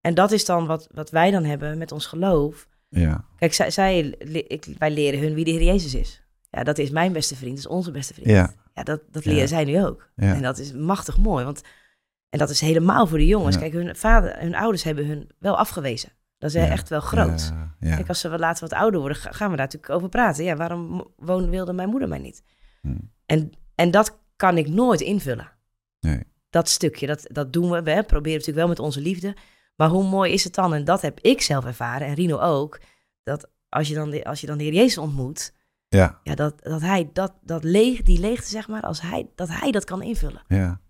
[0.00, 2.68] En dat is dan wat, wat wij dan hebben met ons geloof.
[2.88, 4.00] Ja, Kijk, zij, zij,
[4.48, 6.22] ik, wij leren hun wie de Heer Jezus is.
[6.50, 8.28] Ja, dat is mijn beste vriend, dat is onze beste vriend.
[8.28, 9.30] ja, Ja, dat, dat Ja.
[9.30, 10.08] leren zij nu ook.
[10.16, 10.34] ja.
[10.34, 11.44] En dat is machtig mooi.
[11.44, 11.62] Want,
[12.28, 13.58] en dat is helemaal voor de jongens.
[13.58, 16.12] Kijk, hun vader, hun ouders hebben hun wel afgewezen.
[16.38, 17.52] Dat is echt wel groot.
[17.80, 20.44] Kijk, als ze later wat ouder worden, ga- gaan we daar natuurlijk over praten.
[20.44, 22.42] Ja, waarom woon, wilde mijn moeder mij niet?
[22.80, 22.96] Hm.
[23.26, 25.50] En, en dat kan ik nooit invullen.
[26.00, 26.22] Nee.
[26.50, 27.82] Dat stukje, dat, dat doen we.
[27.82, 29.36] We proberen natuurlijk wel met onze liefde.
[29.80, 30.74] Maar hoe mooi is het dan?
[30.74, 32.80] En dat heb ik zelf ervaren, en Rino ook.
[33.22, 35.52] Dat als je dan de, als je dan de Heer Jezus ontmoet,
[35.88, 39.48] ja, ja, dat, dat hij dat, dat leeg, die leegte, zeg maar, als hij, dat
[39.48, 40.42] hij dat kan invullen.
[40.48, 40.80] ja.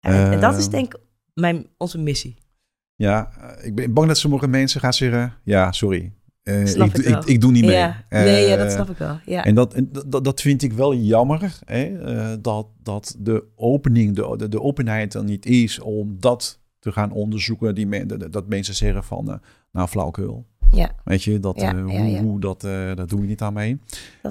[0.00, 0.70] En, en dat is Ehm.
[0.72, 1.00] denk ik
[1.34, 2.36] mijn, onze missie.
[2.94, 6.12] Ja, eh, ik ben bang dat sommige mensen gaan zeggen: Ja, sorry.
[6.42, 7.18] eh, ik, ik doe- wel.
[7.20, 7.74] ik, ik doe niet mee.
[7.76, 9.18] ja, nee, ja, dat Eh, snap ik wel.
[9.24, 11.82] Ja, En, dat, en dat, dat vind ik wel jammer, hè?
[11.84, 16.92] eh, dat, dat de opening, de, de, de openheid er niet is om dat te
[16.92, 17.74] gaan onderzoeken.
[17.74, 19.38] Die men, dat, mensen zeggen van, eh,
[19.72, 20.46] nou flauwkul.
[20.70, 22.22] ja, Weet je, dat, Ja, eh, hoe, ja.
[22.22, 23.78] hoe dat, eh, dat doe je niet aan mee.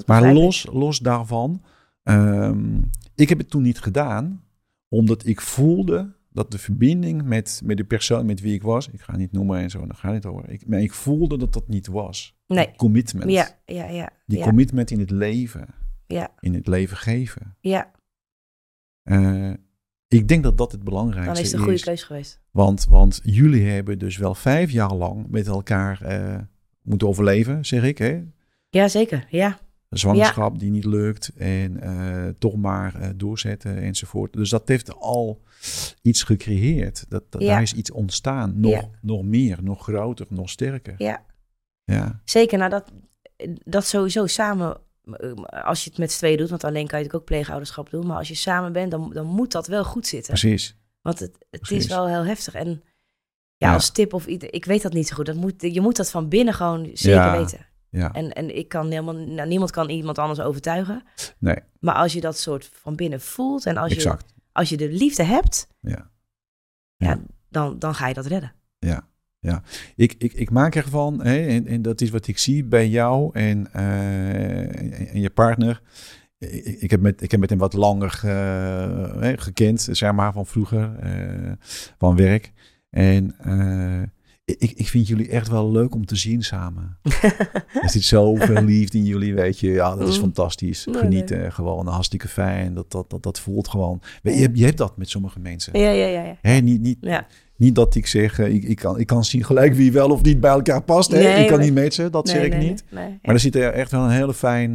[0.06, 1.62] Maar los, los daarvan,
[2.02, 2.78] ehm,
[3.14, 4.44] ik heb het toen niet gedaan,
[4.88, 9.00] omdat ik voelde dat de verbinding met, met de persoon met wie ik was, ik
[9.00, 10.50] ga niet noemen en zo, daar gaat het over.
[10.50, 12.36] Ik, maar ik voelde dat dat niet was.
[12.46, 13.30] Nee, Commitment.
[13.30, 14.10] ja, ja, ja.
[14.26, 15.66] Die ja, commitment in het leven.
[16.06, 16.32] Ja.
[16.40, 17.56] In het leven geven.
[17.60, 17.92] ja,
[19.02, 19.52] Eh,
[20.18, 21.52] ik denk dat dat het belangrijkste dan is is.
[21.52, 22.40] het een goede keuze geweest.
[22.50, 26.38] Want, want jullie hebben dus wel vijf jaar lang met elkaar eh,
[26.82, 27.98] moeten overleven, zeg ik.
[27.98, 28.22] Hè?
[28.70, 29.26] Ja, zeker.
[29.28, 29.58] Ja,
[29.88, 34.32] Een zwangerschap die niet lukt en eh, toch maar eh, doorzetten enzovoort.
[34.32, 35.42] Dus dat heeft al
[36.02, 37.06] iets gecreëerd.
[37.08, 37.48] Dat, dat- Ja.
[37.48, 38.60] Daar is iets ontstaan.
[38.60, 38.88] Nog, Ja.
[39.00, 40.94] nog meer, nog groter, nog sterker.
[40.98, 41.22] ja.
[41.86, 42.92] Ja, Zeker, nou dat,
[43.64, 44.76] dat sowieso samen,
[45.64, 48.06] als je het met z'n tweeën doet, want alleen kan je natuurlijk ook pleegouderschap doen,
[48.06, 50.34] maar als je samen bent, dan, dan moet dat wel goed zitten.
[50.34, 50.76] precies.
[51.00, 52.54] Want het, het is wel heel heftig.
[52.54, 52.68] En
[53.56, 53.74] ja, Ja.
[53.74, 55.26] als tip of iets, ik weet dat niet zo goed.
[55.26, 57.36] Dat moet, je moet dat van binnen gewoon zeker Ja.
[57.38, 57.66] weten.
[57.90, 61.02] Ja, En, en ik kan helemaal, nou, niemand kan iemand anders overtuigen.
[61.38, 64.16] nee, Maar als je dat soort van binnen voelt en als, je,
[64.52, 66.10] als je de liefde hebt, Ja.
[66.96, 67.20] ja, Ja.
[67.48, 68.52] dan, dan ga je dat redden.
[68.78, 69.08] Ja,
[69.44, 69.62] ja.
[69.96, 73.30] Ik, ik, ik maak ervan, hè, en, en dat is wat ik zie bij jou
[73.32, 75.82] en, eh, en, je partner.
[76.38, 80.46] Ik, ik heb met, ik heb met hem wat langer eh, gekend, zeg maar, van
[80.46, 81.52] vroeger, eh,
[81.98, 82.52] van werk.
[82.90, 83.34] En
[84.44, 86.98] ik, ik vind jullie echt wel leuk om te zien samen.
[87.82, 89.70] er zit zoveel liefde in jullie, weet je.
[89.70, 90.20] Ja, dat is Mm.
[90.22, 90.84] fantastisch.
[90.84, 92.74] Nee, Genieten, gewoon hartstikke fijn.
[92.74, 94.00] Dat, dat, dat, dat voelt gewoon.
[94.22, 95.78] Je, hebt, je hebt dat met sommige mensen.
[95.78, 96.22] Ja, ja, ja.
[96.22, 96.36] ja.
[96.40, 97.26] Hè, niet, niet, ja.
[97.56, 100.22] niet dat ik zeg, eh, ik, ik, kan, ik kan zien gelijk wie wel of
[100.22, 101.10] niet bij elkaar past.
[101.10, 101.18] Hè?
[101.18, 102.84] Nee, ik kan niet matchen, dat zeg ik niet.
[102.90, 104.74] Maar er zit er echt wel een hele fijn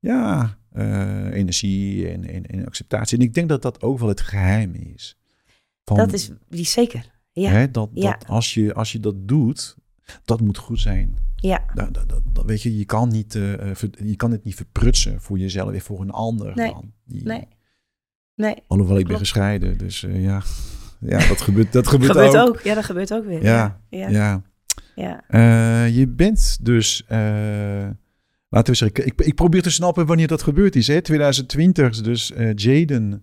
[0.00, 3.18] ja, eh, energie en, en, en acceptatie.
[3.18, 5.16] En ik denk dat dat ook wel het geheim is.
[5.84, 7.12] Van, Dat is die zeker.
[7.42, 8.10] Ja, hè, dat, Ja.
[8.18, 9.76] dat als, je, als je dat doet,
[10.24, 11.16] dat moet goed zijn.
[11.36, 11.64] ja.
[11.74, 14.54] Dat, dat, dat, weet je, je kan, niet, eh, eh, ver- je kan het niet
[14.54, 16.54] verprutsen voor jezelf en voor een ander.
[16.54, 16.72] Nee.
[16.72, 16.92] Dan.
[17.04, 17.48] Die- Nee.
[18.34, 18.54] Nee.
[18.66, 20.42] Alhoewel ik ben gescheiden, dus eh, ja.
[21.12, 22.48] ja, dat gebeurt, dat gebeurt, Gebeurt ook.
[22.48, 22.60] ook.
[22.60, 23.42] Ja, dat gebeurt ook weer.
[23.42, 24.08] Ja, Ja.
[24.08, 24.42] Ja.
[25.28, 25.84] ja.
[25.84, 27.04] Je bent dus,
[28.48, 30.86] laten we zeggen, ik, ik probeer te snappen wanneer dat gebeurd is.
[30.86, 31.02] Hè?
[31.02, 33.22] 2020, dus Jaden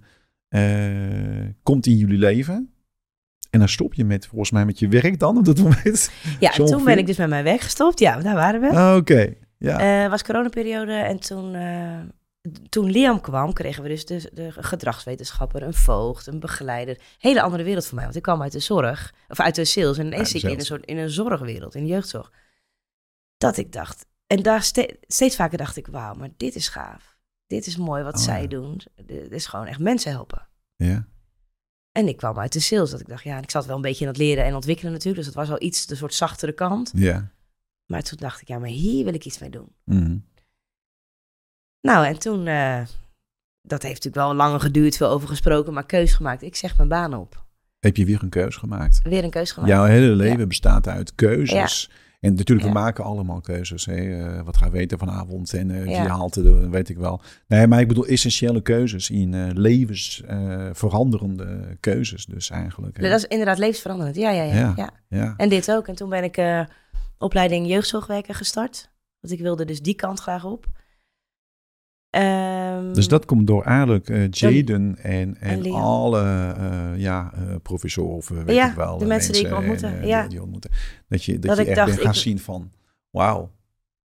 [1.64, 2.70] komt in jullie leven.
[3.52, 6.12] En dan stop je met, volgens mij, met je werk dan op dat moment.
[6.40, 6.86] Ja, toen ongeveer?
[6.86, 8.00] ben ik dus met mijn werk gestopt.
[8.00, 8.70] Ja, daar waren we.
[8.70, 10.04] Ah, Oké, ja.
[10.04, 12.00] Eh was coronaperiode en toen, eh,
[12.70, 16.98] toen Liam kwam, kregen we dus de, de gedragswetenschapper, een voogd, een begeleider.
[17.18, 19.98] Hele andere wereld voor mij, want ik kwam uit de zorg, of uit de sales.
[19.98, 22.32] En ineens zit ik in een, soort, in een zorgwereld, in de jeugdzorg.
[23.38, 27.16] Dat ik dacht, en daar ste- steeds vaker dacht ik, wauw, maar dit is gaaf.
[27.48, 28.48] Dit is mooi wat Oh, zij ja.
[28.48, 28.82] doen.
[29.06, 30.48] Dit is gewoon echt mensen helpen.
[30.76, 31.10] ja.
[31.92, 34.02] En ik kwam uit de sales, dat ik dacht, ja, ik zat wel een beetje
[34.02, 35.18] in het leren en ontwikkelen natuurlijk.
[35.18, 36.92] Dus het was al iets, de soort zachtere kant.
[36.96, 37.32] Ja.
[37.86, 39.68] Maar toen dacht ik, ja, maar hier wil ik iets mee doen.
[39.84, 40.18] Mhm.
[41.82, 42.82] Nou, en toen, eh,
[43.62, 46.42] dat heeft natuurlijk wel langer geduurd, veel over gesproken, maar keus gemaakt.
[46.42, 47.46] Ik zeg mijn baan op.
[47.80, 49.02] Heb je weer een keus gemaakt?
[49.04, 49.72] Weer een keus gemaakt.
[49.72, 51.90] Jouw hele leven bestaat uit keuzes.
[52.22, 53.86] En natuurlijk, we maken allemaal keuzes.
[53.86, 53.96] Hè?
[53.96, 56.02] Eh, wat gaan we eten vanavond en eh Ja.
[56.02, 57.22] die halte, de- weet ik wel.
[57.48, 62.98] Nee, maar ik bedoel essentiële keuzes in eh levensveranderende keuzes dus eigenlijk.
[62.98, 63.10] hè.
[63.10, 64.16] Dat is inderdaad levensveranderend.
[64.16, 64.54] Ja, ja, ja.
[64.54, 64.74] Ja.
[64.76, 64.90] ja.
[65.08, 65.88] Ja, En dit ook.
[65.88, 66.62] En toen ben ik eh,
[67.18, 68.90] opleiding jeugdzorgwerker gestart.
[69.20, 70.66] Want ik wilde dus die kant graag op.
[72.12, 78.16] Ehm, dus dat komt door eigenlijk eh, Jaden en, en, alle eh, ja, eh, professoren
[78.16, 78.98] of weet Ja, ik wel.
[78.98, 80.28] de mensen die ik ontmoette, ja.
[80.28, 80.72] die, ontmoeten.
[81.08, 82.72] Dat je, dat Dat je ik echt dacht, gaan ik- zien van,
[83.10, 83.52] wauw.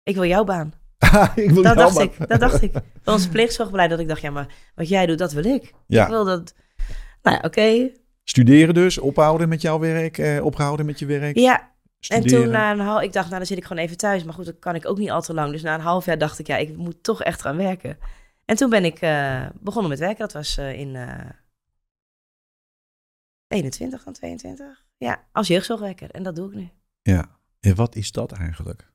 [0.03, 0.73] Ik wil jouw baan.
[1.35, 2.29] ik wil Dat jou dacht ik.
[2.29, 2.73] Dat dacht ik.
[3.03, 5.63] Van ons pleegzorgbeleid dat ik dacht, ja, maar wat jij doet, dat wil ik.
[5.63, 6.55] Ik Ja, wil dat...
[7.23, 7.91] Nou ja, oké.
[8.25, 11.39] studeren dus, ophouden met jouw werk, eh, ophouden met je werk.
[11.39, 11.71] Ja,
[12.09, 13.03] en toen na een half...
[13.03, 14.25] Ik dacht, nou, dan zit ik gewoon even thuis.
[14.25, 15.53] Maar goed, dat kan ik ook niet al te lang.
[15.53, 17.99] Dus na een half jaar dacht ik, ja, ik moet toch echt gaan werken.
[18.45, 20.19] En toen ben ik eh, begonnen met werken.
[20.19, 21.31] Dat was eh, in eh
[23.49, 24.85] 21 dan 22.
[24.97, 26.11] Ja, als jeugdzorgwerker.
[26.11, 26.69] En dat doe ik nu.
[27.03, 27.39] Ja.
[27.61, 28.93] En wat is dat eigenlijk?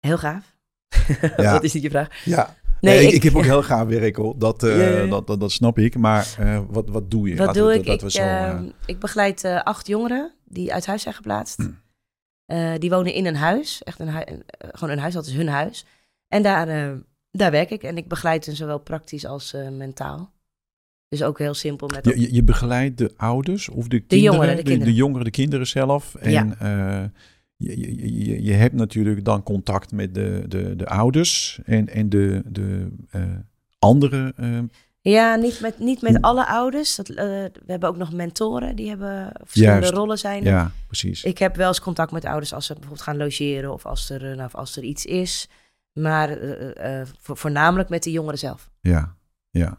[0.00, 0.56] Heel gaaf.
[1.36, 1.52] Ja.
[1.52, 2.24] dat is niet je vraag.
[2.24, 4.38] Ja, Nee, nee, ik, heb ook heel gaaf werk hoor.
[4.38, 5.06] Dat, Ja.
[5.06, 5.96] Dat, dat, dat snap ik.
[5.96, 6.36] Maar
[6.70, 7.36] wat, wat doe je?
[7.36, 7.86] Wat Laten doe we- ik?
[7.86, 11.56] dat we Ik, zo, ik begeleid acht jongeren die uit huis zijn geplaatst.
[11.56, 11.70] Hm.
[12.46, 13.82] Eh, die wonen in een huis.
[13.82, 15.84] Echt een een- eh, gewoon een huis, dat is hun huis.
[16.28, 16.92] En daar, eh,
[17.30, 17.82] daar werk ik.
[17.82, 20.32] En ik begeleid hen zowel praktisch als mentaal.
[21.08, 22.04] Dus ook heel simpel met...
[22.04, 24.32] je, je, je begeleidt de ouders of de kinderen?
[24.34, 24.94] jongeren, de de, kinderen.
[24.94, 26.14] jongeren, de kinderen zelf.
[26.14, 27.10] En Ja.
[27.56, 27.80] je,
[28.16, 32.88] je, je, hebt natuurlijk dan contact met de, de, de ouders en, en de, de
[33.78, 34.34] andere.
[35.04, 36.96] Ja, niet met, niet met Hoe- alle ouders.
[36.96, 38.76] Dat, eh, we hebben ook nog mentoren.
[38.76, 39.92] Die hebben verschillende Juist.
[39.96, 40.42] rollen zijn.
[40.42, 41.24] ja, precies.
[41.24, 44.20] Ik heb wel eens contact met ouders als ze bijvoorbeeld gaan logeren of als er,
[44.20, 45.48] nou, of als er iets is.
[45.92, 48.70] Maar eh, eh, vo- voornamelijk met de jongeren zelf.
[48.80, 49.16] Ja,
[49.50, 49.78] ja.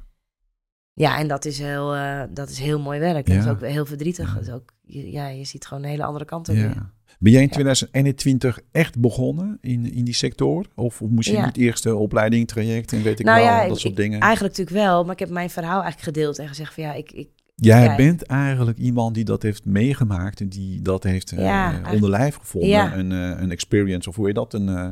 [0.93, 1.95] Ja, en dat is heel,
[2.29, 3.27] dat is heel mooi werk.
[3.27, 3.33] Ja.
[3.35, 4.27] Dat is ook heel verdrietig.
[4.27, 4.33] Ja.
[4.33, 6.91] Dat is ook, je- ja, je ziet gewoon een hele andere kant ook weer.
[7.23, 7.53] Ben jij in Ja.
[7.53, 10.65] 2021 echt begonnen in, in die sector?
[10.75, 13.75] Of, of moest je niet eerst de opleiding, traject en weet ik Nou wel, dat
[13.75, 14.19] ik- soort dingen?
[14.19, 17.11] Eigenlijk natuurlijk wel, maar ik heb mijn verhaal eigenlijk gedeeld en gezegd van ja, ik,
[17.11, 17.95] ik Jij Ja.
[17.95, 22.35] bent eigenlijk iemand die dat heeft meegemaakt en die dat heeft eh, Ja, onder lijf
[22.35, 22.69] gevonden.
[22.69, 22.95] Ja.
[22.97, 24.53] Een, eh, een experience, of hoe je dat?
[24.53, 24.87] Een eh,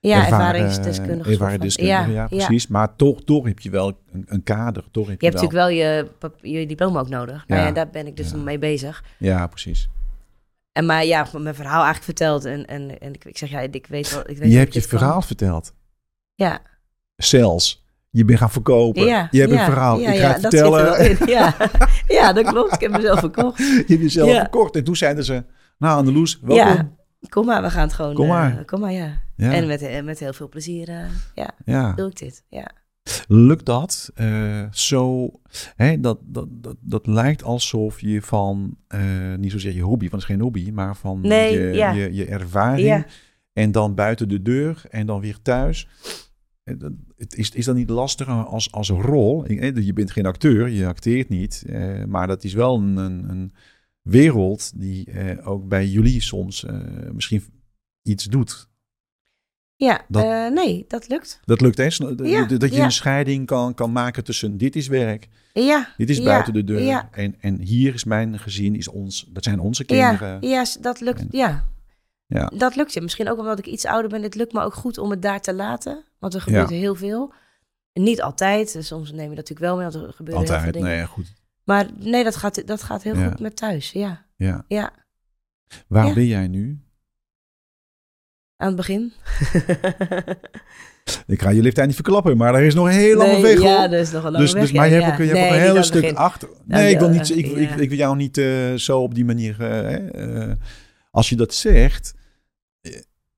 [0.00, 2.12] ja, ervaren, ervaringsdeskundige.
[2.12, 2.66] ja, precies.
[2.66, 4.84] Maar toch, toch heb je wel een, een kader.
[4.90, 5.58] Toch heb Je je, hebt wel.
[5.68, 7.44] natuurlijk wel je, je diploma ook nodig.
[7.48, 7.72] Nou Ja.
[7.72, 9.04] daar ben ik dus mee bezig.
[9.18, 9.88] Ja, precies.
[10.74, 12.44] En maar ja, mijn verhaal eigenlijk verteld.
[12.44, 14.30] En, en, en ik, ik zeg ja, ik weet wel.
[14.30, 14.88] Ik weet Je hebt je kan.
[14.88, 15.74] verhaal verteld.
[16.34, 16.60] Ja,
[17.16, 17.82] Zelfs.
[18.10, 19.04] Je bent gaan verkopen.
[19.04, 19.28] ja.
[19.30, 19.98] je hebt ja, een verhaal.
[19.98, 21.26] Ja, ga het dat zit er vertellen.
[21.26, 21.56] Ja.
[22.18, 22.74] ja, dat klopt.
[22.74, 23.58] Ik heb mezelf verkocht.
[23.78, 24.76] je hebt jezelf verkocht.
[24.76, 25.44] En toen zeiden ze,
[25.78, 26.96] nou Andeloes, welkom.
[27.28, 28.14] Kom maar, we gaan het gewoon.
[28.14, 28.64] Kom eh, maar.
[28.64, 29.22] kom maar, ja.
[29.36, 31.92] En met, eh, met heel veel plezier, eh, ja, ja.
[31.92, 32.44] doe ik dit.
[32.48, 32.70] Ja.
[33.28, 35.30] Lukt dat eh, zo?
[35.76, 40.22] Hè, dat, dat, dat, dat lijkt alsof je van, eh, niet zozeer je hobby, want
[40.22, 41.92] het is geen hobby, maar van Nee, je, ja.
[41.92, 42.86] je, je ervaring.
[42.86, 43.06] Ja.
[43.52, 45.88] En dan buiten de deur en dan weer thuis.
[46.64, 46.74] Eh,
[47.16, 49.52] Het is, is dat niet lastiger als, als rol?
[49.80, 51.64] Je bent geen acteur, je acteert niet.
[52.08, 53.52] maar dat is wel een, een, een
[54.02, 55.08] wereld die
[55.42, 56.66] ook bij jullie soms
[57.12, 57.42] misschien
[58.02, 58.68] iets doet.
[59.76, 61.40] Ja, Dat- eh, nee, dat lukt.
[61.44, 62.84] Dat lukt, Ja, d- Dat je ja.
[62.84, 65.88] een scheiding kan, kan maken tussen dit is werk, Ja.
[65.96, 67.08] dit is buiten de deur.
[67.10, 70.48] En, en hier is mijn gezin, is ons, dat zijn onze kinderen.
[70.48, 71.20] ja, s- dat lukt.
[71.20, 71.68] En- ja.
[72.26, 72.50] Ja.
[72.56, 73.00] Dat lukt je.
[73.00, 74.22] Misschien ook omdat ik iets ouder ben.
[74.22, 76.04] Het lukt me ook goed om het daar te laten.
[76.18, 77.32] Want er gebeurt heel veel.
[77.92, 78.76] Niet altijd.
[78.80, 80.88] Soms neem je dat natuurlijk wel mee, want er gebeuren heel veel Altijd, dingen.
[80.96, 81.32] nee, goed.
[81.64, 83.92] Maar nee, dat gaat, dat gaat heel goed met thuis.
[83.92, 84.64] Ja, Ja.
[84.68, 84.92] ja.
[85.86, 86.83] Waar ben jij nu?
[88.56, 89.12] Aan het begin.
[91.26, 93.62] Ik ga je leeftijd niet verklappen, maar er is nog een heel lange nee, weg
[93.62, 94.62] ja, er is nog een lange Dus, weg.
[94.62, 95.12] dus, maar ja, je hebt ja.
[95.24, 96.16] ook, je hebt Nee, ook een het stuk begin.
[96.16, 96.48] achter.
[96.64, 99.56] Nee, ik wil, niet, ik, ik, ik wil jou niet eh, zo op die manier.
[99.60, 100.56] eh, eh,
[101.10, 102.14] als je dat zegt,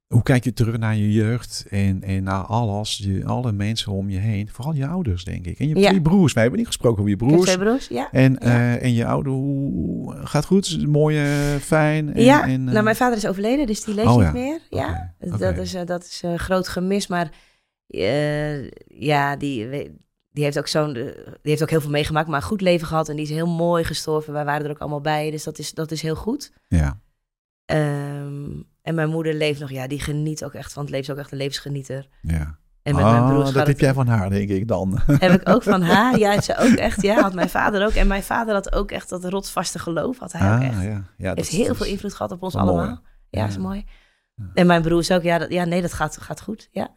[0.07, 4.11] hoe kijk je terug naar je jeugd en, en naar alles, je, alle mensen om
[4.11, 5.59] je heen, vooral je ouders, denk ik.
[5.59, 5.89] En je Ja.
[5.89, 6.33] twee broers.
[6.33, 7.43] Wij hebben niet gesproken over je broers.
[7.43, 8.09] twee broers, ja.
[8.13, 8.39] En, Ja.
[8.41, 10.87] eh, en je ouder, hoe gaat goed?
[10.87, 12.15] Mooi, eh, fijn?
[12.15, 14.33] En, ja, en, eh, nou mijn vader is overleden, dus die leeft Oh, niet ja.
[14.33, 14.61] meer.
[14.71, 17.07] Ja, dat is, dat is een groot gemis.
[17.07, 17.31] Maar
[18.87, 19.69] ja, die,
[20.31, 21.13] die heeft ook zo'n, die
[21.43, 23.09] heeft ook heel veel meegemaakt, maar een goed leven gehad.
[23.09, 24.33] En die is heel mooi gestorven.
[24.33, 26.53] Wij waren er ook allemaal bij, dus dat is, dat is heel goed.
[26.69, 27.01] Ja,
[27.65, 28.51] Ehm,
[28.87, 31.07] en mijn moeder leeft nog, ja, die geniet ook echt van het leven.
[31.07, 32.09] Is ook echt een levensgenieter.
[32.21, 32.59] ja.
[32.83, 34.99] En met Ah, mijn broers dat heb jij van haar, denk ik dan.
[35.19, 36.19] heb ik ook van haar.
[36.19, 37.03] Ja, ze ook echt.
[37.03, 37.93] Ja, had mijn vader ook.
[37.93, 40.19] En mijn vader had ook echt dat rotsvaste geloof.
[40.19, 40.77] Had hij ook echt.
[40.77, 41.03] Ah, ja.
[41.17, 42.67] ja, dat heeft heel veel invloed gehad op ons mooi.
[42.67, 43.01] allemaal.
[43.31, 43.47] Ja, Ja.
[43.47, 43.85] is mooi.
[44.35, 44.45] Ja.
[44.55, 45.23] En mijn broers ook.
[45.23, 46.69] Ja, dat, ja nee, dat gaat, gaat goed.
[46.71, 46.91] Ja.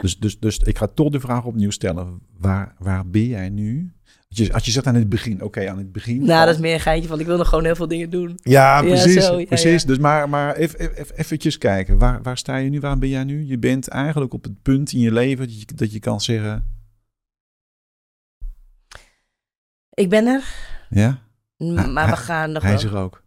[0.00, 2.20] Dus, dus, dus ik ga toch de vraag opnieuw stellen.
[2.38, 3.92] Waar, waar ben jij nu?
[4.38, 6.16] Als je, als je zegt aan het begin, oké, aan het begin.
[6.16, 8.10] Nou, van- dat is meer een geintje van ik wil nog gewoon heel veel dingen
[8.10, 8.38] doen.
[8.42, 9.24] Ja, Ja, precies.
[9.24, 9.80] zo, ja, precies.
[9.82, 9.86] ja.
[9.88, 11.98] Dus maar, maar even, even, eventjes kijken.
[11.98, 12.80] Waar, waar sta je nu?
[12.80, 13.46] Waar ben jij nu?
[13.46, 16.66] Je bent eigenlijk op het punt in je leven dat je, dat je kan zeggen...
[19.94, 20.44] Ik ben er,
[20.90, 21.18] Ja,
[21.56, 23.22] m- Hij- maar we gaan nog hij is er ook.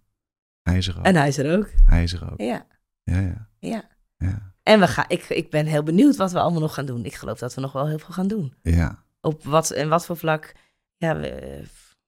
[0.61, 1.05] Hij is er ook.
[1.05, 1.69] En hij is er ook.
[1.85, 2.39] Hij is er ook.
[2.41, 2.65] Ja,
[3.03, 3.47] Ja, ja.
[3.59, 3.83] ja.
[4.17, 4.53] Ja.
[4.63, 7.05] En we gaan, ik, ik ben heel benieuwd wat we allemaal nog gaan doen.
[7.05, 8.53] Ik geloof dat we nog wel heel veel gaan doen.
[8.61, 9.03] ja.
[9.21, 10.55] Op wat en wat voor vlak,
[10.97, 11.61] ja, we,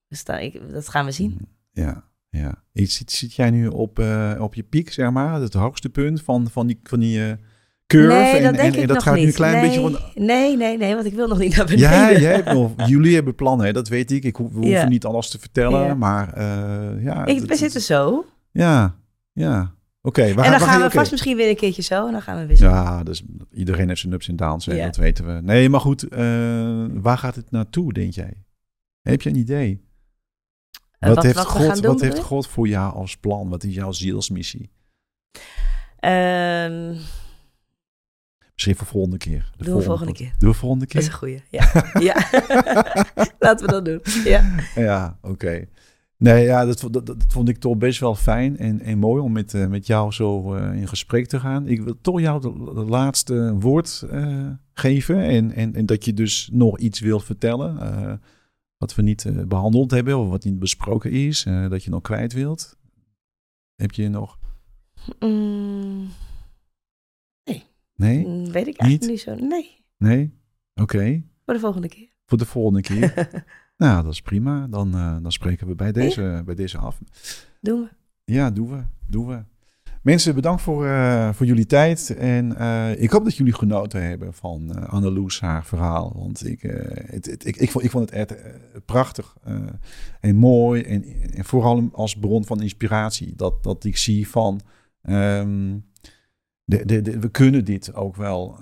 [0.08, 1.40] we staan, ik, dat gaan we zien.
[1.72, 2.64] Ja, ja.
[2.74, 5.42] Zit, zit jij nu op, eh, op je piek, zeg maar?
[5.42, 7.32] Het hoogste punt van, van die, van die eh,
[7.88, 8.08] curve?
[8.08, 9.24] nee, en, dat en, en dat gaat niet.
[9.24, 10.24] nu een klein nee, beetje van...
[10.26, 11.90] Nee, nee, nee, want ik wil nog niet naar beneden.
[11.90, 13.74] Ja, jij hebt nog, jullie hebben plannen, hè?
[13.74, 14.24] dat weet ik.
[14.24, 14.88] Ik hoef, we hoeven Ja.
[14.88, 15.94] niet alles te vertellen, Ja.
[15.94, 17.26] maar eh, ja.
[17.26, 18.26] Ik, we zitten zo.
[18.52, 18.96] Ja,
[19.32, 19.76] ja.
[20.02, 20.98] Oké, en dan gaan we oké.
[20.98, 22.06] vast misschien weer een keertje zo.
[22.06, 22.66] En dan gaan we weer zo.
[22.66, 24.86] Ja, dus iedereen heeft zijn ups en downs, hè, Ja.
[24.86, 25.42] dat weten we.
[25.42, 26.06] Nee, maar goed,
[27.02, 28.46] waar gaat het naartoe, denk jij?
[29.10, 29.82] Heb je een idee?
[31.00, 33.50] Eh, wat, heeft, wat God, doen, wat heeft God voor jou als plan?
[33.50, 34.70] Wat is jouw zielsmissie?
[36.00, 36.96] Ehm,
[38.54, 39.52] Misschien voor volgende keer.
[39.58, 40.34] De Doen we volgende keer.
[40.38, 41.14] Doen we volgende dat is keer?
[41.14, 41.44] een goeie.
[41.50, 41.90] Ja.
[42.10, 42.16] ja.
[43.40, 44.02] Laten we dat doen.
[44.24, 44.56] Ja.
[44.76, 45.68] Ja, oké.
[46.18, 49.32] Nee, ja, dat, dat, dat vond ik toch best wel fijn en, en mooi om
[49.32, 51.68] met, eh, met jou zo eh, in gesprek te gaan.
[51.68, 52.42] Ik wil toch jou
[52.74, 54.06] de laatste woord
[54.74, 57.80] geven en, en, en dat je dus nog iets wilt vertellen.
[58.78, 62.02] Wat we niet eh, behandeld hebben of wat niet besproken is, eh, dat je nog
[62.02, 62.78] kwijt wilt.
[63.76, 64.40] Heb je nog?
[65.20, 66.08] Mm,
[67.96, 68.26] Nee?
[68.28, 69.36] mm, weet ik eigenlijk niet zo.
[69.36, 70.34] Nee, Nee?
[70.82, 71.24] Oké.
[71.46, 72.10] voor de volgende keer.
[72.26, 73.30] Voor de volgende keer.
[73.78, 74.68] nou, dat is prima.
[74.68, 77.02] Dan, eh, dan spreken we bij deze, bij deze af.
[77.62, 77.90] Doen we.
[78.34, 78.84] Ja, doen we.
[79.08, 79.44] Doen we.
[80.02, 82.16] Mensen, bedankt voor, eh, voor jullie tijd.
[82.18, 86.14] En eh, ik hoop dat jullie genoten hebben van eh Anneloes haar verhaal.
[86.16, 86.62] Want ik,
[87.06, 88.36] het, ik, ik, vond, ik vond het echt
[88.86, 89.38] prachtig
[90.20, 90.82] en mooi.
[90.82, 91.04] En,
[91.34, 93.36] en vooral als bron van inspiratie.
[93.36, 94.62] Dat, dat ik zie van...
[95.02, 95.78] ehm,
[96.64, 98.58] de, de, we kunnen dit ook wel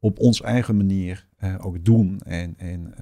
[0.00, 1.28] op ons eigen manier
[1.58, 2.20] ook doen.
[2.20, 2.94] En, en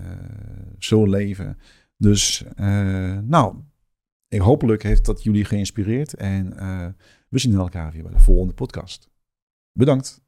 [0.78, 1.59] zo leven.
[1.97, 2.44] Dus
[3.22, 3.55] nou,
[4.28, 6.14] ik hopelijk heeft dat jullie geïnspireerd.
[6.14, 6.55] En
[7.28, 9.11] we zien elkaar weer bij de volgende podcast.
[9.73, 10.26] Bedankt.